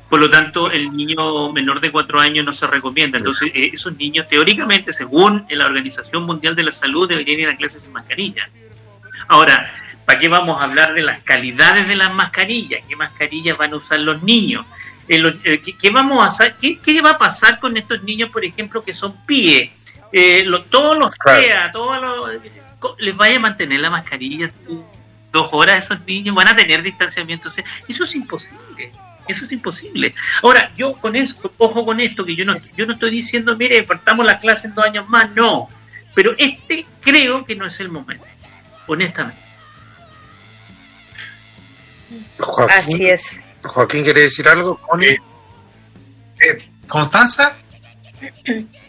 Por 0.09 0.19
lo 0.19 0.29
tanto, 0.29 0.69
el 0.69 0.95
niño 0.95 1.51
menor 1.51 1.79
de 1.81 1.91
cuatro 1.91 2.19
años 2.19 2.45
no 2.45 2.53
se 2.53 2.67
recomienda. 2.67 3.17
Entonces, 3.17 3.49
eh, 3.53 3.71
esos 3.73 3.95
niños, 3.97 4.27
teóricamente, 4.27 4.93
según 4.93 5.45
la 5.49 5.65
Organización 5.65 6.23
Mundial 6.23 6.55
de 6.55 6.63
la 6.63 6.71
Salud, 6.71 7.07
deberían 7.09 7.39
ir 7.39 7.47
a 7.49 7.55
clases 7.57 7.81
sin 7.81 7.91
mascarilla. 7.91 8.47
Ahora, 9.27 9.73
¿para 10.05 10.19
qué 10.19 10.27
vamos 10.27 10.61
a 10.61 10.65
hablar 10.65 10.93
de 10.93 11.01
las 11.01 11.23
calidades 11.23 11.87
de 11.87 11.95
las 11.95 12.13
mascarillas? 12.13 12.81
¿Qué 12.87 12.95
mascarillas 12.95 13.57
van 13.57 13.73
a 13.73 13.77
usar 13.77 13.99
los 14.01 14.21
niños? 14.21 14.65
Eh, 15.07 15.21
eh, 15.45 15.61
¿qué, 15.81 15.89
vamos 15.89 16.39
a? 16.39 16.51
¿Qué, 16.59 16.77
qué 16.77 17.01
va 17.01 17.11
a 17.11 17.17
pasar 17.17 17.59
con 17.59 17.75
estos 17.75 18.03
niños, 18.03 18.29
por 18.29 18.45
ejemplo, 18.45 18.83
que 18.83 18.93
son 18.93 19.15
PIE? 19.25 19.71
Eh, 20.14 20.43
lo- 20.45 20.64
todos 20.66 20.97
los 20.97 21.14
Claro. 21.16 21.41
TEA, 21.41 21.72
todos 21.74 22.01
los, 22.01 22.95
les 22.99 23.18
vaya 23.18 23.38
a 23.38 23.39
mantener 23.39 23.80
la 23.80 23.89
mascarilla 23.89 24.51
dos 25.32 25.49
horas 25.51 25.84
esos 25.86 26.05
niños, 26.05 26.36
van 26.36 26.47
a 26.49 26.55
tener 26.55 26.84
distanciamiento. 26.84 27.49
O 27.49 27.51
sea, 27.51 27.64
eso 27.88 28.03
es 28.03 28.14
imposible. 28.16 28.91
Eso 29.28 29.45
es 29.45 29.51
imposible. 29.53 30.14
Ahora, 30.43 30.72
yo 30.76 30.93
con 30.93 31.16
eso, 31.16 31.36
ojo 31.57 31.86
con 31.86 31.99
esto, 31.99 32.24
que 32.26 32.36
yo 32.36 32.45
no, 32.45 32.55
yo 32.78 32.86
no 32.86 32.93
estoy 32.93 33.09
diciendo, 33.09 33.55
mire, 33.55 33.82
partamos 33.84 34.26
la 34.26 34.38
clase 34.39 34.68
en 34.68 34.76
dos 34.76 34.86
años 34.86 35.07
más, 35.09 35.32
no. 35.32 35.70
Pero 36.14 36.34
este 36.38 36.86
creo 37.01 37.43
que 37.45 37.55
no 37.55 37.66
es 37.66 37.80
el 37.80 37.89
momento, 37.89 38.26
honestamente. 38.86 39.41
Joaquín, 42.39 42.78
Así 42.78 43.09
es. 43.09 43.39
Joaquín, 43.64 44.03
¿quiere 44.03 44.22
decir 44.22 44.47
algo? 44.47 44.78
Connie? 44.78 45.16
Eh, 46.41 46.57
Constanza, 46.88 47.55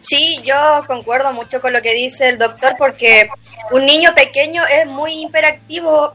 Sí, 0.00 0.36
yo 0.44 0.84
concuerdo 0.86 1.32
mucho 1.32 1.60
con 1.60 1.72
lo 1.72 1.82
que 1.82 1.94
dice 1.94 2.28
el 2.28 2.38
doctor 2.38 2.74
porque 2.76 3.28
un 3.70 3.86
niño 3.86 4.14
pequeño 4.14 4.62
es 4.66 4.86
muy 4.86 5.24
hiperactivo 5.24 6.14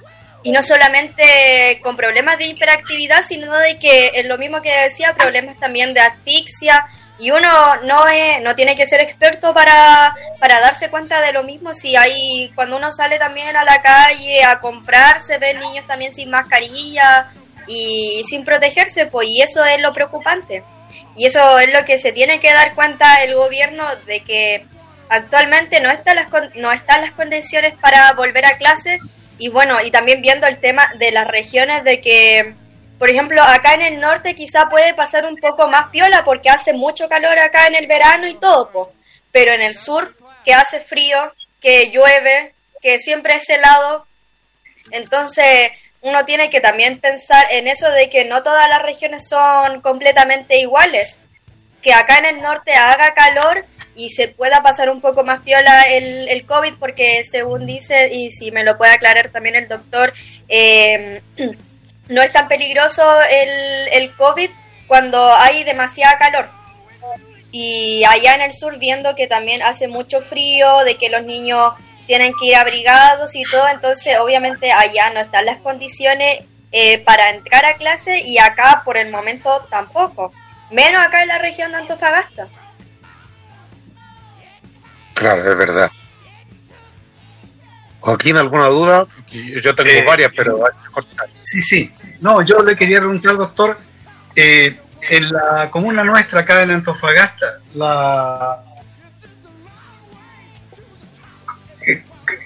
y 0.42 0.52
no 0.52 0.62
solamente 0.62 1.80
con 1.82 1.96
problemas 1.96 2.38
de 2.38 2.46
hiperactividad, 2.46 3.22
sino 3.22 3.56
de 3.56 3.78
que 3.78 4.12
es 4.14 4.26
lo 4.26 4.38
mismo 4.38 4.60
que 4.62 4.74
decía, 4.84 5.14
problemas 5.14 5.58
también 5.58 5.94
de 5.94 6.00
asfixia 6.00 6.84
y 7.18 7.30
uno 7.30 7.48
no 7.84 8.08
es, 8.08 8.42
no 8.42 8.54
tiene 8.54 8.74
que 8.76 8.86
ser 8.86 9.00
experto 9.00 9.52
para, 9.52 10.14
para 10.38 10.60
darse 10.60 10.88
cuenta 10.88 11.20
de 11.20 11.32
lo 11.32 11.42
mismo 11.42 11.74
si 11.74 11.94
hay 11.94 12.50
cuando 12.54 12.78
uno 12.78 12.92
sale 12.92 13.18
también 13.18 13.54
a 13.54 13.64
la 13.64 13.82
calle 13.82 14.42
a 14.42 14.58
comprar 14.60 15.20
se 15.20 15.36
ven 15.36 15.60
niños 15.60 15.86
también 15.86 16.12
sin 16.12 16.30
mascarilla 16.30 17.30
y 17.70 18.22
sin 18.24 18.44
protegerse, 18.44 19.06
pues, 19.06 19.28
y 19.28 19.42
eso 19.42 19.64
es 19.64 19.80
lo 19.80 19.92
preocupante. 19.92 20.64
Y 21.16 21.26
eso 21.26 21.58
es 21.58 21.72
lo 21.72 21.84
que 21.84 21.98
se 21.98 22.12
tiene 22.12 22.40
que 22.40 22.52
dar 22.52 22.74
cuenta 22.74 23.22
el 23.22 23.34
gobierno 23.34 23.84
de 24.06 24.20
que 24.20 24.66
actualmente 25.08 25.80
no 25.80 25.90
están 25.90 26.16
las, 26.16 26.28
no 26.54 26.72
están 26.72 27.00
las 27.00 27.12
condiciones 27.12 27.74
para 27.80 28.12
volver 28.12 28.46
a 28.46 28.56
clase 28.56 29.00
y 29.40 29.48
bueno, 29.48 29.80
y 29.82 29.90
también 29.90 30.20
viendo 30.20 30.46
el 30.46 30.60
tema 30.60 30.86
de 30.98 31.10
las 31.12 31.26
regiones 31.26 31.82
de 31.82 32.00
que, 32.02 32.54
por 32.98 33.08
ejemplo, 33.08 33.42
acá 33.42 33.72
en 33.72 33.80
el 33.80 33.98
norte 33.98 34.34
quizá 34.34 34.68
puede 34.68 34.92
pasar 34.92 35.24
un 35.24 35.36
poco 35.36 35.66
más 35.66 35.88
piola 35.88 36.22
porque 36.24 36.50
hace 36.50 36.74
mucho 36.74 37.08
calor 37.08 37.38
acá 37.38 37.66
en 37.66 37.74
el 37.74 37.86
verano 37.86 38.28
y 38.28 38.34
todo, 38.34 38.92
pero 39.32 39.54
en 39.54 39.62
el 39.62 39.74
sur 39.74 40.14
que 40.44 40.52
hace 40.52 40.78
frío, 40.78 41.32
que 41.58 41.90
llueve, 41.90 42.54
que 42.82 42.98
siempre 42.98 43.36
es 43.36 43.48
helado, 43.48 44.06
entonces 44.90 45.70
uno 46.02 46.24
tiene 46.24 46.50
que 46.50 46.60
también 46.60 46.98
pensar 46.98 47.46
en 47.50 47.68
eso 47.68 47.90
de 47.90 48.08
que 48.08 48.24
no 48.24 48.42
todas 48.42 48.68
las 48.68 48.82
regiones 48.82 49.28
son 49.28 49.80
completamente 49.80 50.58
iguales. 50.58 51.18
Que 51.82 51.92
acá 51.92 52.18
en 52.18 52.26
el 52.26 52.42
norte 52.42 52.72
haga 52.74 53.14
calor 53.14 53.64
y 53.94 54.10
se 54.10 54.28
pueda 54.28 54.62
pasar 54.62 54.88
un 54.88 55.00
poco 55.00 55.24
más 55.24 55.40
piola 55.40 55.82
el, 55.82 56.28
el 56.28 56.46
COVID, 56.46 56.74
porque 56.78 57.22
según 57.24 57.66
dice, 57.66 58.12
y 58.12 58.30
si 58.30 58.50
me 58.50 58.64
lo 58.64 58.76
puede 58.78 58.92
aclarar 58.92 59.30
también 59.30 59.56
el 59.56 59.68
doctor, 59.68 60.12
eh, 60.48 61.22
no 62.08 62.22
es 62.22 62.30
tan 62.30 62.48
peligroso 62.48 63.02
el, 63.30 63.88
el 63.92 64.14
COVID 64.16 64.50
cuando 64.86 65.32
hay 65.34 65.64
demasiada 65.64 66.18
calor. 66.18 66.48
Y 67.52 68.04
allá 68.04 68.34
en 68.36 68.42
el 68.42 68.52
sur, 68.52 68.78
viendo 68.78 69.14
que 69.14 69.26
también 69.26 69.62
hace 69.62 69.88
mucho 69.88 70.20
frío, 70.20 70.84
de 70.84 70.94
que 70.96 71.10
los 71.10 71.24
niños 71.24 71.74
tienen 72.10 72.34
que 72.34 72.46
ir 72.46 72.56
abrigados 72.56 73.36
y 73.36 73.44
todo, 73.44 73.68
entonces 73.68 74.18
obviamente 74.18 74.72
allá 74.72 75.10
no 75.10 75.20
están 75.20 75.46
las 75.46 75.58
condiciones 75.58 76.42
eh, 76.72 76.98
para 77.04 77.30
entrar 77.30 77.64
a 77.64 77.74
clase 77.74 78.18
y 78.18 78.36
acá 78.38 78.82
por 78.84 78.96
el 78.96 79.12
momento 79.12 79.64
tampoco, 79.70 80.32
menos 80.72 81.00
acá 81.06 81.22
en 81.22 81.28
la 81.28 81.38
región 81.38 81.70
de 81.70 81.76
Antofagasta. 81.78 82.48
Claro, 85.14 85.52
es 85.52 85.56
verdad. 85.56 85.88
Joaquín, 88.00 88.36
¿alguna 88.36 88.66
duda? 88.66 89.06
Yo 89.62 89.72
tengo 89.76 89.90
Eh, 89.90 90.04
varias, 90.04 90.32
pero 90.34 90.66
hay 90.66 90.72
que 90.82 90.90
cortar. 90.90 91.28
Sí, 91.44 91.62
sí. 91.62 91.92
No, 92.20 92.42
yo 92.42 92.60
le 92.60 92.74
quería 92.74 92.98
preguntar, 92.98 93.36
doctor, 93.36 93.78
eh, 94.34 94.80
en 95.10 95.32
la 95.32 95.70
comuna 95.70 96.02
nuestra 96.02 96.40
acá 96.40 96.60
en 96.64 96.72
Antofagasta, 96.72 97.60
la 97.74 98.64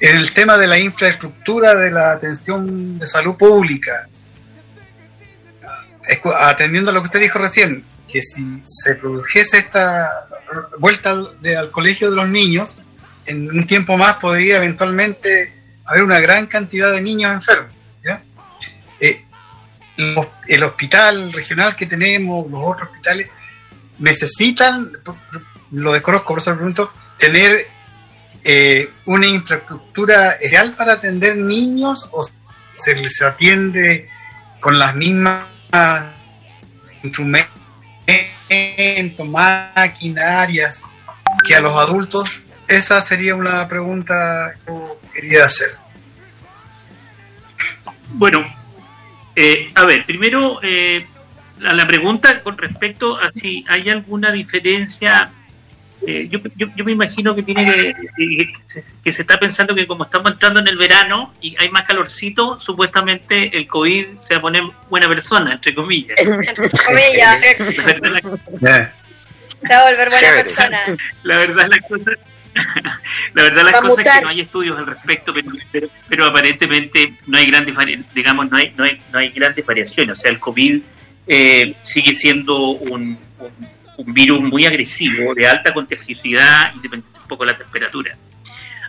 el 0.01 0.33
tema 0.33 0.57
de 0.59 0.67
la 0.67 0.79
infraestructura 0.79 1.75
de 1.75 1.91
la 1.91 2.13
atención 2.13 2.99
de 2.99 3.07
salud 3.07 3.37
pública, 3.37 4.09
atendiendo 6.39 6.91
a 6.91 6.95
lo 6.95 7.01
que 7.01 7.07
usted 7.07 7.21
dijo 7.21 7.39
recién, 7.39 7.85
que 8.09 8.23
si 8.23 8.63
se 8.65 8.95
produjese 8.95 9.59
esta 9.59 10.29
vuelta 10.79 11.11
al, 11.11 11.41
de- 11.41 11.57
al 11.57 11.71
colegio 11.71 12.11
de 12.11 12.17
los 12.17 12.29
niños, 12.29 12.77
en 13.27 13.49
un 13.49 13.67
tiempo 13.67 13.97
más 13.97 14.17
podría 14.17 14.57
eventualmente 14.59 15.53
haber 15.85 16.03
una 16.03 16.21
gran 16.21 16.47
cantidad 16.47 16.93
de 16.93 17.01
niños 17.01 17.33
enfermos. 17.33 17.73
Eh, 19.01 19.25
los- 19.97 20.29
el 20.47 20.63
hospital 20.63 21.33
regional 21.33 21.75
que 21.75 21.87
tenemos, 21.87 22.49
los 22.51 22.61
otros 22.65 22.91
hospitales, 22.91 23.29
necesitan, 23.99 24.93
lo 25.73 25.93
desconozco, 25.93 26.29
por 26.29 26.39
eso 26.39 26.55
pregunto, 26.55 26.93
tener 27.19 27.67
eh, 28.45 28.91
una 29.07 29.27
infraestructura 29.27 30.33
especial 30.33 30.77
para 30.77 30.95
atender 30.95 31.37
niños 31.37 32.09
o 32.13 32.25
se 32.77 32.95
les 32.95 33.23
atiende 33.23 34.09
con 34.61 34.79
las 34.79 34.95
mismas 34.95 35.47
instrumentos, 37.03 37.51
maquinarias 39.27 40.83
que 41.47 41.55
a 41.55 41.61
los 41.61 41.75
adultos? 41.77 42.43
Esa 42.69 43.01
sería 43.01 43.35
una 43.35 43.67
pregunta 43.69 44.55
que 44.65 45.21
quería 45.21 45.45
hacer. 45.45 45.69
Bueno, 48.11 48.45
eh, 49.37 49.73
a 49.75 49.85
ver, 49.87 50.05
primero 50.05 50.61
eh, 50.63 51.07
la 51.59 51.87
pregunta 51.87 52.43
con 52.43 52.57
respecto 52.57 53.17
a 53.17 53.33
si 53.33 53.65
hay 53.69 53.89
alguna 53.89 54.33
diferencia. 54.33 55.31
Eh, 56.07 56.29
yo, 56.31 56.39
yo, 56.57 56.67
yo 56.77 56.85
me 56.85 56.93
imagino 56.93 57.35
que 57.35 57.43
tiene 57.43 57.65
que, 57.67 57.95
que, 58.17 58.53
que 59.05 59.13
se 59.13 59.23
está 59.23 59.37
pensando 59.37 59.75
que 59.75 59.87
como 59.87 60.05
estamos 60.05 60.33
entrando 60.33 60.61
en 60.61 60.69
el 60.69 60.77
verano 60.77 61.35
y 61.41 61.57
hay 61.59 61.69
más 61.71 61.83
calorcito, 61.83 62.59
supuestamente 62.59 63.57
el 63.57 63.67
COVID 63.67 64.19
se 64.21 64.35
va 64.35 64.39
a 64.39 64.43
poner 64.43 64.63
buena 64.91 65.07
persona, 65.09 65.55
entre 65.55 65.75
comillas. 65.75 66.19
Comillas, 66.87 67.39
La 67.77 67.85
verdad, 67.87 68.11
la- 68.61 68.93
te 69.61 69.75
va 69.75 69.81
a 69.81 69.91
volver 69.91 70.09
buena 70.11 70.29
persona. 70.35 70.85
la 71.23 71.39
verdad 71.39 71.65
las 71.71 71.89
cosas 71.89 72.15
la 73.35 73.43
verdad 73.43 73.63
las 73.65 73.81
cosas 73.81 74.07
es 74.07 74.13
que 74.13 74.21
no 74.21 74.29
hay 74.29 74.41
estudios 74.41 74.79
al 74.79 74.87
respecto 74.87 75.33
pero, 75.35 75.51
pero, 75.73 75.89
pero 76.09 76.25
aparentemente 76.27 77.15
no 77.27 77.39
hay 77.39 77.47
grandes 77.47 77.75
digamos 78.15 78.51
no 78.51 78.57
hay 78.59 78.73
no 78.77 78.85
hay 78.85 79.01
no 79.13 79.19
hay 79.19 79.31
grandes 79.31 79.65
variaciones. 79.67 80.19
O 80.19 80.21
sea 80.21 80.31
el 80.31 80.39
covid 80.39 80.81
eh, 81.27 81.75
sigue 81.83 82.15
siendo 82.15 82.55
un, 82.73 83.19
un, 83.39 83.69
un 83.97 84.13
virus 84.13 84.41
muy 84.41 84.65
agresivo 84.67 85.35
de 85.35 85.47
alta 85.47 85.73
contagiosidad 85.73 86.73
y 86.77 86.81
depende 86.81 87.07
un 87.23 87.29
poco 87.29 87.45
de 87.45 87.53
la 87.53 87.59
temperatura 87.59 88.17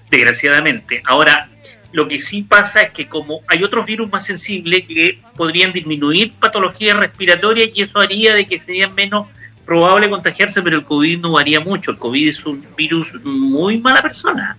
desgraciadamente 0.10 1.02
ahora 1.06 1.50
lo 1.92 2.08
que 2.08 2.20
sí 2.20 2.42
pasa 2.44 2.82
es 2.82 2.92
que 2.92 3.08
como 3.08 3.40
hay 3.48 3.64
otros 3.64 3.86
virus 3.86 4.12
más 4.12 4.26
sensibles 4.26 4.86
que 4.86 5.20
podrían 5.38 5.72
disminuir 5.72 6.34
patologías 6.34 6.98
respiratorias 6.98 7.70
y 7.74 7.84
eso 7.84 8.00
haría 8.00 8.34
de 8.34 8.46
que 8.46 8.60
sería 8.60 8.90
menos 8.90 9.28
probable 9.66 10.10
contagiarse, 10.10 10.62
pero 10.62 10.78
el 10.78 10.84
COVID 10.84 11.20
no 11.22 11.32
varía 11.32 11.60
mucho. 11.60 11.90
El 11.92 11.98
COVID 11.98 12.28
es 12.28 12.46
un 12.46 12.64
virus 12.78 13.08
muy 13.24 13.80
mala 13.80 14.02
persona, 14.02 14.58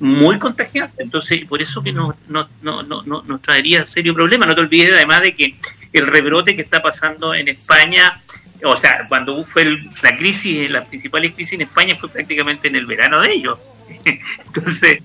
muy 0.00 0.36
contagiante. 0.38 1.02
Entonces, 1.02 1.46
por 1.48 1.62
eso 1.62 1.80
que 1.80 1.92
nos, 1.92 2.14
no, 2.26 2.48
no, 2.62 2.82
no, 2.82 3.02
no- 3.02 3.22
nos 3.22 3.40
traería 3.42 3.86
serio 3.86 4.14
problema. 4.14 4.46
No 4.46 4.54
te 4.56 4.62
olvides 4.62 4.92
además 4.94 5.20
de 5.20 5.34
que 5.36 5.54
el 5.92 6.06
rebrote 6.08 6.56
que 6.56 6.62
está 6.62 6.80
pasando 6.82 7.34
en 7.34 7.48
España, 7.48 8.20
o 8.64 8.76
sea, 8.76 9.06
cuando 9.08 9.44
fue 9.44 9.62
el- 9.62 9.90
la 10.02 10.16
crisis, 10.16 10.70
la 10.70 10.84
principal 10.84 11.22
crisis 11.34 11.54
en 11.54 11.62
España 11.62 11.94
fue 11.96 12.08
prácticamente 12.08 12.68
en 12.68 12.76
el 12.76 12.86
verano 12.86 13.20
de 13.20 13.32
ellos. 13.32 13.58
Entonces, 14.46 15.02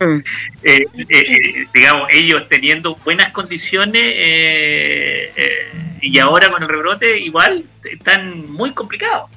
eh, 0.00 0.22
eh, 0.62 0.84
eh, 1.08 1.66
digamos, 1.72 2.08
ellos 2.12 2.48
teniendo 2.48 2.94
buenas 2.96 3.32
condiciones 3.32 4.02
eh, 4.04 5.32
eh, 5.36 5.98
y 6.00 6.18
ahora 6.18 6.48
con 6.48 6.62
el 6.62 6.68
rebrote 6.68 7.18
igual 7.18 7.64
están 7.84 8.50
muy 8.50 8.72
complicados. 8.72 9.30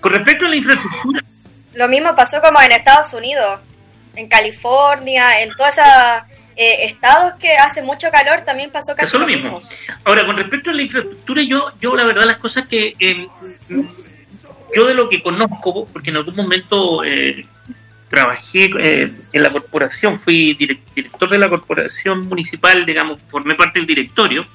Con 0.00 0.12
respecto 0.12 0.46
a 0.46 0.48
la 0.48 0.56
infraestructura, 0.56 1.20
Lo 1.74 1.88
mismo 1.88 2.14
pasó 2.14 2.40
como 2.40 2.60
en 2.60 2.72
Estados 2.72 3.14
Unidos, 3.14 3.60
en 4.16 4.28
California, 4.28 5.42
en 5.42 5.50
todos 5.54 5.70
esos 5.78 5.86
eh, 6.56 6.84
estados 6.86 7.34
que 7.34 7.52
hace 7.56 7.82
mucho 7.82 8.08
calor 8.10 8.40
también 8.42 8.70
pasó 8.70 8.94
casi 8.94 9.06
Pasó 9.06 9.18
lo 9.18 9.26
mismo. 9.26 9.62
Ahora, 10.04 10.24
con 10.26 10.36
respecto 10.36 10.70
a 10.70 10.72
la 10.74 10.82
infraestructura, 10.82 11.42
yo, 11.42 11.72
yo 11.80 11.94
la 11.94 12.04
verdad 12.04 12.24
las 12.26 12.38
cosas 12.38 12.66
que 12.66 12.94
eh, 12.98 13.28
yo 14.74 14.86
de 14.86 14.94
lo 14.94 15.08
que 15.08 15.22
conozco, 15.22 15.86
porque 15.92 16.10
en 16.10 16.16
algún 16.16 16.34
momento 16.36 17.04
eh, 17.04 17.46
trabajé 18.08 18.64
eh, 18.64 19.12
en 19.32 19.42
la 19.42 19.50
corporación, 19.50 20.20
fui 20.20 20.56
direc- 20.56 20.80
director 20.94 21.28
de 21.28 21.38
la 21.38 21.48
corporación 21.48 22.26
municipal, 22.28 22.84
digamos, 22.84 23.18
formé 23.28 23.54
parte 23.54 23.78
del 23.78 23.86
directorio. 23.86 24.46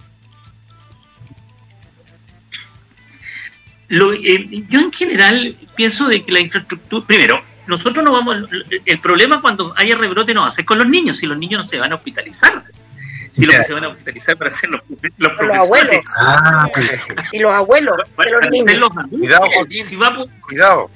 Lo, 3.90 4.14
eh, 4.14 4.64
yo 4.70 4.80
en 4.80 4.92
general 4.94 5.56
pienso 5.76 6.08
de 6.08 6.24
que 6.24 6.32
la 6.32 6.40
infraestructura, 6.42 7.08
primero, 7.08 7.44
nosotros 7.70 8.04
no 8.04 8.12
vamos, 8.12 8.36
el 8.86 9.00
problema 9.00 9.40
cuando 9.42 9.74
haya 9.78 9.96
rebrote 9.96 10.34
no 10.34 10.42
va 10.42 10.48
a 10.48 10.52
ser 10.52 10.66
con 10.66 10.78
los 10.80 10.88
niños, 10.88 11.18
si 11.18 11.26
los 11.28 11.38
niños 11.38 11.64
no 11.64 11.70
se 11.70 11.78
van 11.78 11.92
a 11.92 11.96
hospitalizar, 11.96 12.64
si 13.32 13.46
los 13.46 13.56
que 13.56 13.64
se 13.64 13.74
van 13.74 13.84
a 13.86 13.88
hospitalizar 13.90 14.36
para 14.38 14.60
ser 14.60 14.70
los, 14.72 14.82
los 15.18 15.42
Los 15.42 15.56
abuelos. 15.56 15.96
Y 17.32 17.40
los 17.40 17.52
abuelos 17.52 17.96
de 17.98 18.32
los 18.32 18.42
niños. 18.50 18.90
Cuidado, 19.10 19.46
Joaquín. 19.54 19.88
Si 19.88 19.96
va, 19.96 20.08
a 20.08 20.14
pu- 20.16 20.30
Cuidado. 20.42 20.90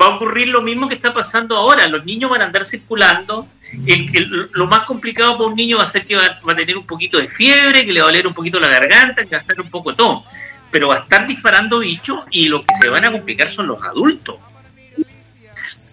va 0.00 0.06
a 0.06 0.08
ocurrir 0.16 0.48
lo 0.48 0.62
mismo 0.62 0.88
que 0.88 0.94
está 0.96 1.12
pasando 1.14 1.56
ahora. 1.56 1.86
Los 1.88 2.04
niños 2.04 2.30
van 2.30 2.42
a 2.42 2.46
andar 2.46 2.64
circulando. 2.64 3.46
El- 3.86 4.10
el- 4.16 4.48
lo 4.52 4.66
más 4.66 4.84
complicado 4.86 5.36
para 5.38 5.48
un 5.50 5.54
niño 5.54 5.78
va 5.78 5.84
a 5.84 5.92
ser 5.92 6.04
que 6.06 6.16
va, 6.16 6.40
va 6.46 6.52
a 6.52 6.56
tener 6.56 6.76
un 6.76 6.86
poquito 6.86 7.18
de 7.18 7.28
fiebre, 7.28 7.84
que 7.84 7.92
le 7.92 8.00
va 8.00 8.06
a 8.06 8.08
doler 8.10 8.26
un 8.26 8.34
poquito 8.34 8.58
la 8.58 8.68
garganta, 8.68 9.22
que 9.24 9.30
va 9.30 9.38
a 9.38 9.40
estar 9.40 9.60
un 9.60 9.70
poco 9.70 9.94
todo. 9.94 10.24
Pero 10.70 10.88
va 10.88 10.96
a 10.96 10.98
estar 11.00 11.26
disparando 11.26 11.78
bichos 11.80 12.24
y 12.30 12.46
los 12.48 12.62
que 12.62 12.74
se 12.80 12.88
van 12.88 13.04
a 13.04 13.12
complicar 13.12 13.48
son 13.50 13.66
los 13.66 13.82
adultos. 13.82 14.36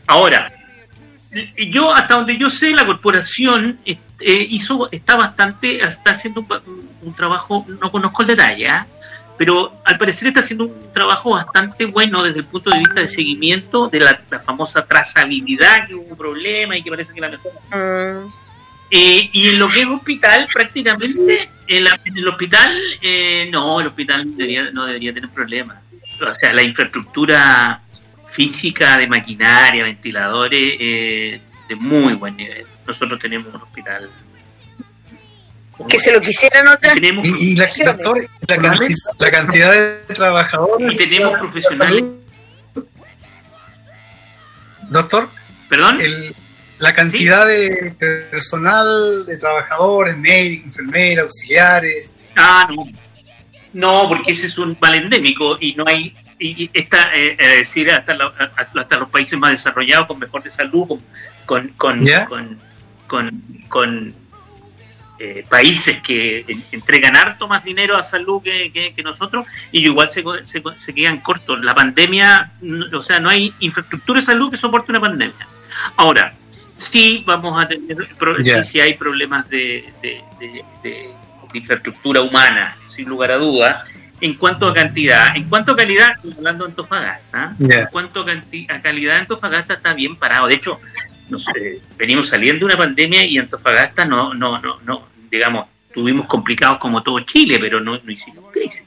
Ahora, 0.10 0.52
yo 1.72 1.94
hasta 1.94 2.16
donde 2.16 2.36
yo 2.36 2.50
sé, 2.50 2.72
la 2.72 2.84
corporación 2.86 3.78
eh, 3.86 3.96
eh, 4.20 4.48
hizo 4.50 4.90
está 4.92 5.16
bastante, 5.16 5.80
está 5.88 6.12
haciendo 6.14 6.44
un, 7.04 7.14
trabajo, 7.14 7.64
no 7.80 7.92
conozco 7.92 8.24
el 8.24 8.30
detalle, 8.30 8.68
¿ah? 8.68 8.88
pero 9.38 9.82
al 9.86 9.98
parecer 10.00 10.30
está 10.30 10.40
haciendo 10.40 10.66
un 10.66 10.92
trabajo 10.94 11.30
bastante 11.36 11.86
bueno 11.86 12.24
desde 12.24 12.40
el 12.40 12.46
punto 12.46 12.72
de 12.72 12.80
vista 12.80 13.02
de 13.02 13.08
seguimiento 13.08 13.88
de 13.88 14.00
la, 14.00 14.20
la 14.32 14.40
famosa 14.40 14.84
trazabilidad, 14.86 15.88
que 15.88 15.94
hubo 15.94 16.10
un 16.10 16.18
problema 16.18 16.76
y 16.76 16.82
que 16.84 16.90
parece 16.90 17.14
que 17.14 17.22
la 17.22 17.30
mejor. 17.30 17.52
Eh, 18.92 19.30
y 19.32 19.50
en 19.50 19.60
lo 19.60 19.68
que 19.68 19.82
es 19.82 19.88
hospital, 19.88 20.48
prácticamente 20.52 21.48
En, 21.68 21.84
la- 21.84 22.00
en 22.04 22.18
el 22.18 22.28
hospital, 22.28 22.68
eh, 23.00 23.48
no, 23.52 23.80
el 23.80 23.86
hospital 23.88 24.36
debería, 24.36 24.72
no 24.74 24.88
debería 24.88 25.14
tener 25.14 25.30
problemas. 25.30 25.78
O 26.20 26.36
sea, 26.42 26.52
la 26.52 26.68
infraestructura 26.68 27.80
física 28.32 28.98
de 28.98 29.08
maquinaria, 29.08 29.84
ventiladores, 29.84 30.76
eh, 30.80 31.42
de 31.68 31.76
muy 31.76 32.14
buen 32.14 32.36
nivel. 32.38 32.66
Nosotros 32.88 33.20
tenemos 33.20 33.54
un 33.54 33.62
hospital. 33.62 34.10
Que 35.90 35.98
se 35.98 36.12
lo 36.12 36.20
quisieran 36.20 36.68
otras. 36.68 36.94
Tenemos, 36.96 37.26
Y, 37.26 37.52
y 37.54 37.56
la, 37.56 37.68
doctor, 37.86 38.18
la, 38.48 38.58
canti- 38.58 38.94
la 39.18 39.32
cantidad 39.32 39.72
de 39.72 40.14
trabajadores. 40.14 40.94
y 40.94 40.98
tenemos 40.98 41.40
profesionales. 41.40 42.04
Doctor, 44.90 45.30
¿Perdón? 45.70 46.02
el- 46.02 46.36
la 46.80 46.94
cantidad 46.94 47.46
de 47.46 47.94
personal, 48.00 49.26
de 49.26 49.38
trabajadores, 49.38 50.18
médicos, 50.18 50.68
enfermeras, 50.68 51.24
auxiliares. 51.24 52.16
Ah, 52.38 52.68
no. 52.70 52.86
No, 53.74 54.08
porque 54.10 54.32
ese 54.32 54.48
es 54.48 54.58
un 54.58 54.76
mal 54.82 54.96
endémico 54.96 55.56
y 55.60 55.76
no 55.76 55.84
hay. 55.88 56.16
Y 56.42 56.70
está, 56.74 57.04
eh, 57.16 57.36
es 57.38 57.58
decir, 57.60 57.92
hasta, 57.92 58.14
la- 58.14 58.34
hasta, 58.56 58.98
los 58.98 59.10
países 59.10 59.38
más 59.38 59.52
desarrollados, 59.52 60.08
con 60.08 60.20
mejor 60.20 60.42
de 60.42 60.50
salud, 60.50 60.88
con, 60.88 61.02
con, 61.46 61.70
con, 61.76 62.04
con, 62.26 62.58
con- 63.08 63.44
con, 63.68 64.14
eh, 65.20 65.44
países 65.50 66.00
que 66.02 66.46
en- 66.48 66.64
entregan 66.72 67.14
harto 67.18 67.46
más 67.46 67.62
dinero 67.64 67.98
a 67.98 68.04
salud 68.04 68.42
que, 68.42 68.72
que- 68.72 68.94
que 68.94 69.04
nosotros, 69.04 69.46
y 69.74 69.84
igual 69.84 70.10
se, 70.10 70.24
se, 70.46 70.64
se 70.78 70.94
quedan 70.94 71.20
cortos. 71.20 71.60
La 71.62 71.76
pandemia, 71.76 72.54
o 72.94 73.02
sea, 73.02 73.20
no 73.20 73.30
hay 73.30 73.54
infraestructura 73.60 74.22
de 74.22 74.26
salud 74.26 74.50
que 74.50 74.56
soporte 74.58 74.92
una 74.94 75.02
pandemia. 75.02 75.46
Ahora, 75.98 76.34
sí 76.78 77.22
vamos 77.28 77.62
a 77.62 77.68
tener, 77.68 77.98
Ya. 78.44 78.64
sí, 78.64 78.72
sí 78.72 78.80
hay 78.80 78.94
problemas 78.94 79.50
de, 79.50 79.92
de- 80.02 80.24
de- 80.40 80.64
de- 80.84 81.10
de 81.52 81.58
infraestructura 81.58 82.22
humana, 82.22 82.78
sin 82.88 83.10
lugar 83.10 83.32
a 83.32 83.38
dudas. 83.38 83.84
En 84.22 84.34
cuanto 84.34 84.68
a 84.68 84.74
cantidad, 84.74 85.28
en 85.36 85.48
cuanto 85.48 85.72
a 85.72 85.76
calidad, 85.76 86.10
hablando 86.38 86.66
de 86.66 86.72
Antofagasta, 86.72 87.56
Ya. 87.60 87.80
en 87.82 87.86
cuanto 87.88 88.22
a, 88.22 88.80
calidad, 88.82 89.18
Antofagasta 89.20 89.76
está 89.76 89.94
bien 89.94 90.16
parado. 90.18 90.48
De 90.48 90.56
hecho, 90.56 90.80
no 91.30 91.40
sé, 91.40 91.80
venimos 91.98 92.28
saliendo 92.28 92.60
de 92.68 92.74
una 92.74 92.78
pandemia 92.78 93.26
y 93.26 93.38
Antofagasta 93.38 94.06
no, 94.06 94.34
no, 94.34 94.58
no, 94.60 94.80
no, 94.86 95.08
digamos, 95.32 95.68
tuvimos 95.94 96.28
complicados 96.28 96.80
como 96.80 97.02
todo 97.02 97.20
Chile, 97.22 97.58
pero 97.60 97.80
no, 97.80 97.98
no 98.04 98.12
hicimos 98.12 98.52
crisis. 98.52 98.84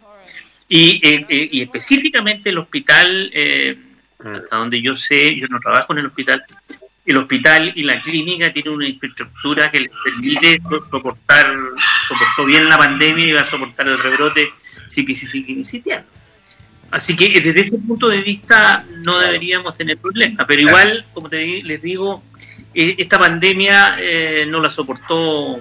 Y, 0.69 1.01
eh, 1.07 1.27
eh, 1.29 1.49
y 1.53 1.63
específicamente 1.63 2.51
el 2.51 2.59
hospital, 2.59 3.31
eh, 3.35 3.77
hasta 4.19 4.57
donde 4.57 4.81
yo 4.81 4.95
sé, 5.09 5.35
yo 5.37 5.47
no 5.49 5.59
trabajo 5.61 5.93
en 5.93 5.99
el 6.01 6.07
hospital, 6.07 6.43
el 7.05 7.19
hospital 7.19 7.73
y 7.75 7.83
la 7.83 8.01
clínica 8.01 8.53
tienen 8.53 8.75
una 8.75 8.89
infraestructura 8.89 9.71
que 9.71 9.81
les 9.81 9.91
permite 10.05 10.61
so- 10.63 10.87
soportar, 10.91 11.45
soportó 12.09 12.45
bien 12.47 12.69
la 12.69 12.79
pandemia 12.79 13.27
y 13.27 13.33
va 13.33 13.41
a 13.41 13.51
soportar 13.51 13.89
el 13.89 13.99
rebrote 13.99 14.49
si 14.93 15.07
que 15.07 15.15
si 15.15 15.27
sigue 15.27 15.53
insistiendo. 15.53 16.07
Así 16.91 17.17
que 17.17 17.29
desde 17.41 17.67
ese 17.69 17.79
punto 17.79 18.09
de 18.09 18.21
vista 18.23 18.85
no 19.05 19.19
deberíamos 19.19 19.77
tener 19.79 19.97
problemas, 19.97 20.45
pero 20.47 20.61
igual, 20.61 21.07
como 21.15 21.31
te 21.31 21.63
les 21.63 21.81
digo, 21.81 22.23
eh, 22.75 22.95
esta 22.99 23.19
pandemia 23.19 23.95
eh, 24.03 24.45
no 24.47 24.61
la 24.61 24.69
soportó 24.69 25.59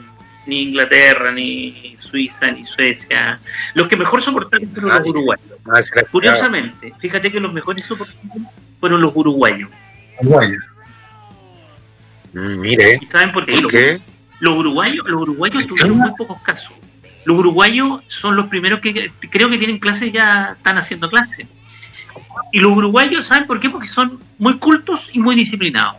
ni 0.48 0.64
Inglaterra, 0.64 1.32
ni 1.32 1.94
Suiza, 1.98 2.52
ni 2.52 2.66
Suecia. 2.66 3.40
Los 3.76 3.88
que 3.88 3.96
mejor 3.96 4.22
soportaron 4.22 4.68
fueron 4.72 4.90
los 5.00 5.08
uruguayos. 5.08 5.60
Ah, 5.74 5.82
se 5.82 5.96
la- 5.96 6.04
Curiosamente, 6.04 6.94
fíjate 7.00 7.32
que 7.32 7.40
los 7.40 7.54
mejores 7.54 7.86
soportaron 7.86 8.48
fueron 8.82 9.00
los 9.02 9.12
uruguayos. 9.16 9.70
Mm, 12.34 12.60
mire, 12.60 13.00
¿Y 13.02 13.06
saben 13.08 13.32
por 13.32 13.46
qué? 13.46 13.54
¿por 13.54 13.62
Los- 13.64 13.72
qué? 13.72 14.00
Los 14.40 14.58
uruguayos, 14.58 15.06
los 15.08 15.22
uruguayos 15.22 15.68
tuvieron 15.68 15.98
muy 15.98 16.12
pocos 16.18 16.42
casos. 16.42 16.74
Los 17.26 17.38
uruguayos 17.38 18.04
son 18.08 18.36
los 18.36 18.48
primeros 18.48 18.80
que 18.82 19.12
creo 19.30 19.50
que 19.50 19.58
tienen 19.58 19.78
clases 19.80 20.12
ya 20.12 20.54
están 20.58 20.78
haciendo 20.78 21.10
clases. 21.10 21.48
Y 22.52 22.60
los 22.60 22.72
uruguayos, 22.72 23.26
¿saben 23.28 23.46
por 23.46 23.60
qué? 23.60 23.70
Porque 23.70 23.88
son 23.88 24.20
muy 24.38 24.58
cultos 24.58 25.10
y 25.14 25.20
muy 25.20 25.36
disciplinados. 25.36 25.98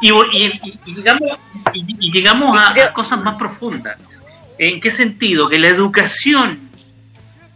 Y, 0.00 0.10
y- 0.10 0.78
y 0.86 0.94
llegamos, 0.94 1.38
y, 1.72 2.12
llegamos 2.12 2.58
a, 2.58 2.70
a 2.70 2.92
cosas 2.92 3.22
más 3.22 3.36
profundas. 3.36 3.98
¿En 4.58 4.80
qué 4.80 4.90
sentido? 4.90 5.48
Que 5.48 5.58
la 5.58 5.68
educación 5.68 6.60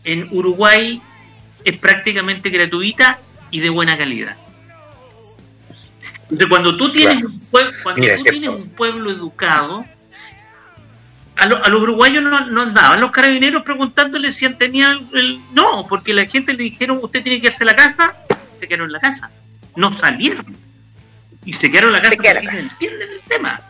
en 0.04 0.28
Uruguay 0.30 1.00
es 1.64 1.78
prácticamente 1.78 2.50
gratuita 2.50 3.18
y 3.50 3.60
de 3.60 3.68
buena 3.70 3.96
calidad. 3.96 4.36
Entonces, 6.22 6.46
cuando 6.48 6.76
tú 6.76 6.92
tienes, 6.92 7.24
un, 7.24 7.40
pue- 7.50 7.72
cuando 7.82 8.00
Mira, 8.00 8.16
tú 8.16 8.24
tienes 8.24 8.50
un 8.50 8.68
pueblo 8.70 9.10
educado, 9.10 9.84
a, 11.38 11.46
lo- 11.46 11.64
a 11.64 11.68
los 11.68 11.82
uruguayos 11.82 12.22
no, 12.22 12.46
no 12.46 12.62
andaban 12.62 13.00
los 13.00 13.10
carabineros 13.10 13.62
preguntándole 13.64 14.32
si 14.32 14.48
tenían 14.54 15.08
el... 15.14 15.40
No, 15.52 15.86
porque 15.88 16.12
la 16.12 16.26
gente 16.26 16.52
le 16.52 16.64
dijeron, 16.64 16.98
usted 17.02 17.22
tiene 17.22 17.40
que 17.40 17.46
irse 17.48 17.64
a 17.64 17.66
la 17.66 17.76
casa, 17.76 18.14
se 18.58 18.66
quedaron 18.66 18.86
en 18.88 18.92
la 18.92 19.00
casa. 19.00 19.30
No 19.76 19.92
salieron. 19.92 20.44
Y 21.44 21.52
se 21.54 21.70
quedaron 21.70 21.90
en 21.90 21.94
la 21.94 22.00
casa 22.02 22.16
porque 22.16 22.34
la 22.34 22.40
ellos 22.40 22.62
entienden 22.72 23.08
el 23.10 23.20
tema. 23.28 23.60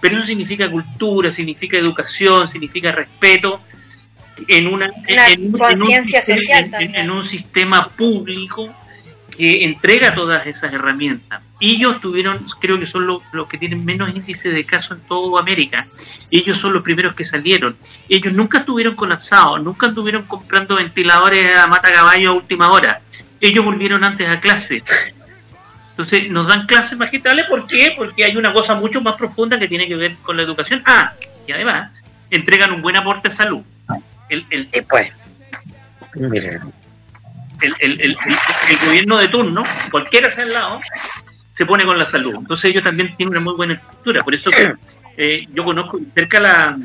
Pero 0.00 0.16
eso 0.16 0.26
significa 0.26 0.70
cultura, 0.70 1.34
significa 1.34 1.76
educación, 1.76 2.48
significa 2.48 2.90
respeto 2.92 3.60
en 4.48 4.66
una 4.66 4.86
Una 5.08 5.26
en 5.28 5.40
un- 5.40 5.46
en 5.46 5.52
un 5.52 5.58
conciencia 5.58 6.22
social 6.22 6.64
en- 6.64 6.70
también. 6.70 6.94
en 6.96 7.10
un 7.10 7.28
sistema 7.28 7.88
público 7.88 8.74
que 9.40 9.64
entrega 9.64 10.14
todas 10.14 10.46
esas 10.46 10.72
herramientas. 10.72 11.42
Ellos 11.58 12.00
tuvieron, 12.00 12.44
creo 12.60 12.78
que 12.78 12.84
son 12.84 13.06
los, 13.06 13.22
que 13.48 13.56
tienen 13.56 13.84
menos 13.84 14.14
índice 14.14 14.50
de 14.50 14.64
casos 14.64 14.98
en 14.98 15.04
toda 15.06 15.40
América. 15.40 15.86
Ellos 16.30 16.58
son 16.58 16.74
los 16.74 16.82
primeros 16.82 17.14
que 17.14 17.24
salieron. 17.24 17.74
Ellos 18.08 18.32
nunca 18.34 18.58
estuvieron 18.58 18.94
colapsados, 18.94 19.62
nunca 19.62 19.88
estuvieron 19.88 20.24
comprando 20.24 20.76
ventiladores 20.76 21.56
a 21.56 21.66
mata 21.66 21.90
caballo 21.90 22.30
a 22.30 22.34
última 22.34 22.70
hora. 22.70 23.00
Ellos 23.40 23.64
volvieron 23.64 24.04
antes 24.04 24.28
a 24.28 24.38
clase. 24.38 24.82
Entonces 25.90 26.30
nos 26.30 26.46
dan 26.46 26.66
clases 26.66 26.98
magistrales, 26.98 27.46
¿por 27.46 27.66
qué? 27.66 27.94
Porque 27.96 28.24
hay 28.24 28.36
una 28.36 28.52
cosa 28.52 28.74
mucho 28.74 29.00
más 29.00 29.16
profunda 29.16 29.58
que 29.58 29.68
tiene 29.68 29.88
que 29.88 29.96
ver 29.96 30.16
con 30.22 30.36
la 30.36 30.42
educación. 30.42 30.82
Ah, 30.84 31.14
y 31.46 31.52
además 31.52 31.92
entregan 32.30 32.72
un 32.72 32.82
buen 32.82 32.96
aporte 32.96 33.30
de 33.30 33.34
salud. 33.34 33.62
El, 34.28 34.44
el, 34.50 34.68
pues. 34.88 35.10
Mire, 36.14 36.60
el, 37.62 37.74
el, 37.80 37.92
el, 38.00 38.10
el- 38.10 38.16
el 38.70 38.86
gobierno 38.86 39.18
de 39.18 39.28
turno, 39.28 39.62
cualquiera 39.90 40.34
sea 40.34 40.44
al 40.44 40.52
lado, 40.52 40.80
se 41.56 41.66
pone 41.66 41.84
con 41.84 41.98
la 41.98 42.10
salud. 42.10 42.34
Entonces 42.36 42.70
ellos 42.70 42.84
también 42.84 43.14
tienen 43.16 43.32
una 43.36 43.40
muy 43.44 43.54
buena 43.56 43.74
estructura. 43.74 44.20
Por 44.20 44.34
eso 44.34 44.50
que 44.50 44.72
eh, 45.16 45.46
yo 45.52 45.64
conozco 45.64 45.98
de 45.98 46.06
cerca 46.14 46.40
la, 46.40 46.76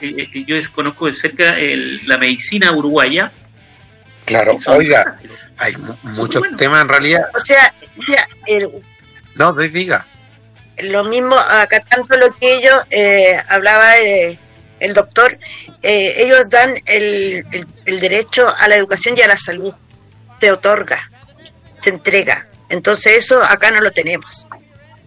eh, 0.00 0.28
eh, 0.32 0.44
yo 0.46 0.56
conozco 0.74 1.06
de 1.06 1.14
cerca 1.14 1.48
el- 1.50 2.06
la 2.06 2.16
medicina 2.18 2.70
uruguaya. 2.72 3.32
claro, 4.24 4.56
oiga, 4.68 5.16
hay 5.58 5.76
mu- 5.76 5.94
muchos 6.14 6.42
temas 6.56 6.82
en 6.82 6.88
realidad. 6.88 7.22
O 7.34 7.38
sea, 7.40 7.72
mira, 8.06 8.26
el- 8.46 8.68
No, 9.36 9.52
diga. 9.52 10.06
lo 10.84 11.04
mismo, 11.04 11.34
acá 11.36 11.80
tanto 11.80 12.16
lo 12.16 12.30
que 12.36 12.56
ellos 12.58 12.80
eh, 12.90 13.36
hablaba 13.48 13.98
eh, 13.98 14.38
el 14.78 14.94
doctor, 14.94 15.36
eh, 15.82 16.14
ellos 16.18 16.48
dan 16.48 16.72
el, 16.86 17.44
el, 17.52 17.66
el 17.84 18.00
derecho 18.00 18.48
a 18.58 18.66
la 18.68 18.76
educación 18.76 19.14
y 19.18 19.20
a 19.22 19.26
la 19.28 19.36
salud, 19.36 19.74
se 20.40 20.50
otorga, 20.50 21.10
se 21.80 21.90
entrega. 21.90 22.46
Entonces 22.68 23.24
eso 23.24 23.42
acá 23.42 23.70
no 23.70 23.80
lo 23.80 23.90
tenemos. 23.90 24.46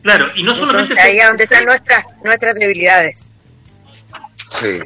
Claro, 0.01 0.27
y 0.35 0.43
no 0.43 0.53
solamente 0.55 0.93
Entonces, 0.93 1.05
ahí 1.05 1.17
es 1.17 1.27
donde 1.27 1.43
están 1.45 1.65
nuestras 1.65 2.03
nuestras 2.23 2.55
debilidades. 2.55 3.29
Sí. 4.51 4.79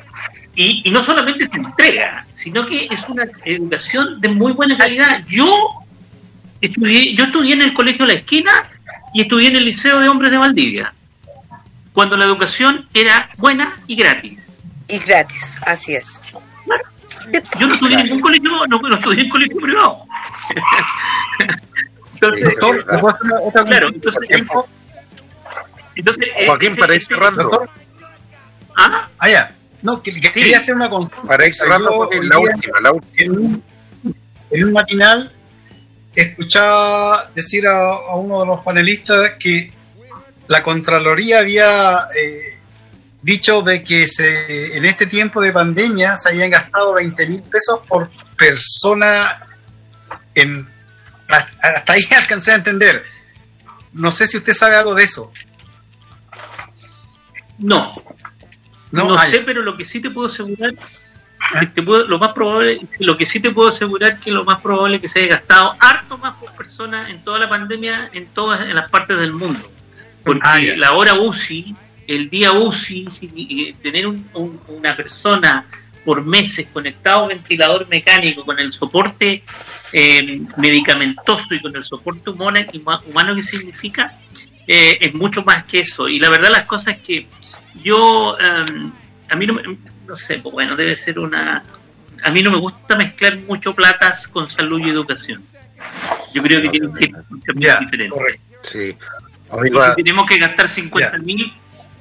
y, 0.56 0.88
y 0.88 0.92
no 0.92 1.04
solamente 1.04 1.48
se 1.50 1.58
entrega, 1.58 2.26
sino 2.38 2.66
que 2.66 2.86
es 2.86 3.10
una 3.10 3.26
educación 3.44 4.22
de 4.22 4.30
muy 4.30 4.54
buena 4.54 4.78
calidad. 4.78 5.26
Yo 5.28 5.48
estudié, 6.62 7.16
yo 7.18 7.26
estudié 7.26 7.54
en 7.54 7.64
el 7.64 7.74
colegio 7.74 8.06
La 8.06 8.14
Esquina 8.14 8.52
y 9.14 9.22
estudié 9.22 9.50
en 9.50 9.58
el 9.58 9.66
Liceo 9.66 10.00
de 10.00 10.08
Hombres 10.08 10.32
de 10.32 10.38
Valdivia, 10.38 10.94
cuando 11.94 12.16
la 12.16 12.26
educación 12.26 12.88
era 12.94 13.30
buena 13.38 13.78
y 13.88 13.96
gratis. 13.96 14.56
Y 14.88 15.00
gratis, 15.00 15.58
así 15.66 15.96
es. 15.96 16.22
Yo 17.60 17.68
no 17.68 17.74
estudié 17.74 17.98
en 18.00 18.04
ningún 18.06 18.20
colegio, 18.20 18.50
no, 18.68 18.78
no 18.80 18.98
estudié 18.98 19.24
en 19.24 19.30
colegio 19.30 19.58
privado. 19.58 20.04
entonces, 22.14 22.44
Doctor, 22.44 22.76
¿le 22.78 22.98
puedo 23.00 23.10
hacer 23.10 23.26
una- 23.26 23.40
otra 23.42 23.64
claro, 23.66 23.90
entonces, 23.90 24.42
entonces, 25.96 26.28
eh, 26.38 26.46
Joaquín, 26.48 26.76
para 26.76 26.94
ir 26.94 27.02
este- 27.02 27.16
cerrando. 27.16 27.44
Doctor, 27.44 27.70
¿Ah? 28.78 29.10
ah, 29.20 29.30
ya. 29.30 29.56
No, 29.82 30.02
que, 30.02 30.14
que 30.20 30.32
quería 30.34 30.58
hacer 30.58 30.76
una 30.76 30.90
consulta. 30.90 31.22
Para 31.28 31.46
ir 31.48 31.56
cerrando, 31.56 31.92
hoy 31.92 32.28
la 32.28 32.40
última, 32.40 32.80
la 32.82 32.92
última. 32.92 33.14
En 33.26 33.32
un, 33.32 33.64
en 34.52 34.64
un 34.66 34.74
matinal 34.74 35.32
escuchaba 36.16 37.30
decir 37.36 37.68
a, 37.68 37.80
a 37.94 38.16
uno 38.16 38.42
de 38.42 38.46
los 38.48 38.62
panelistas 38.62 39.34
que 39.40 39.72
la 40.48 40.64
Contraloría 40.64 41.40
había 41.40 42.08
eh, 42.20 42.57
dicho 43.28 43.62
de 43.62 43.84
que 43.84 44.08
se, 44.08 44.78
en 44.78 44.86
este 44.86 45.06
tiempo 45.06 45.42
de 45.42 45.52
pandemia 45.52 46.16
se 46.18 46.30
habían 46.30 46.50
gastado 46.50 46.94
20 46.94 47.28
mil 47.28 47.42
pesos 47.44 47.82
por 47.88 48.10
persona 48.38 49.46
en 50.34 50.68
hasta 51.28 51.94
ahí 51.94 52.04
alcancé 52.18 52.52
a 52.54 52.56
entender. 52.56 53.04
No 53.94 54.12
sé 54.12 54.28
si 54.28 54.38
usted 54.38 54.54
sabe 54.54 54.76
algo 54.78 54.96
de 54.96 55.04
eso. 55.04 55.32
No, 57.58 57.96
No, 58.92 59.18
sé, 59.26 59.40
pero 59.40 59.62
lo 59.62 59.76
que 59.76 59.86
sí 59.86 60.00
te 60.00 60.10
puedo 60.10 60.30
asegurar, 60.30 60.74
te 61.74 61.82
puedo- 61.84 62.04
lo 62.08 62.20
más 62.20 62.34
probable, 62.34 62.80
lo 63.00 63.18
que 63.18 63.26
sí 63.30 63.42
te 63.42 63.52
puedo 63.52 63.70
asegurar 63.70 64.20
que 64.20 64.32
lo 64.32 64.46
más 64.46 64.62
probable 64.62 64.96
es 64.98 65.02
que 65.02 65.10
se 65.10 65.20
haya 65.24 65.36
gastado 65.36 65.76
harto 65.80 66.18
más 66.18 66.36
por 66.36 66.54
persona 66.54 67.10
en 67.10 67.24
toda 67.24 67.40
la 67.40 67.50
pandemia 67.50 68.10
en 68.14 68.28
todas 68.28 68.62
en 68.62 68.76
las 68.76 68.90
partes 68.90 69.18
del 69.18 69.34
mundo. 69.34 69.70
Porque 70.24 70.40
Ah, 70.46 70.60
la 70.78 70.92
hora 70.96 71.14
UCI, 71.16 71.76
el 72.08 72.30
día 72.30 72.52
UCI, 72.54 73.08
si- 73.12 73.30
y 73.36 73.74
tener 73.74 74.08
un- 74.08 74.28
un- 74.34 74.60
una 74.70 74.96
persona 74.96 75.66
por 76.06 76.24
meses 76.26 76.68
conectado 76.72 77.20
a 77.20 77.24
un 77.24 77.30
ventilador 77.30 77.88
mecánico 77.90 78.46
con 78.46 78.58
el 78.60 78.72
soporte 78.74 79.44
eh, 79.94 80.42
medicamentoso 80.58 81.44
y 81.52 81.62
con 81.62 81.76
el 81.76 81.84
soporte 81.86 82.30
humano, 82.30 82.60
humano 83.06 83.36
que 83.36 83.42
significa, 83.44 84.18
eh, 84.68 84.98
es 85.00 85.14
mucho 85.14 85.44
más 85.44 85.64
que 85.66 85.80
eso. 85.80 86.08
Y 86.10 86.20
la 86.20 86.30
verdad 86.30 86.50
las 86.52 86.66
cosas 86.66 86.98
es 86.98 87.02
que 87.04 87.26
yo, 87.84 88.38
eh, 88.38 88.90
a 89.30 89.36
mí 89.36 89.46
no, 89.46 89.54
me- 89.54 89.78
no 90.06 90.16
sé, 90.16 90.40
pues 90.40 90.54
bueno, 90.54 90.76
debe 90.76 90.96
ser 90.96 91.20
una... 91.20 91.64
A 92.24 92.32
mí 92.32 92.42
no 92.42 92.52
me 92.52 92.58
gusta 92.58 92.96
mezclar 92.98 93.40
mucho 93.42 93.74
platas 93.74 94.28
con 94.28 94.50
salud 94.50 94.80
y 94.86 94.90
educación. 94.90 95.42
Yo 96.34 96.42
creo 96.42 96.62
que 96.64 96.70
tienen 96.70 96.94
que 96.94 97.04
ser 97.06 97.80
diferentes. 97.80 98.20
Sí. 98.62 98.96
Tenemos 99.96 100.26
que 100.30 100.38
gastar 100.38 100.74
50 100.76 101.12
mil, 101.20 101.54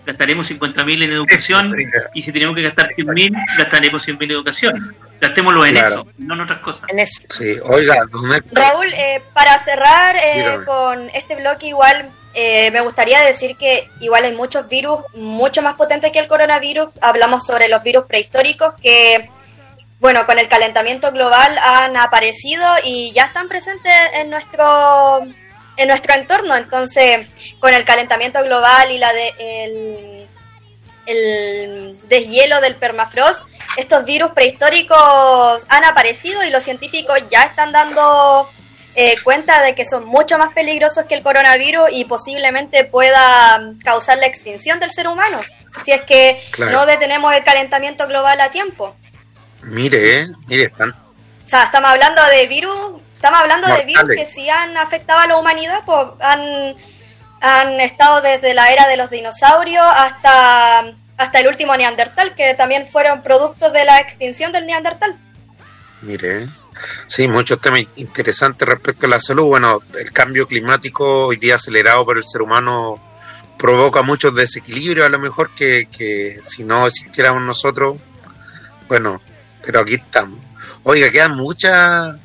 gastaremos 0.07 0.47
50 0.47 0.85
mil 0.85 1.03
en 1.03 1.13
educación. 1.13 1.71
y 2.15 2.23
si 2.23 2.33
tenemos 2.33 2.55
que 2.57 2.63
gastar 2.63 2.89
100 2.95 3.09
mil, 3.09 3.35
gastaremos 3.59 4.03
100 4.05 4.19
mil 4.19 4.31
en 4.31 4.37
educación. 4.37 4.97
Gastémoslo 5.21 5.67
en 5.67 5.75
Claro. 5.75 6.03
eso, 6.03 6.13
no 6.19 6.35
en 6.35 6.41
otras 6.41 6.61
cosas. 6.61 6.83
En 6.89 6.99
eso. 7.01 7.21
sí, 7.29 7.57
oiga, 7.65 8.05
don 8.11 8.33
Héctor, 8.33 8.59
Raúl, 8.59 8.87
eh, 8.95 9.21
para 9.35 9.59
cerrar 9.59 10.17
eh, 10.17 10.59
con 10.65 11.11
este 11.15 11.35
bloque 11.37 11.67
igual, 11.69 12.09
eh, 12.35 12.71
me 12.71 12.81
gustaría 12.83 13.21
decir 13.23 13.57
que 13.57 13.89
igual 14.01 14.25
hay 14.25 14.35
muchos 14.35 14.69
virus 14.69 15.01
mucho 15.15 15.63
más 15.63 15.75
potentes 15.75 16.13
que 16.13 16.19
el 16.19 16.29
coronavirus. 16.29 16.89
Hablamos 17.01 17.47
sobre 17.47 17.69
los 17.69 17.83
virus 17.83 18.05
prehistóricos 18.05 18.75
que, 18.75 19.31
bueno, 20.01 20.27
con 20.27 20.39
el 20.39 20.47
calentamiento 20.47 21.11
global 21.13 21.57
han 21.59 21.97
aparecido 21.97 22.63
y 22.85 23.13
ya 23.15 23.25
están 23.25 23.49
presentes 23.49 23.93
en 24.15 24.29
nuestro 24.29 25.27
en 25.77 25.89
nuestro 25.89 26.15
entorno. 26.15 26.57
Entonces, 26.57 27.27
con 27.61 27.75
el 27.75 27.85
calentamiento 27.85 28.43
global 28.43 28.91
y 28.91 28.99
la 28.99 29.13
de 29.13 29.35
el, 29.39 30.29
el 31.07 31.99
deshielo 32.09 32.61
del 32.61 32.77
permafrost, 32.77 33.49
estos 33.77 34.05
virus 34.05 34.31
prehistóricos 34.33 35.67
han 35.69 35.85
aparecido 35.85 36.43
y 36.45 36.51
los 36.51 36.65
científicos 36.65 37.19
ya 37.31 37.43
están 37.45 37.73
dando 37.73 38.49
eh, 38.95 39.15
cuenta 39.23 39.61
de 39.63 39.75
que 39.75 39.85
son 39.85 40.07
mucho 40.07 40.39
más 40.39 40.53
peligrosos 40.55 41.05
que 41.05 41.15
el 41.15 41.23
coronavirus 41.23 41.91
y 41.93 42.05
posiblemente 42.07 42.85
pueda 42.85 43.75
causar 43.85 44.19
la 44.19 44.27
extinción 44.27 44.81
del 44.81 44.91
ser 44.91 45.09
humano 45.09 45.41
si 45.85 45.93
es 45.93 46.03
que 46.03 46.41
Claro. 46.53 46.73
no 46.73 46.87
detenemos 46.87 47.35
el 47.37 47.45
calentamiento 47.45 48.07
global 48.09 48.41
a 48.41 48.51
tiempo. 48.51 48.97
mire, 49.63 50.21
eh, 50.21 50.27
mire, 50.47 50.65
están 50.65 50.91
O 50.93 50.97
sea, 51.47 51.65
estamos 51.65 51.91
hablando 51.91 52.25
de 52.25 52.47
virus, 52.47 53.03
estamos 53.27 53.43
hablando 53.43 53.69
de 53.69 53.85
virus 53.85 54.17
que 54.17 54.25
sí 54.25 54.49
han 54.49 54.77
afectado 54.77 55.19
a 55.19 55.27
la 55.27 55.37
humanidad, 55.37 55.81
pues 55.85 56.07
han, 56.21 56.77
han 57.41 57.81
estado 57.81 58.21
desde 58.21 58.55
la 58.55 58.71
era 58.71 58.87
de 58.87 58.97
los 58.97 59.11
dinosaurios 59.11 59.85
hasta, 59.85 60.95
hasta 61.17 61.41
el 61.41 61.49
último 61.49 61.77
neandertal, 61.77 62.37
que 62.37 62.55
también 62.55 62.87
fueron 62.87 63.23
productos 63.23 63.73
de 63.73 63.85
la 63.85 63.99
extinción 63.99 64.53
del 64.53 64.67
neandertal. 64.67 65.19
Mire, 66.03 66.47
sí, 67.09 67.27
muchos 67.27 67.61
temas 67.61 67.81
interesantes 67.97 68.69
respecto 68.69 69.07
a 69.07 69.11
la 69.11 69.21
salud. 69.21 69.47
Bueno, 69.47 69.83
el 69.99 70.13
cambio 70.13 70.47
climático 70.47 71.27
hoy 71.27 71.37
día 71.37 71.57
acelerado 71.57 72.05
por 72.05 72.19
el 72.19 72.25
ser 72.25 72.43
humano 72.43 73.03
provoca 73.59 74.03
muchos 74.03 74.37
desequilibrios, 74.37 75.05
a 75.05 75.09
lo 75.09 75.19
mejor 75.19 75.51
que, 75.51 75.87
que 75.87 76.41
si 76.47 76.63
no 76.63 76.87
existiéramos 76.87 77.43
nosotros, 77.43 77.97
bueno, 78.87 79.21
pero 79.65 79.81
aquí 79.81 79.95
estamos. 79.95 80.39
Oiga, 80.85 81.11
quedan 81.11 81.37
muchas 81.37 82.17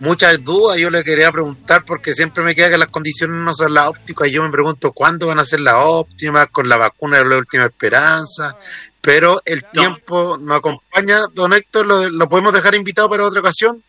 muchas 0.00 0.42
dudas. 0.42 0.78
Yo 0.78 0.90
le 0.90 1.04
quería 1.04 1.30
preguntar 1.30 1.84
porque 1.84 2.12
siempre 2.12 2.42
me 2.42 2.54
queda 2.54 2.70
que 2.70 2.78
las 2.78 2.88
condiciones 2.88 3.36
no 3.36 3.54
son 3.54 3.72
las 3.72 3.86
ópticas. 3.88 4.28
Y 4.28 4.32
yo 4.32 4.42
me 4.42 4.50
pregunto 4.50 4.92
cuándo 4.92 5.28
van 5.28 5.38
a 5.38 5.44
ser 5.44 5.60
las 5.60 5.74
óptimas 5.76 6.48
con 6.50 6.68
la 6.68 6.76
vacuna 6.76 7.18
de 7.18 7.24
la 7.28 7.38
última 7.38 7.64
esperanza. 7.66 8.56
Pero 9.00 9.40
el 9.44 9.64
tiempo 9.72 10.36
nos 10.38 10.58
acompaña. 10.58 11.20
Don 11.34 11.52
Héctor, 11.52 11.86
¿lo, 11.86 12.10
lo 12.10 12.28
podemos 12.28 12.52
dejar 12.52 12.74
invitado 12.74 13.08
para 13.08 13.24
otra 13.24 13.40
ocasión? 13.40 13.82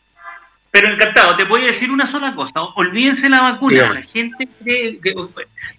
Pero 0.73 0.93
encantado, 0.93 1.35
te 1.35 1.43
voy 1.43 1.63
a 1.63 1.67
decir 1.67 1.91
una 1.91 2.05
sola 2.05 2.33
cosa. 2.33 2.61
Olvídense 2.75 3.27
la 3.27 3.41
vacuna. 3.41 3.75
La 3.93 4.01
gente 4.03 4.47
cree 4.63 4.99
que- 5.01 5.13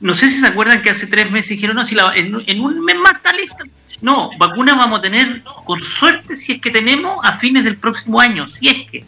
no 0.00 0.14
sé 0.14 0.28
si 0.28 0.38
se 0.38 0.46
acuerdan 0.48 0.82
que 0.82 0.90
hace 0.90 1.06
tres 1.06 1.30
meses 1.30 1.48
dijeron, 1.50 1.76
no, 1.76 1.84
si 1.84 1.94
la, 1.94 2.12
en, 2.14 2.34
en 2.46 2.60
un 2.60 2.84
mes 2.84 2.96
más 2.96 3.12
está 3.14 3.32
lista. 3.32 3.64
No, 4.02 4.30
vacuna 4.36 4.74
vamos 4.74 4.98
a 4.98 5.02
tener, 5.02 5.42
con 5.64 5.80
suerte, 5.98 6.36
si 6.36 6.52
es 6.54 6.60
que 6.60 6.70
tenemos, 6.70 7.18
a 7.22 7.32
fines 7.38 7.64
del 7.64 7.76
próximo 7.78 8.20
año, 8.20 8.48
si 8.48 8.68
es 8.68 8.90
que. 8.90 9.04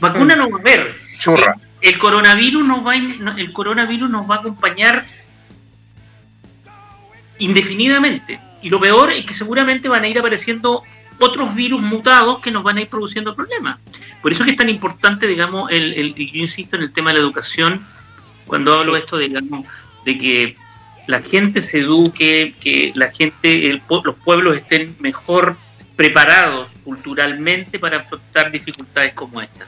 Vacuna 0.00 0.36
no 0.36 0.50
va 0.50 0.58
a 0.58 0.60
haber. 0.60 0.94
Churra. 1.18 1.56
El 1.80 1.98
coronavirus 1.98 2.64
nos 2.64 2.86
va, 2.86 2.92
a 2.92 2.96
el 2.96 3.52
coronavirus 3.52 4.10
nos 4.10 4.28
va 4.28 4.36
a 4.36 4.38
acompañar 4.38 5.04
indefinidamente. 7.38 8.40
Y 8.62 8.70
lo 8.70 8.80
peor 8.80 9.12
es 9.12 9.24
que 9.26 9.34
seguramente 9.34 9.88
van 9.88 10.04
a 10.04 10.08
ir 10.08 10.18
apareciendo 10.18 10.82
otros 11.18 11.54
virus 11.54 11.80
mutados 11.80 12.40
que 12.40 12.50
nos 12.50 12.62
van 12.62 12.78
a 12.78 12.82
ir 12.82 12.88
produciendo 12.88 13.34
problemas. 13.34 13.78
Por 14.22 14.32
eso 14.32 14.44
que 14.44 14.50
es 14.50 14.56
tan 14.56 14.68
importante, 14.68 15.26
digamos, 15.26 15.70
el, 15.70 15.92
el- 15.94 16.14
yo 16.14 16.40
insisto 16.42 16.76
en 16.76 16.82
el 16.82 16.92
tema 16.92 17.10
de 17.10 17.14
la 17.18 17.20
educación, 17.20 17.86
cuando 18.46 18.74
hablo 18.74 18.94
de 18.94 19.00
esto, 19.00 19.18
digamos, 19.18 19.66
de 20.04 20.18
que 20.18 20.56
la 21.06 21.22
gente 21.22 21.62
se 21.62 21.80
eduque, 21.80 22.54
que 22.60 22.92
la 22.94 23.10
gente, 23.12 23.68
el 23.68 23.82
los 24.04 24.16
pueblos 24.16 24.56
estén 24.56 24.96
mejor 24.98 25.56
preparados 25.94 26.70
culturalmente 26.84 27.78
para 27.78 27.98
afrontar 27.98 28.50
dificultades 28.50 29.14
como 29.14 29.40
esta. 29.40 29.64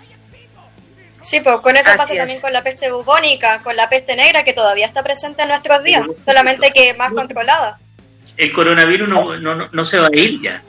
Sí, 1.21 1.41
pues 1.41 1.57
con 1.61 1.77
eso 1.77 1.91
Así 1.91 1.99
pasa 1.99 2.13
es. 2.13 2.19
también 2.21 2.41
con 2.41 2.53
la 2.53 2.63
peste 2.63 2.91
bubónica, 2.93 3.61
con 3.63 3.75
la 3.77 3.89
peste 3.89 4.15
negra, 4.17 4.45
que 4.45 4.53
todavía 4.53 4.87
está 4.87 5.03
presente 5.03 5.43
en 5.43 5.49
nuestros 5.49 5.83
días, 5.83 6.07
solamente 6.25 6.71
que 6.73 6.95
más 6.95 7.13
controlada. 7.13 7.79
el 8.37 8.53
coronavirus 8.53 9.09
no, 9.09 9.37
no, 9.39 9.55
no- 9.57 9.69
no 9.73 9.85
se 9.85 9.99
va 9.99 10.07
a 10.07 10.17
ir 10.17 10.41
ya. 10.41 10.63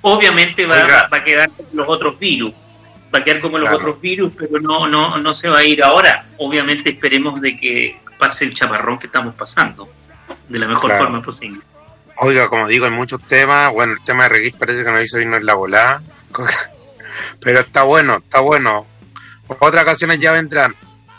Obviamente 0.00 0.64
va, 0.64 0.82
va 1.12 1.18
a 1.18 1.24
quedar 1.24 1.50
como 1.50 1.68
los 1.74 1.88
otros 1.88 2.18
virus, 2.18 2.54
va 3.14 3.18
a 3.18 3.24
quedar 3.24 3.40
como 3.42 3.58
los 3.58 3.68
Claro. 3.68 3.84
otros 3.84 4.00
virus, 4.00 4.32
pero 4.38 4.58
no, 4.60 4.88
no, 4.88 5.18
no 5.18 5.34
se 5.34 5.48
va 5.48 5.58
a 5.58 5.64
ir 5.64 5.84
ahora. 5.84 6.24
Obviamente 6.38 6.88
esperemos 6.88 7.38
de 7.42 7.58
que 7.58 8.00
pase 8.18 8.46
el 8.46 8.54
chaparrón 8.54 8.98
que 8.98 9.08
estamos 9.08 9.34
pasando 9.34 9.90
de 10.48 10.58
la 10.58 10.66
mejor 10.66 10.86
Claro. 10.90 11.04
forma 11.04 11.20
posible. 11.20 11.60
Oiga, 12.16 12.48
como 12.48 12.66
digo, 12.66 12.86
hay 12.86 12.90
muchos 12.92 13.22
temas. 13.24 13.70
Bueno, 13.72 13.92
el 13.92 14.02
tema 14.02 14.22
de 14.22 14.28
Reguís 14.30 14.54
parece 14.54 14.82
que 14.82 14.90
nos 14.90 15.04
hizo 15.04 15.20
irnos 15.20 15.40
en 15.40 15.46
la 15.46 15.54
volada. 15.54 16.02
Pero 17.40 17.60
está 17.60 17.82
bueno, 17.82 18.16
está 18.16 18.40
bueno. 18.40 18.86
Otras 19.60 19.82
ocasiones 19.82 20.20
ya 20.20 20.32
vendrán. 20.32 20.74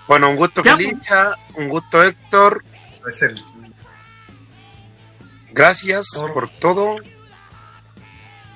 Bueno, 0.07 0.29
un 0.29 0.36
gusto, 0.36 0.63
Ya, 0.63 0.75
Felicia. 0.75 1.36
Un 1.55 1.69
gusto, 1.69 2.03
Héctor. 2.03 2.63
Gracias 5.51 6.07
por 6.34 6.49
todo. 6.49 6.97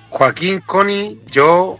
Joaquín, 0.10 0.62
Connie, 0.62 1.22
yo 1.28 1.80